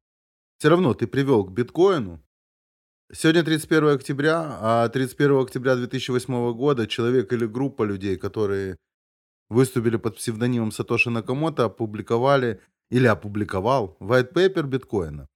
Все 0.59 0.68
равно 0.68 0.95
ты 0.95 1.07
привел 1.07 1.45
к 1.45 1.53
биткоину. 1.53 2.22
Сегодня 3.12 3.45
31 3.45 3.89
октября, 3.89 4.59
а 4.61 4.89
31 4.89 5.43
октября 5.43 5.76
2008 5.76 6.53
года 6.55 6.87
человек 6.89 7.32
или 7.32 7.47
группа 7.47 7.84
людей, 7.84 8.16
которые 8.16 8.76
выступили 9.49 9.97
под 9.97 10.16
псевдонимом 10.16 10.72
Сатоши 10.72 11.11
Накамото, 11.11 11.66
опубликовали 11.66 12.61
или 12.91 13.07
опубликовал 13.07 13.97
white 14.01 14.32
paper 14.32 14.62
биткоина. 14.62 15.28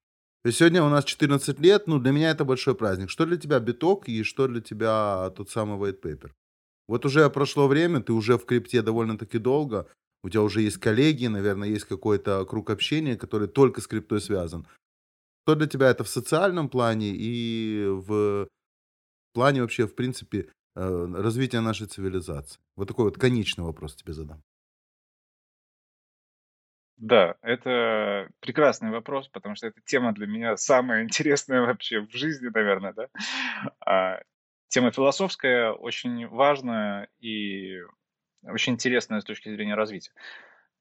Сегодня 0.49 0.83
у 0.83 0.89
нас 0.89 1.05
14 1.05 1.61
лет, 1.61 1.87
ну, 1.87 1.99
для 1.99 2.13
меня 2.13 2.31
это 2.31 2.45
большой 2.47 2.75
праздник. 2.75 3.11
Что 3.11 3.27
для 3.27 3.37
тебя 3.37 3.61
биток 3.61 4.09
и 4.09 4.23
что 4.23 4.49
для 4.49 4.63
тебя 4.63 5.31
тот 5.37 5.51
самый 5.51 5.79
white 5.79 6.01
paper? 6.01 6.31
Вот 6.89 7.05
уже 7.05 7.29
прошло 7.29 7.69
время, 7.69 8.01
ты 8.01 8.13
уже 8.15 8.39
в 8.39 8.47
крипте 8.47 8.81
довольно-таки 8.81 9.39
долго, 9.39 9.87
у 10.23 10.31
тебя 10.31 10.43
уже 10.43 10.63
есть 10.63 10.79
коллеги, 10.79 11.27
наверное, 11.27 11.69
есть 11.69 11.85
какой-то 11.85 12.45
круг 12.47 12.71
общения, 12.71 13.17
который 13.17 13.49
только 13.49 13.81
с 13.81 13.87
криптой 13.87 14.21
связан. 14.21 14.67
Что 15.45 15.55
для 15.57 15.67
тебя 15.67 15.91
это 15.91 16.05
в 16.05 16.09
социальном 16.09 16.69
плане 16.69 17.13
и 17.15 17.87
в 17.87 18.49
плане 19.35 19.61
вообще, 19.61 19.87
в 19.87 19.95
принципе, 19.95 20.49
э, 20.75 21.13
развития 21.17 21.61
нашей 21.61 21.87
цивилизации? 21.87 22.59
Вот 22.77 22.89
такой 22.89 23.05
вот 23.05 23.19
конечный 23.19 23.65
вопрос 23.65 23.95
тебе 23.95 24.15
задам. 24.15 24.43
Да, 27.01 27.37
это 27.41 28.29
прекрасный 28.41 28.91
вопрос, 28.91 29.27
потому 29.29 29.55
что 29.55 29.67
эта 29.67 29.81
тема 29.81 30.13
для 30.13 30.27
меня 30.27 30.57
самая 30.59 31.03
интересная 31.05 31.63
вообще 31.63 32.01
в 32.01 32.11
жизни, 32.11 32.49
наверное, 32.53 32.93
да. 32.93 33.09
А, 33.81 34.21
тема 34.69 34.91
философская, 34.91 35.73
очень 35.73 36.29
важная 36.29 37.09
и 37.19 37.79
очень 38.43 38.75
интересная 38.75 39.21
с 39.21 39.25
точки 39.25 39.49
зрения 39.49 39.75
развития. 39.75 40.13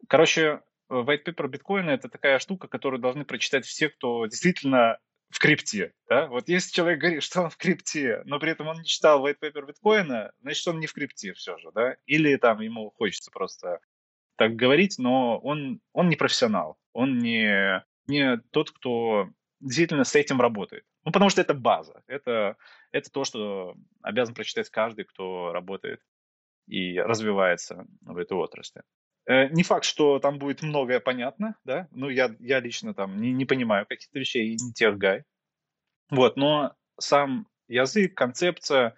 Короче, 0.10 0.62
white 0.90 1.24
paper 1.24 1.48
биткоина– 1.48 1.90
это 1.92 2.10
такая 2.10 2.40
штука, 2.40 2.68
которую 2.68 3.00
должны 3.00 3.24
прочитать 3.24 3.66
все, 3.66 3.88
кто 3.88 4.26
действительно 4.26 5.00
в 5.30 5.40
крипте. 5.40 5.94
Да? 6.10 6.28
Вот 6.28 6.50
если 6.50 6.74
человек 6.74 7.00
говорит, 7.00 7.24
что 7.24 7.44
он 7.44 7.50
в 7.50 7.56
крипте, 7.56 8.24
но 8.26 8.40
при 8.40 8.52
этом 8.52 8.68
он 8.68 8.80
не 8.80 8.86
читал 8.86 9.26
white 9.26 9.40
paper 9.42 9.66
биткоина, 9.68 10.34
значит, 10.42 10.68
он 10.68 10.82
не 10.82 10.88
в 10.88 10.94
крипте 10.94 11.34
все 11.34 11.58
же. 11.60 11.72
Да? 11.74 11.96
Или 12.08 12.36
там 12.36 12.60
ему 12.60 12.92
хочется 12.98 13.32
просто 13.32 13.80
так 14.40 14.56
говорить, 14.56 14.96
но 14.98 15.38
он, 15.40 15.82
он 15.92 16.08
не 16.08 16.16
профессионал, 16.16 16.78
он 16.94 17.20
не, 17.20 17.84
не 18.08 18.38
тот, 18.52 18.72
кто 18.72 19.28
действительно 19.60 20.06
с 20.06 20.16
этим 20.16 20.40
работает. 20.40 20.86
Ну, 21.04 21.12
потому 21.12 21.30
что 21.30 21.42
это 21.42 21.54
база, 21.54 22.04
это, 22.08 22.56
это 22.94 23.12
то, 23.12 23.26
что 23.26 23.76
обязан 24.02 24.34
прочитать 24.34 24.70
каждый, 24.70 25.04
кто 25.04 25.52
работает 25.52 26.02
и 26.68 26.98
развивается 26.98 27.86
в 28.02 28.18
этой 28.18 28.38
отрасли. 28.38 28.82
Э, 29.26 29.50
не 29.50 29.64
факт, 29.64 29.84
что 29.84 30.20
там 30.20 30.40
будет 30.40 30.62
многое 30.62 31.02
понятно, 31.02 31.58
да, 31.66 31.90
ну, 31.92 32.08
я, 32.08 32.34
я 32.40 32.62
лично 32.62 32.94
там 32.94 33.20
не, 33.20 33.34
не 33.34 33.44
понимаю 33.44 33.86
каких-то 33.86 34.20
вещей, 34.20 34.52
не 34.52 34.72
тех 34.72 34.98
гай. 34.98 35.26
Вот, 36.10 36.38
но 36.38 36.76
сам 36.98 37.46
язык, 37.68 38.16
концепция, 38.16 38.96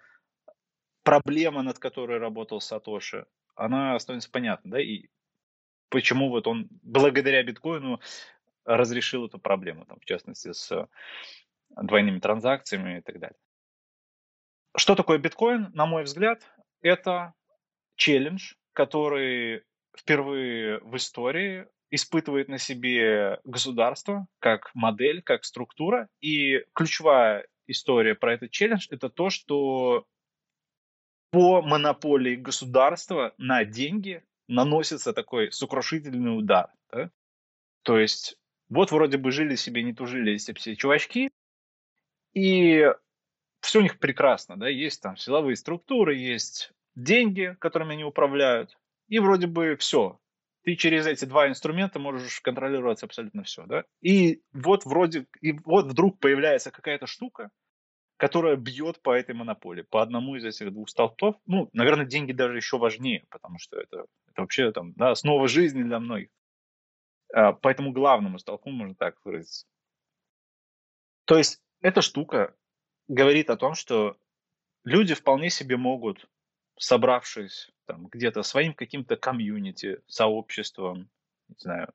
проблема, 1.02 1.62
над 1.62 1.80
которой 1.80 2.18
работал 2.18 2.60
Сатоши, 2.60 3.26
она 3.56 3.98
становится 3.98 4.30
понятна, 4.30 4.70
да, 4.70 4.80
и 4.80 5.08
почему 5.92 6.30
вот 6.30 6.46
он 6.46 6.68
благодаря 6.82 7.42
биткоину 7.42 8.00
разрешил 8.64 9.26
эту 9.26 9.38
проблему, 9.38 9.84
там, 9.84 10.00
в 10.00 10.04
частности, 10.06 10.52
с 10.52 10.88
двойными 11.70 12.18
транзакциями 12.18 12.98
и 12.98 13.02
так 13.02 13.20
далее. 13.20 13.36
Что 14.74 14.94
такое 14.94 15.18
биткоин, 15.18 15.70
на 15.74 15.84
мой 15.84 16.04
взгляд, 16.04 16.42
это 16.80 17.34
челлендж, 17.96 18.54
который 18.72 19.64
впервые 19.96 20.78
в 20.80 20.96
истории 20.96 21.68
испытывает 21.90 22.48
на 22.48 22.56
себе 22.56 23.38
государство 23.44 24.26
как 24.38 24.70
модель, 24.74 25.22
как 25.22 25.44
структура. 25.44 26.08
И 26.20 26.64
ключевая 26.74 27.46
история 27.66 28.14
про 28.14 28.32
этот 28.32 28.50
челлендж– 28.50 28.86
это 28.90 29.10
то, 29.10 29.28
что 29.28 30.06
по 31.30 31.60
монополии 31.60 32.36
государства 32.36 33.34
на 33.36 33.66
деньги 33.66 34.24
наносится 34.52 35.12
такой 35.12 35.50
сокрушительный 35.50 36.38
удар. 36.38 36.70
Да? 36.92 37.10
То 37.82 37.98
есть 37.98 38.36
вот 38.68 38.90
вроде 38.90 39.18
бы 39.18 39.32
жили 39.32 39.54
себе, 39.54 39.82
не 39.82 39.92
тужили 39.92 40.34
эти 40.34 40.52
все 40.54 40.76
чувачки, 40.76 41.30
и 42.34 42.86
все 43.60 43.78
у 43.78 43.82
них 43.82 43.98
прекрасно, 43.98 44.56
да, 44.56 44.68
есть 44.68 45.02
там 45.02 45.16
силовые 45.16 45.56
структуры, 45.56 46.16
есть 46.16 46.72
деньги, 46.94 47.56
которыми 47.60 47.92
они 47.92 48.04
управляют, 48.04 48.78
и 49.08 49.18
вроде 49.18 49.46
бы 49.46 49.76
все. 49.76 50.18
Ты 50.64 50.76
через 50.76 51.06
эти 51.06 51.24
два 51.24 51.48
инструмента 51.48 51.98
можешь 51.98 52.40
контролировать 52.40 53.02
абсолютно 53.02 53.42
все, 53.42 53.66
да. 53.66 53.84
И 54.00 54.42
вот 54.52 54.84
вроде, 54.84 55.26
и 55.40 55.52
вот 55.64 55.86
вдруг 55.86 56.20
появляется 56.20 56.70
какая-то 56.70 57.06
штука, 57.06 57.50
которая 58.22 58.54
бьет 58.54 59.02
по 59.02 59.10
этой 59.10 59.34
монополии, 59.34 59.82
по 59.82 60.00
одному 60.00 60.36
из 60.36 60.44
этих 60.44 60.72
двух 60.72 60.88
столпов. 60.88 61.34
Ну, 61.44 61.68
наверное, 61.72 62.06
деньги 62.06 62.30
даже 62.30 62.56
еще 62.56 62.78
важнее, 62.78 63.26
потому 63.30 63.58
что 63.58 63.80
это, 63.80 64.06
это 64.28 64.42
вообще 64.42 64.70
там, 64.70 64.92
да, 64.92 65.10
основа 65.10 65.48
жизни 65.48 65.82
для 65.82 65.98
многих. 65.98 66.28
А, 67.34 67.52
по 67.52 67.66
этому 67.66 67.90
главному 67.90 68.38
столпу 68.38 68.70
можно 68.70 68.94
так 68.94 69.16
выразиться. 69.24 69.66
То 71.24 71.36
есть 71.36 71.60
эта 71.80 72.00
штука 72.00 72.54
говорит 73.08 73.50
о 73.50 73.56
том, 73.56 73.74
что 73.74 74.16
люди 74.84 75.14
вполне 75.14 75.50
себе 75.50 75.76
могут, 75.76 76.30
собравшись 76.78 77.72
там 77.86 78.06
где-то 78.06 78.44
своим 78.44 78.72
каким-то 78.72 79.16
комьюнити, 79.16 80.00
сообществом, 80.06 81.10
не 81.48 81.56
знаю, 81.58 81.92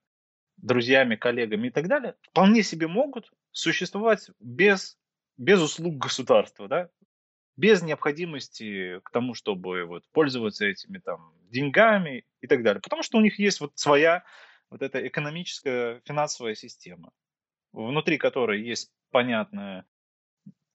друзьями, 0.57 1.15
коллегами 1.15 1.69
и 1.69 1.71
так 1.71 1.87
далее, 1.87 2.17
вполне 2.21 2.63
себе 2.63 2.87
могут 2.87 3.31
существовать 3.53 4.29
без 4.41 4.97
без 5.37 5.61
услуг 5.61 5.97
государства, 5.97 6.67
да, 6.67 6.89
без 7.55 7.81
необходимости 7.81 8.99
к 9.03 9.09
тому, 9.11 9.33
чтобы 9.33 9.85
вот 9.85 10.03
пользоваться 10.11 10.65
этими 10.65 10.99
там 10.99 11.33
деньгами 11.49 12.25
и 12.41 12.47
так 12.47 12.63
далее. 12.63 12.81
Потому 12.81 13.03
что 13.03 13.17
у 13.17 13.21
них 13.21 13.39
есть 13.39 13.59
вот 13.59 13.71
своя 13.75 14.23
вот 14.69 14.81
эта 14.81 15.05
экономическая 15.07 16.01
финансовая 16.05 16.55
система, 16.55 17.11
внутри 17.71 18.17
которой 18.17 18.61
есть 18.61 18.91
понятная, 19.11 19.85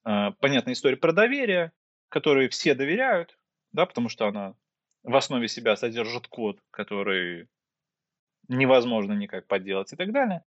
э, 0.05 0.31
понятная 0.39 0.73
история 0.73 0.97
про 0.97 1.13
доверие, 1.13 1.71
которой 2.09 2.49
все 2.49 2.75
доверяют, 2.75 3.37
да, 3.71 3.85
потому 3.85 4.09
что 4.09 4.27
она 4.27 4.55
в 5.03 5.15
основе 5.15 5.47
себя 5.47 5.75
содержит 5.75 6.27
код, 6.27 6.59
который 6.71 7.47
невозможно 8.47 9.13
никак 9.13 9.47
подделать 9.47 9.93
и 9.93 9.95
так 9.95 10.11
далее. 10.11 10.43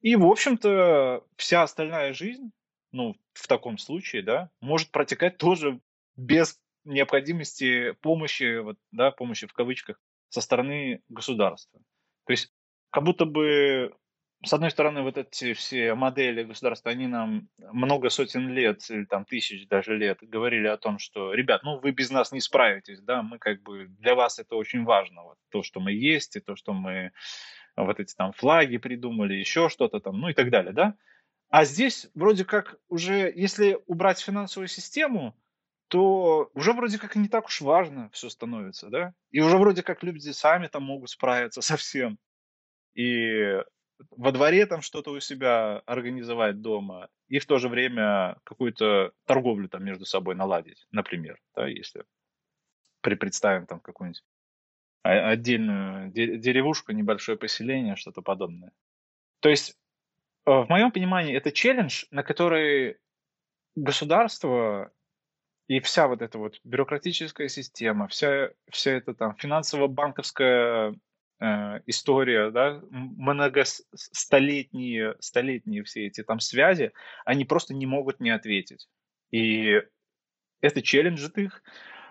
И, 0.00 0.16
в 0.16 0.26
общем-то, 0.26 1.24
вся 1.36 1.62
остальная 1.62 2.12
жизнь 2.12 2.52
ну, 2.92 3.16
в 3.32 3.46
таком 3.46 3.78
случае, 3.78 4.22
да, 4.22 4.50
может 4.60 4.90
протекать 4.90 5.38
тоже 5.38 5.80
без 6.16 6.58
необходимости 6.84 7.92
помощи, 8.00 8.58
вот, 8.58 8.78
да, 8.92 9.10
помощи 9.10 9.46
в 9.46 9.52
кавычках, 9.52 10.00
со 10.30 10.40
стороны 10.40 11.02
государства. 11.08 11.80
То 12.26 12.32
есть 12.32 12.52
как 12.90 13.04
будто 13.04 13.24
бы, 13.24 13.94
с 14.44 14.52
одной 14.52 14.70
стороны, 14.70 15.02
вот 15.02 15.16
эти 15.16 15.52
все 15.54 15.94
модели 15.94 16.44
государства, 16.44 16.90
они 16.90 17.06
нам 17.06 17.48
много 17.58 18.08
сотен 18.10 18.48
лет 18.50 18.82
или 18.90 19.04
там 19.04 19.24
тысяч 19.24 19.66
даже 19.68 19.96
лет 19.96 20.18
говорили 20.22 20.66
о 20.66 20.76
том, 20.76 20.98
что, 20.98 21.32
ребят, 21.34 21.62
ну 21.62 21.78
вы 21.80 21.90
без 21.92 22.10
нас 22.10 22.32
не 22.32 22.40
справитесь, 22.40 23.00
да, 23.00 23.22
мы 23.22 23.38
как 23.38 23.62
бы, 23.62 23.86
для 23.88 24.14
вас 24.14 24.38
это 24.38 24.56
очень 24.56 24.84
важно, 24.84 25.22
вот, 25.22 25.38
то, 25.50 25.62
что 25.62 25.80
мы 25.80 25.92
есть, 25.92 26.36
и 26.36 26.40
то, 26.40 26.56
что 26.56 26.72
мы 26.72 27.12
вот 27.76 28.00
эти 28.00 28.14
там 28.14 28.32
флаги 28.32 28.78
придумали, 28.78 29.34
еще 29.34 29.68
что-то 29.68 30.00
там, 30.00 30.18
ну 30.20 30.28
и 30.28 30.34
так 30.34 30.50
далее, 30.50 30.72
да. 30.72 30.94
А 31.50 31.64
здесь 31.64 32.10
вроде 32.14 32.44
как 32.44 32.78
уже, 32.88 33.32
если 33.34 33.78
убрать 33.86 34.20
финансовую 34.20 34.68
систему, 34.68 35.34
то 35.88 36.50
уже 36.52 36.72
вроде 36.72 36.98
как 36.98 37.16
не 37.16 37.28
так 37.28 37.46
уж 37.46 37.62
важно 37.62 38.10
все 38.10 38.28
становится, 38.28 38.90
да? 38.90 39.14
И 39.30 39.40
уже 39.40 39.56
вроде 39.56 39.82
как 39.82 40.02
люди 40.02 40.30
сами 40.30 40.66
там 40.66 40.82
могут 40.82 41.10
справиться 41.10 41.60
со 41.62 41.76
всем. 41.76 42.18
И 42.94 43.62
во 44.10 44.32
дворе 44.32 44.66
там 44.66 44.82
что-то 44.82 45.10
у 45.10 45.20
себя 45.20 45.78
организовать 45.86 46.60
дома, 46.60 47.08
и 47.28 47.38
в 47.38 47.46
то 47.46 47.58
же 47.58 47.68
время 47.68 48.38
какую-то 48.44 49.12
торговлю 49.24 49.68
там 49.68 49.84
между 49.84 50.04
собой 50.04 50.34
наладить, 50.34 50.86
например, 50.90 51.40
да, 51.56 51.66
если 51.66 52.04
при 53.00 53.14
представим 53.14 53.66
там 53.66 53.80
какую-нибудь 53.80 54.22
отдельную 55.02 56.10
деревушку, 56.10 56.92
небольшое 56.92 57.38
поселение, 57.38 57.96
что-то 57.96 58.20
подобное. 58.20 58.72
То 59.40 59.48
есть 59.48 59.76
в 60.48 60.66
моем 60.68 60.90
понимании, 60.90 61.36
это 61.36 61.52
челлендж, 61.52 62.06
на 62.10 62.22
который 62.22 62.96
государство 63.76 64.90
и 65.66 65.80
вся 65.80 66.08
вот 66.08 66.22
эта 66.22 66.38
вот 66.38 66.58
бюрократическая 66.64 67.48
система, 67.48 68.08
вся, 68.08 68.52
вся 68.70 68.92
эта 68.92 69.12
там 69.12 69.36
финансово-банковская 69.36 70.94
э, 71.40 71.80
история, 71.86 72.50
да, 72.50 72.80
многостолетние 72.90 75.16
столетние 75.20 75.84
все 75.84 76.06
эти 76.06 76.22
там 76.22 76.40
связи, 76.40 76.92
они 77.26 77.44
просто 77.44 77.74
не 77.74 77.84
могут 77.84 78.20
не 78.20 78.30
ответить. 78.30 78.88
И 79.30 79.82
это 80.62 80.80
челленджит 80.80 81.36
их. 81.36 81.62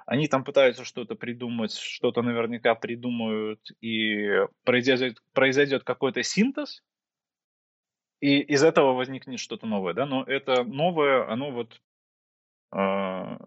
Они 0.06 0.28
там 0.28 0.44
пытаются 0.44 0.86
что-то 0.86 1.16
придумать, 1.16 1.74
что-то 1.74 2.22
наверняка 2.22 2.76
придумают, 2.76 3.72
и 3.82 4.46
произойдет, 4.64 5.24
произойдет 5.34 5.84
какой-то 5.84 6.22
синтез, 6.24 6.84
и 8.20 8.40
из 8.40 8.64
этого 8.64 8.94
возникнет 8.94 9.40
что-то 9.40 9.66
новое, 9.68 9.94
да, 9.94 10.06
но 10.06 10.24
это 10.24 10.64
новое, 10.64 11.30
оно 11.30 11.52
вот, 11.52 11.82
э, 12.74 13.38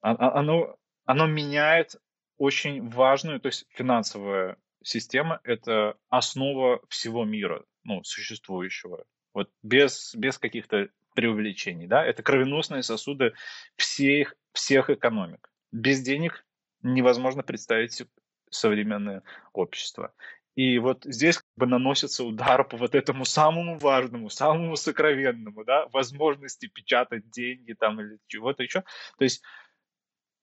оно, 0.00 0.76
оно 1.04 1.26
меняет 1.26 1.96
очень 2.38 2.88
важную, 2.88 3.40
то 3.40 3.48
есть 3.48 3.66
финансовая 3.68 4.56
система– 4.82 5.40
это 5.44 5.96
основа 6.08 6.80
всего 6.88 7.24
мира, 7.24 7.64
ну, 7.84 8.02
существующего, 8.04 9.04
вот 9.34 9.50
без, 9.62 10.14
без 10.14 10.38
каких-то 10.38 10.88
преувеличений, 11.14 11.86
да, 11.86 12.04
это 12.04 12.22
кровеносные 12.22 12.82
сосуды 12.82 13.34
всех, 13.76 14.34
всех 14.52 14.90
экономик. 14.90 15.50
Без 15.70 16.00
денег 16.00 16.44
невозможно 16.82 17.42
представить 17.42 18.02
современное 18.50 19.22
общество. 19.52 20.14
И 20.54 20.78
вот 20.78 21.04
здесь 21.04 21.38
как 21.38 21.46
бы 21.56 21.66
наносится 21.66 22.24
удар 22.24 22.64
по 22.64 22.76
вот 22.76 22.94
этому 22.94 23.24
самому 23.24 23.78
важному, 23.78 24.28
самому 24.28 24.76
сокровенному, 24.76 25.64
да, 25.64 25.86
возможности 25.88 26.66
печатать 26.66 27.30
деньги 27.30 27.72
там 27.72 28.00
или 28.00 28.18
чего-то 28.26 28.62
еще. 28.62 28.82
То 29.16 29.24
есть 29.24 29.42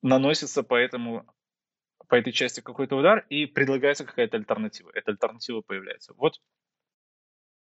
наносится 0.01 0.63
по 0.63 0.75
этому 0.75 1.25
по 2.07 2.15
этой 2.15 2.33
части 2.33 2.61
какой-то 2.61 2.95
удар 2.95 3.25
и 3.29 3.45
предлагается 3.45 4.03
какая-то 4.03 4.37
альтернатива. 4.37 4.89
Эта 4.95 5.11
альтернатива 5.11 5.61
появляется. 5.61 6.13
Вот 6.15 6.41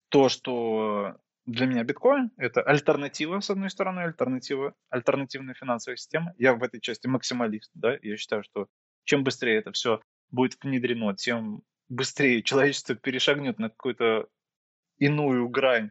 то, 0.09 0.31
что 0.31 1.17
для 1.45 1.67
меня 1.67 1.85
биткоин– 1.85 2.31
это 2.39 2.63
альтернатива, 2.63 3.41
с 3.41 3.51
одной 3.51 3.69
стороны, 3.69 4.01
альтернатива, 4.01 4.75
альтернативная 4.89 5.55
финансовая 5.55 5.97
система. 5.97 6.35
Я 6.39 6.55
в 6.55 6.63
этой 6.63 6.81
части 6.81 7.07
максималист, 7.07 7.71
да, 7.75 7.99
я 8.01 8.17
считаю, 8.17 8.43
что 8.43 8.69
чем 9.05 9.23
быстрее 9.23 9.59
это 9.59 9.73
все 9.73 10.01
будет 10.31 10.57
внедрено, 10.63 11.15
тем 11.15 11.63
быстрее 11.89 12.43
человечество 12.43 12.95
перешагнет 12.95 13.59
на 13.59 13.71
какую-то 13.71 14.29
иную 14.99 15.49
грань 15.49 15.91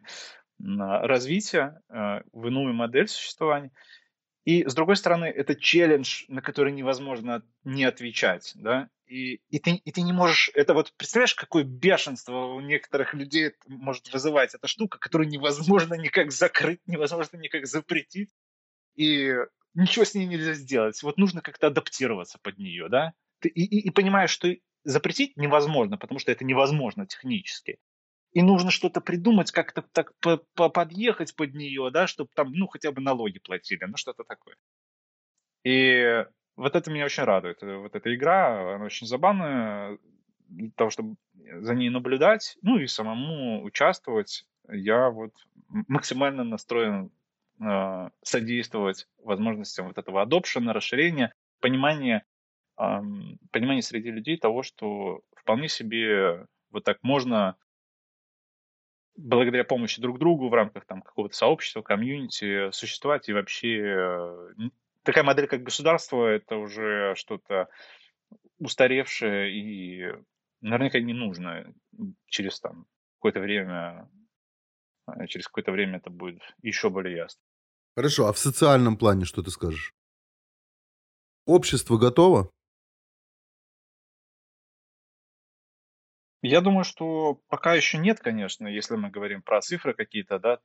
развития, 0.58 1.80
э, 1.88 2.22
в 2.32 2.46
иную 2.48 2.74
модель 2.74 3.08
существования. 3.08 3.70
И, 4.44 4.64
с 4.64 4.74
другой 4.74 4.96
стороны, 4.96 5.26
это 5.26 5.54
челлендж, 5.54 6.24
на 6.28 6.40
который 6.40 6.72
невозможно 6.72 7.44
не 7.64 7.84
отвечать, 7.84 8.52
да, 8.56 8.88
и, 9.06 9.40
и, 9.48 9.58
ты, 9.58 9.72
и 9.72 9.92
ты 9.92 10.02
не 10.02 10.12
можешь, 10.12 10.50
это 10.54 10.74
вот, 10.74 10.92
представляешь, 10.96 11.34
какое 11.34 11.64
бешенство 11.64 12.46
у 12.46 12.60
некоторых 12.60 13.14
людей 13.14 13.52
может 13.66 14.12
вызывать 14.12 14.54
эта 14.54 14.66
штука, 14.66 14.98
которую 14.98 15.28
невозможно 15.28 15.94
никак 15.94 16.30
закрыть, 16.30 16.80
невозможно 16.86 17.36
никак 17.36 17.66
запретить, 17.66 18.30
и 18.96 19.34
ничего 19.74 20.04
с 20.04 20.14
ней 20.14 20.26
нельзя 20.26 20.54
сделать. 20.54 21.02
Вот 21.02 21.18
нужно 21.18 21.40
как-то 21.40 21.68
адаптироваться 21.68 22.38
под 22.42 22.58
нее, 22.58 22.88
да, 22.88 23.12
ты, 23.40 23.48
и, 23.48 23.64
и, 23.64 23.88
и 23.88 23.90
понимаешь, 23.90 24.30
что 24.30 24.54
запретить 24.84 25.36
невозможно, 25.36 25.98
потому 25.98 26.18
что 26.18 26.32
это 26.32 26.44
невозможно 26.44 27.06
технически 27.06 27.78
и 28.32 28.42
нужно 28.42 28.70
что-то 28.70 29.00
придумать, 29.00 29.50
как-то 29.50 29.82
так 29.82 30.12
подъехать 30.54 31.34
под 31.34 31.54
нее, 31.54 31.90
да, 31.90 32.06
чтобы 32.06 32.30
там, 32.34 32.52
ну, 32.52 32.66
хотя 32.66 32.92
бы 32.92 33.00
налоги 33.00 33.38
платили, 33.38 33.84
ну, 33.84 33.96
что-то 33.96 34.24
такое. 34.24 34.56
И 35.64 36.24
вот 36.56 36.76
это 36.76 36.90
меня 36.90 37.04
очень 37.04 37.24
радует. 37.24 37.62
Вот 37.62 37.94
эта 37.94 38.14
игра, 38.14 38.74
она 38.76 38.84
очень 38.84 39.06
забавная, 39.06 39.98
для 40.48 40.70
того, 40.76 40.90
чтобы 40.90 41.16
за 41.34 41.74
ней 41.74 41.90
наблюдать, 41.90 42.56
ну 42.62 42.78
и 42.78 42.86
самому 42.86 43.62
участвовать, 43.62 44.46
я 44.68 45.10
вот 45.10 45.32
максимально 45.68 46.44
настроен 46.44 47.10
э, 47.60 48.10
содействовать 48.22 49.08
возможностям 49.18 49.88
вот 49.88 49.98
этого 49.98 50.22
адопшена, 50.22 50.72
расширения, 50.72 51.34
понимания, 51.60 52.24
понимания 52.78 53.82
среди 53.82 54.10
людей 54.10 54.38
того, 54.38 54.62
что 54.62 55.20
вполне 55.34 55.68
себе 55.68 56.46
вот 56.70 56.84
так 56.84 56.98
можно 57.02 57.56
благодаря 59.16 59.64
помощи 59.64 60.00
друг 60.00 60.18
другу 60.18 60.48
в 60.48 60.54
рамках 60.54 60.86
там 60.86 61.02
какого-то 61.02 61.34
сообщества, 61.34 61.82
комьюнити 61.82 62.70
существовать 62.70 63.28
и 63.28 63.32
вообще 63.32 63.80
э, 63.80 64.50
такая 65.02 65.24
модель 65.24 65.48
как 65.48 65.64
государство 65.64 66.24
это 66.24 66.56
уже 66.56 67.14
что-то 67.16 67.68
устаревшее 68.58 69.52
и 69.52 70.12
наверняка 70.60 71.00
не 71.00 71.14
нужно 71.14 71.74
через 72.26 72.60
там 72.60 72.86
какое-то 73.16 73.40
время 73.40 74.08
э, 75.08 75.26
через 75.26 75.48
какое-то 75.48 75.72
время 75.72 75.98
это 75.98 76.10
будет 76.10 76.42
еще 76.62 76.88
более 76.88 77.16
ясно. 77.16 77.42
Хорошо, 77.96 78.28
а 78.28 78.32
в 78.32 78.38
социальном 78.38 78.96
плане 78.96 79.24
что 79.24 79.42
ты 79.42 79.50
скажешь? 79.50 79.94
Общество 81.44 81.96
готово? 81.96 82.52
Я 86.42 86.60
думаю, 86.60 86.84
что 86.84 87.40
пока 87.48 87.74
еще 87.74 87.98
нет, 87.98 88.20
конечно, 88.20 88.66
если 88.66 88.96
мы 88.96 89.10
говорим 89.10 89.42
про 89.42 89.60
цифры 89.60 89.94
какие-то, 89.94 90.38
да. 90.38 90.60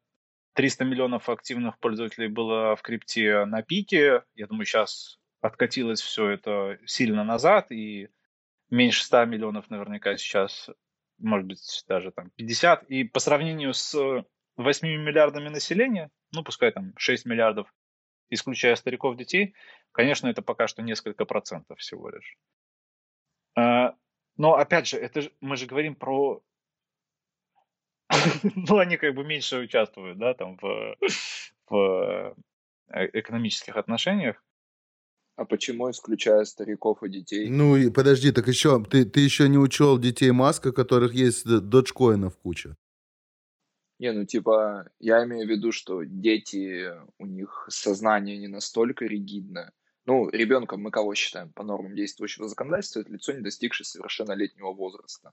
300 0.54 0.86
миллионов 0.86 1.30
активных 1.30 1.80
пользователей 1.80 2.28
было 2.28 2.76
в 2.76 2.84
крипте 2.84 3.46
на 3.46 3.64
пике. 3.64 4.24
Я 4.36 4.46
думаю, 4.46 4.66
сейчас 4.66 5.20
откатилось 5.42 6.00
все 6.00 6.30
это 6.30 6.78
сильно 6.86 7.24
назад, 7.24 7.72
и 7.72 8.10
меньше 8.70 9.04
100 9.04 9.26
миллионов 9.26 9.70
наверняка 9.72 10.16
сейчас, 10.16 10.70
может 11.18 11.48
быть, 11.48 11.84
даже 11.88 12.12
там 12.12 12.30
50. 12.36 12.84
И 12.84 13.04
по 13.04 13.20
сравнению 13.20 13.74
с 13.74 13.96
8 14.58 14.88
миллиардами 14.88 15.50
населения, 15.50 16.12
ну, 16.32 16.44
пускай 16.44 16.72
там 16.72 16.94
6 16.98 17.26
миллиардов, 17.26 17.74
исключая 18.30 18.76
стариков, 18.76 19.18
детей, 19.18 19.56
конечно, 19.92 20.28
это 20.28 20.44
пока 20.44 20.68
что 20.68 20.84
несколько 20.84 21.26
процентов 21.26 21.80
всего 21.80 22.10
лишь. 22.10 22.38
Но 24.38 24.56
опять 24.56 24.88
же, 24.88 24.98
это 24.98 25.22
же, 25.22 25.32
мы 25.42 25.58
же 25.58 25.66
говорим 25.66 25.96
про... 25.96 26.42
ну, 28.56 28.78
они 28.78 28.98
как 28.98 29.16
бы 29.16 29.24
меньше 29.24 29.58
участвуют, 29.58 30.18
да, 30.18 30.34
там 30.34 30.58
в, 30.58 30.98
в 31.70 32.36
э, 32.90 33.10
экономических 33.14 33.78
отношениях. 33.78 34.44
А 35.36 35.46
почему 35.46 35.90
исключая 35.90 36.46
стариков 36.46 37.02
и 37.02 37.10
детей? 37.10 37.50
Ну 37.50 37.76
и 37.76 37.90
подожди, 37.90 38.32
так 38.32 38.48
еще 38.48 38.84
ты, 38.84 39.04
ты 39.04 39.20
еще 39.20 39.50
не 39.50 39.58
учел 39.58 39.98
детей 39.98 40.32
Маска, 40.32 40.72
которых 40.72 41.14
есть 41.14 41.46
доджкоинов 41.46 42.38
куча. 42.38 42.76
Не, 44.00 44.12
ну 44.12 44.26
типа, 44.26 44.90
я 45.00 45.24
имею 45.24 45.48
в 45.48 45.50
виду, 45.50 45.72
что 45.72 46.04
дети, 46.04 46.92
у 47.18 47.26
них 47.26 47.66
сознание 47.70 48.38
не 48.38 48.48
настолько 48.48 49.06
ригидное, 49.06 49.72
ну, 50.06 50.30
ребенком 50.30 50.82
мы 50.82 50.92
кого 50.92 51.16
считаем 51.16 51.52
по 51.54 51.64
нормам 51.64 51.96
действующего 51.96 52.48
законодательства? 52.48 53.00
Это 53.00 53.12
лицо, 53.12 53.32
не 53.34 53.42
достигшее 53.42 53.86
совершеннолетнего 53.86 54.74
возраста. 54.74 55.32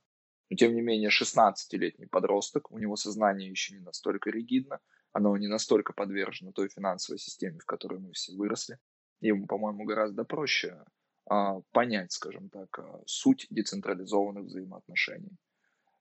Но, 0.48 0.56
тем 0.56 0.74
не 0.74 0.80
менее, 0.80 1.10
16-летний 1.10 2.06
подросток, 2.06 2.70
у 2.70 2.78
него 2.78 2.96
сознание 2.96 3.50
еще 3.50 3.74
не 3.74 3.80
настолько 3.80 4.30
ригидно, 4.30 4.80
оно 5.12 5.36
не 5.36 5.48
настолько 5.48 5.92
подвержено 5.92 6.52
той 6.52 6.68
финансовой 6.68 7.18
системе, 7.18 7.58
в 7.58 7.66
которой 7.66 7.98
мы 7.98 8.12
все 8.12 8.32
выросли. 8.34 8.78
Ему, 9.20 9.46
по-моему, 9.46 9.84
гораздо 9.84 10.24
проще 10.24 10.84
а, 11.28 11.60
понять, 11.72 12.12
скажем 12.12 12.48
так, 12.48 12.78
а, 12.78 13.02
суть 13.06 13.46
децентрализованных 13.50 14.44
взаимоотношений. 14.44 15.36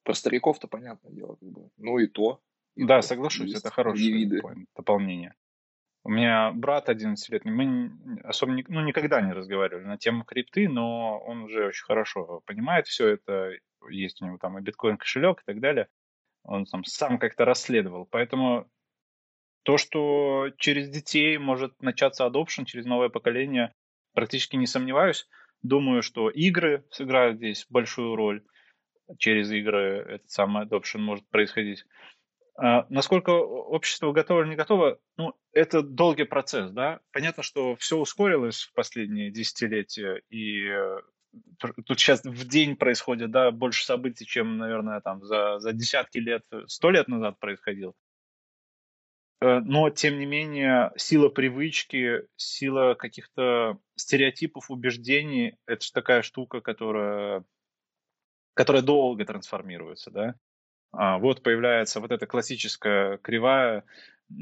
Про 0.03 0.13
стариков-то 0.13 0.67
понятное 0.67 1.11
дело, 1.11 1.35
как 1.35 1.49
бы. 1.49 1.69
Ну 1.77 1.99
и 1.99 2.07
то. 2.07 2.41
И 2.75 2.85
да, 2.85 3.01
то. 3.01 3.07
соглашусь, 3.07 3.53
это 3.53 3.69
хорошее 3.69 4.27
дополнение. 4.75 5.35
У 6.03 6.09
меня 6.09 6.51
брат 6.51 6.89
11-летний, 6.89 7.51
мы 7.51 7.91
особо 8.23 8.53
ну, 8.67 8.81
никогда 8.81 9.21
не 9.21 9.33
разговаривали 9.33 9.83
на 9.83 9.97
тему 9.97 10.23
крипты, 10.23 10.69
но 10.69 11.19
он 11.19 11.43
уже 11.43 11.67
очень 11.67 11.85
хорошо 11.85 12.41
понимает 12.45 12.87
все 12.87 13.07
это. 13.09 13.51
Есть 13.89 14.21
у 14.21 14.25
него 14.25 14.37
там 14.37 14.57
и 14.57 14.61
биткоин 14.61 14.97
кошелек 14.97 15.41
и 15.41 15.45
так 15.45 15.59
далее. 15.59 15.87
Он 16.43 16.65
там 16.65 16.85
сам 16.85 17.19
как-то 17.19 17.43
расследовал. 17.45 18.05
Поэтому 18.05 18.69
то, 19.63 19.77
что 19.77 20.49
через 20.57 20.89
детей 20.89 21.37
может 21.37 21.81
начаться 21.81 22.25
adoption, 22.25 22.65
через 22.65 22.85
новое 22.85 23.09
поколение, 23.09 23.73
практически 24.13 24.55
не 24.55 24.67
сомневаюсь. 24.67 25.27
Думаю, 25.61 26.01
что 26.01 26.29
игры 26.29 26.85
сыграют 26.91 27.37
здесь 27.37 27.65
большую 27.69 28.15
роль. 28.15 28.43
Через 29.17 29.51
игры 29.51 30.05
этот 30.07 30.29
самый 30.29 30.65
adoption 30.65 30.99
может 30.99 31.27
происходить. 31.29 31.85
А, 32.61 32.85
насколько 32.89 33.29
общество 33.29 34.11
готово 34.11 34.41
или 34.41 34.49
не 34.49 34.55
готово, 34.57 34.99
ну, 35.15 35.33
это 35.53 35.81
долгий 35.81 36.25
процесс, 36.25 36.71
да. 36.71 36.99
Понятно, 37.13 37.41
что 37.41 37.77
все 37.77 37.97
ускорилось 37.97 38.63
в 38.63 38.73
последние 38.73 39.31
десятилетия, 39.31 40.21
и 40.29 40.67
э, 40.67 40.99
тут 41.85 41.97
сейчас 41.97 42.21
в 42.25 42.47
день 42.47 42.75
происходит, 42.75 43.31
да, 43.31 43.51
больше 43.51 43.85
событий, 43.85 44.25
чем, 44.25 44.57
наверное, 44.57 44.99
там 44.99 45.23
за, 45.23 45.59
за 45.59 45.71
десятки 45.71 46.17
лет, 46.17 46.43
сто 46.67 46.91
лет 46.91 47.07
назад 47.07 47.39
происходило. 47.39 47.93
Э, 49.39 49.59
но, 49.59 49.89
тем 49.89 50.19
не 50.19 50.25
менее, 50.25 50.91
сила 50.97 51.29
привычки, 51.29 52.23
сила 52.35 52.93
каких-то 52.93 53.79
стереотипов, 53.95 54.69
убеждений, 54.69 55.55
это 55.65 55.85
же 55.85 55.93
такая 55.93 56.23
штука, 56.23 56.59
которая, 56.59 57.45
которая 58.53 58.81
долго 58.81 59.23
трансформируется, 59.23 60.11
да. 60.11 60.35
А, 60.91 61.19
вот 61.19 61.43
появляется 61.43 61.99
вот 61.99 62.11
эта 62.11 62.25
классическая 62.25 63.17
кривая, 63.17 63.83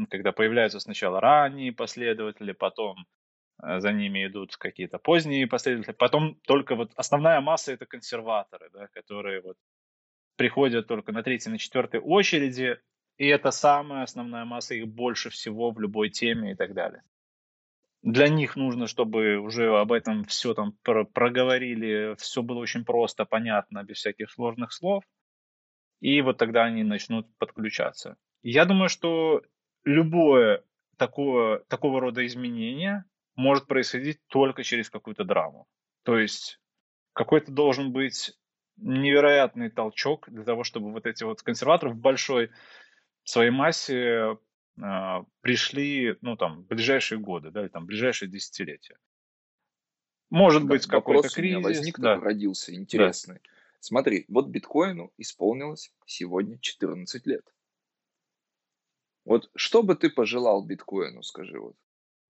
когда 0.10 0.32
появляются 0.32 0.80
сначала 0.80 1.20
ранние 1.20 1.74
последователи, 1.74 2.54
потом 2.54 3.06
э, 3.62 3.80
за 3.80 3.92
ними 3.92 4.28
идут 4.28 4.56
какие-то 4.56 4.98
поздние 4.98 5.48
последователи, 5.48 5.94
потом 5.94 6.36
только 6.48 6.76
вот 6.76 6.92
основная 6.96 7.42
масса 7.42 7.74
это 7.74 7.86
консерваторы, 7.86 8.70
да, 8.74 8.88
которые 8.88 9.42
вот 9.42 9.58
приходят 10.38 10.88
только 10.88 11.12
на 11.12 11.24
третьей, 11.24 11.52
на 11.52 11.58
четвертой 11.58 12.00
очереди, 12.00 12.80
и 13.18 13.28
это 13.28 13.52
самая 13.52 14.04
основная 14.04 14.46
масса, 14.46 14.76
их 14.76 14.88
больше 14.88 15.30
всего 15.30 15.72
в 15.72 15.80
любой 15.80 16.10
теме 16.10 16.52
и 16.52 16.56
так 16.56 16.74
далее. 16.74 17.04
Для 18.04 18.30
них 18.30 18.56
нужно, 18.56 18.88
чтобы 18.88 19.38
уже 19.38 19.76
об 19.76 19.92
этом 19.92 20.24
все 20.26 20.54
там 20.54 20.78
проговорили, 20.84 22.16
все 22.20 22.42
было 22.42 22.60
очень 22.60 22.86
просто, 22.86 23.26
понятно, 23.26 23.84
без 23.84 23.98
всяких 23.98 24.32
сложных 24.32 24.72
слов– 24.72 25.04
и 26.00 26.22
вот 26.22 26.38
тогда 26.38 26.64
они 26.66 26.84
начнут 26.84 27.28
подключаться. 27.38 28.18
Я 28.44 28.66
думаю, 28.66 28.90
что 28.90 29.42
любое 29.84 30.64
такое, 30.98 31.60
такого 31.68 32.02
рода 32.02 32.26
изменение 32.26 33.06
может 33.36 33.68
происходить 33.68 34.20
только 34.28 34.64
через 34.64 34.90
какую-то 34.90 35.24
драму. 35.24 35.68
То 36.04 36.18
есть 36.18 36.60
какой-то 37.14 37.52
должен 37.52 37.92
быть 37.92 38.38
невероятный 38.78 39.70
толчок 39.70 40.30
для 40.30 40.44
того, 40.44 40.64
чтобы 40.64 40.92
вот 40.92 41.06
эти 41.06 41.24
вот 41.24 41.42
консерваторы 41.42 41.92
в 41.92 41.98
большой 41.98 42.52
своей 43.24 43.50
массе 43.50 44.38
э, 44.82 45.24
пришли, 45.42 46.16
ну, 46.22 46.38
там, 46.38 46.62
в 46.62 46.68
ближайшие 46.68 47.20
годы, 47.20 47.52
да, 47.52 47.62
или 47.62 47.70
там, 47.70 47.86
ближайшие 47.86 48.30
десятилетия. 48.30 48.98
Может 50.30 50.64
да, 50.64 50.70
быть, 50.70 50.86
какой-то 50.86 51.30
кризис. 51.30 51.64
Возник, 51.64 52.00
да. 52.00 52.20
родился 52.20 52.76
интересный. 52.76 53.36
Да. 53.44 53.50
Смотри, 53.80 54.26
вот 54.28 54.48
биткоину 54.48 55.12
исполнилось 55.18 55.94
сегодня 56.06 56.60
14 56.60 57.26
лет. 57.26 57.46
Вот 59.26 59.50
что 59.56 59.84
бы 59.84 59.96
ты 59.96 60.10
пожелал 60.10 60.66
биткоину, 60.66 61.22
скажи 61.22 61.60
вот. 61.60 61.76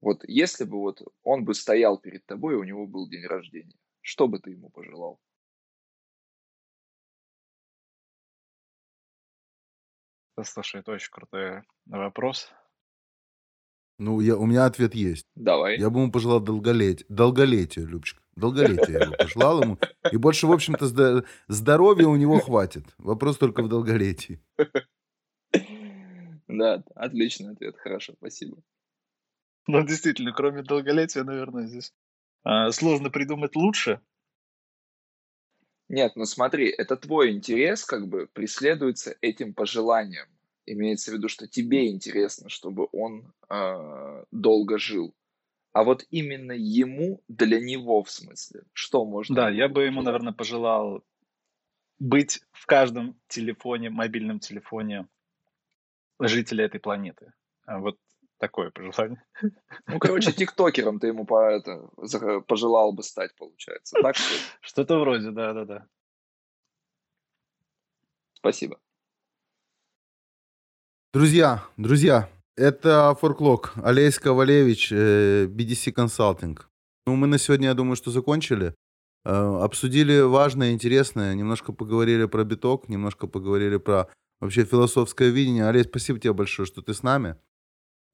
Вот 0.02 0.24
если 0.28 0.64
бы 0.64 0.80
вот 0.80 1.02
он 1.24 1.46
бы 1.46 1.54
стоял 1.54 1.98
перед 2.00 2.26
тобой, 2.26 2.54
и 2.54 2.58
у 2.58 2.64
него 2.64 2.86
был 2.86 3.10
день 3.10 3.26
рождения, 3.26 3.78
что 4.02 4.28
бы 4.28 4.40
ты 4.40 4.52
ему 4.52 4.70
пожелал? 4.70 5.20
Слушай, 10.44 10.82
это 10.82 10.92
очень 10.92 11.12
крутой 11.12 11.64
вопрос. 11.86 12.52
Ну, 13.98 14.20
я, 14.20 14.38
у 14.38 14.46
меня 14.46 14.66
ответ 14.66 14.94
есть. 14.94 15.26
Давай. 15.36 15.80
Я 15.80 15.90
бы 15.90 16.02
ему 16.02 16.12
пожелал 16.12 16.40
долголетия. 16.40 17.06
Долголетия, 17.10 17.84
Любчик. 17.84 18.22
Долголетия 18.38 19.00
я 19.00 19.10
бы 19.10 19.18
пожелал 19.18 19.64
ему. 19.64 19.78
И 20.12 20.18
больше, 20.18 20.46
в 20.46 20.52
общем-то, 20.52 21.24
здоровья 21.48 22.08
у 22.08 22.16
него 22.16 22.40
хватит. 22.40 22.86
Вопрос 23.00 23.38
только 23.38 23.64
в 23.64 23.68
долголетии. 23.68 24.40
Да, 26.48 26.84
отличный 26.96 27.52
ответ. 27.52 27.76
Хорошо, 27.78 28.14
спасибо. 28.14 28.58
Ну, 29.68 29.86
действительно, 29.86 30.32
кроме 30.32 30.64
долголетия, 30.64 31.24
наверное, 31.24 31.68
здесь 31.68 31.94
а, 32.44 32.72
сложно 32.72 33.10
придумать 33.10 33.56
лучше. 33.56 34.00
Нет, 35.90 36.14
ну 36.16 36.26
смотри, 36.26 36.70
это 36.70 36.96
твой 36.96 37.32
интерес 37.32 37.84
как 37.84 38.08
бы 38.08 38.28
преследуется 38.28 39.16
этим 39.20 39.54
пожеланием. 39.54 40.28
Имеется 40.66 41.12
в 41.12 41.16
виду, 41.16 41.28
что 41.28 41.48
тебе 41.48 41.90
интересно, 41.90 42.50
чтобы 42.50 42.88
он 42.92 43.34
э, 43.50 44.24
долго 44.32 44.78
жил. 44.78 45.16
А 45.78 45.84
вот 45.84 46.08
именно 46.10 46.54
ему, 46.54 47.24
для 47.28 47.60
него 47.60 48.02
в 48.02 48.10
смысле, 48.10 48.64
что 48.74 49.06
можно... 49.06 49.36
Да, 49.36 49.50
я 49.52 49.70
бы 49.70 49.84
ему, 49.84 50.02
наверное, 50.02 50.34
пожелал 50.34 51.04
быть 52.00 52.42
в 52.52 52.66
каждом 52.66 53.16
телефоне, 53.28 53.92
мобильном 53.92 54.40
телефоне 54.40 55.08
жителя 56.20 56.66
этой 56.66 56.80
планеты. 56.80 57.32
А 57.68 57.78
вот 57.78 58.00
такое 58.40 58.72
пожелание. 58.72 59.24
Ну, 59.86 60.00
короче, 60.00 60.32
тиктокером 60.32 61.00
ты 61.00 61.10
ему 61.10 61.28
по 61.28 61.48
это, 61.48 61.88
пожелал 62.48 62.92
бы 62.92 63.04
стать, 63.04 63.36
получается. 63.36 64.00
Так 64.02 64.16
что 64.16 64.34
Что-то 64.62 64.98
вроде, 64.98 65.30
да-да-да. 65.30 65.86
Спасибо. 68.34 68.80
Друзья, 71.14 71.64
друзья, 71.78 72.28
это 72.58 73.16
Форклок, 73.22 73.74
Олесь 73.84 74.20
Ковалевич, 74.20 74.92
э, 74.92 75.46
BDC 75.46 75.94
Consulting. 75.94 76.60
Ну, 77.06 77.16
мы 77.16 77.28
на 77.28 77.38
сегодня, 77.38 77.68
я 77.68 77.74
думаю, 77.74 77.96
что 77.96 78.12
закончили. 78.12 78.74
Э, 79.24 79.60
обсудили 79.62 80.22
важное, 80.22 80.72
интересное, 80.72 81.36
немножко 81.36 81.72
поговорили 81.72 82.26
про 82.26 82.44
биток, 82.44 82.90
немножко 82.90 83.28
поговорили 83.28 83.78
про 83.78 84.08
вообще 84.42 84.66
философское 84.66 85.30
видение. 85.30 85.68
Олесь, 85.68 85.86
спасибо 85.86 86.20
тебе 86.20 86.34
большое, 86.34 86.66
что 86.66 86.82
ты 86.82 86.94
с 86.94 87.04
нами. 87.04 87.36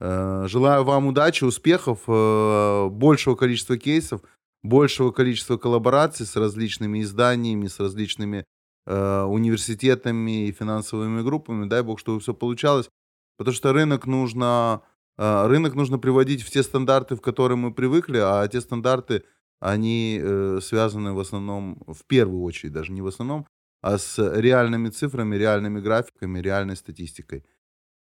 Э, 0.01 0.45
желаю 0.47 0.83
вам 0.83 1.07
удачи, 1.07 1.45
успехов, 1.45 2.01
большего 2.05 3.35
количества 3.35 3.77
кейсов, 3.77 4.21
большего 4.61 5.11
количества 5.11 5.57
коллабораций 5.57 6.25
с 6.25 6.35
различными 6.35 7.01
изданиями, 7.01 7.67
с 7.67 7.79
различными 7.79 8.45
университетами 8.85 10.47
и 10.47 10.51
финансовыми 10.51 11.21
группами. 11.21 11.69
Дай 11.69 11.83
бог, 11.83 11.99
чтобы 11.99 12.19
все 12.19 12.33
получалось. 12.33 12.89
Потому 13.37 13.55
что 13.55 13.73
рынок 13.73 14.05
нужно, 14.05 14.83
э, 15.17 15.47
рынок 15.47 15.75
нужно 15.75 15.97
приводить 15.97 16.43
в 16.43 16.49
те 16.49 16.63
стандарты, 16.63 17.15
в 17.15 17.21
которые 17.21 17.57
мы 17.57 17.73
привыкли, 17.73 18.17
а 18.17 18.47
те 18.47 18.61
стандарты, 18.61 19.23
они 19.59 20.19
э, 20.21 20.59
связаны 20.61 21.13
в 21.13 21.19
основном, 21.19 21.83
в 21.87 22.05
первую 22.05 22.43
очередь, 22.43 22.73
даже 22.73 22.91
не 22.91 23.01
в 23.01 23.07
основном, 23.07 23.47
а 23.81 23.97
с 23.97 24.17
реальными 24.17 24.89
цифрами, 24.89 25.35
реальными 25.35 25.79
графиками, 25.79 26.39
реальной 26.39 26.75
статистикой. 26.75 27.45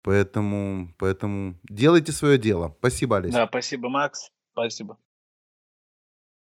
Поэтому, 0.03 0.93
поэтому 0.97 1.59
делайте 1.63 2.11
свое 2.11 2.37
дело. 2.37 2.75
Спасибо, 2.79 3.17
Олеся. 3.17 3.37
Да, 3.37 3.47
спасибо, 3.47 3.89
Макс. 3.89 4.31
Спасибо. 4.53 4.97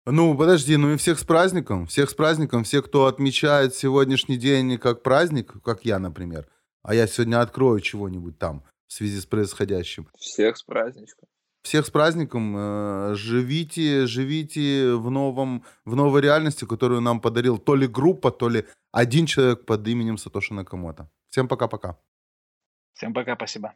Ну, 0.06 0.38
подожди, 0.38 0.78
ну 0.78 0.94
и 0.94 0.98
всех 0.98 1.20
с 1.20 1.24
праздником. 1.24 1.86
Всех 1.86 2.10
с 2.10 2.14
праздником. 2.14 2.64
Все, 2.64 2.82
кто 2.82 3.08
отмечает 3.08 3.76
сегодняшний 3.76 4.38
день 4.38 4.78
как 4.78 5.04
праздник, 5.04 5.62
как 5.64 5.84
я, 5.84 6.00
например. 6.00 6.48
А 6.88 6.96
я 6.96 7.06
сегодня 7.06 7.42
открою 7.42 7.82
чего-нибудь 7.82 8.40
там 8.40 8.64
в 8.88 8.94
связи 8.94 9.20
с 9.20 9.26
происходящим. 9.26 10.08
Всех 10.18 10.56
с 10.56 10.64
праздником. 10.64 11.28
Всех 11.62 11.86
с 11.86 11.90
праздником. 11.90 12.56
Э, 12.58 13.14
живите, 13.14 14.08
живите 14.08 14.94
в, 14.94 15.10
новом, 15.10 15.66
в 15.84 15.98
новой 15.98 16.22
реальности, 16.22 16.66
которую 16.66 17.02
нам 17.02 17.20
подарил 17.20 17.58
то 17.58 17.76
ли 17.76 17.88
группа, 17.88 18.32
то 18.32 18.48
ли 18.48 18.66
один 18.94 19.26
человек 19.26 19.66
под 19.66 19.86
именем 19.86 20.18
Сатоши 20.18 20.54
Накамото. 20.54 21.10
Всем 21.30 21.50
пока-пока. 21.50 21.98
Всем 22.94 23.14
пока, 23.14 23.36
спасибо. 23.36 23.74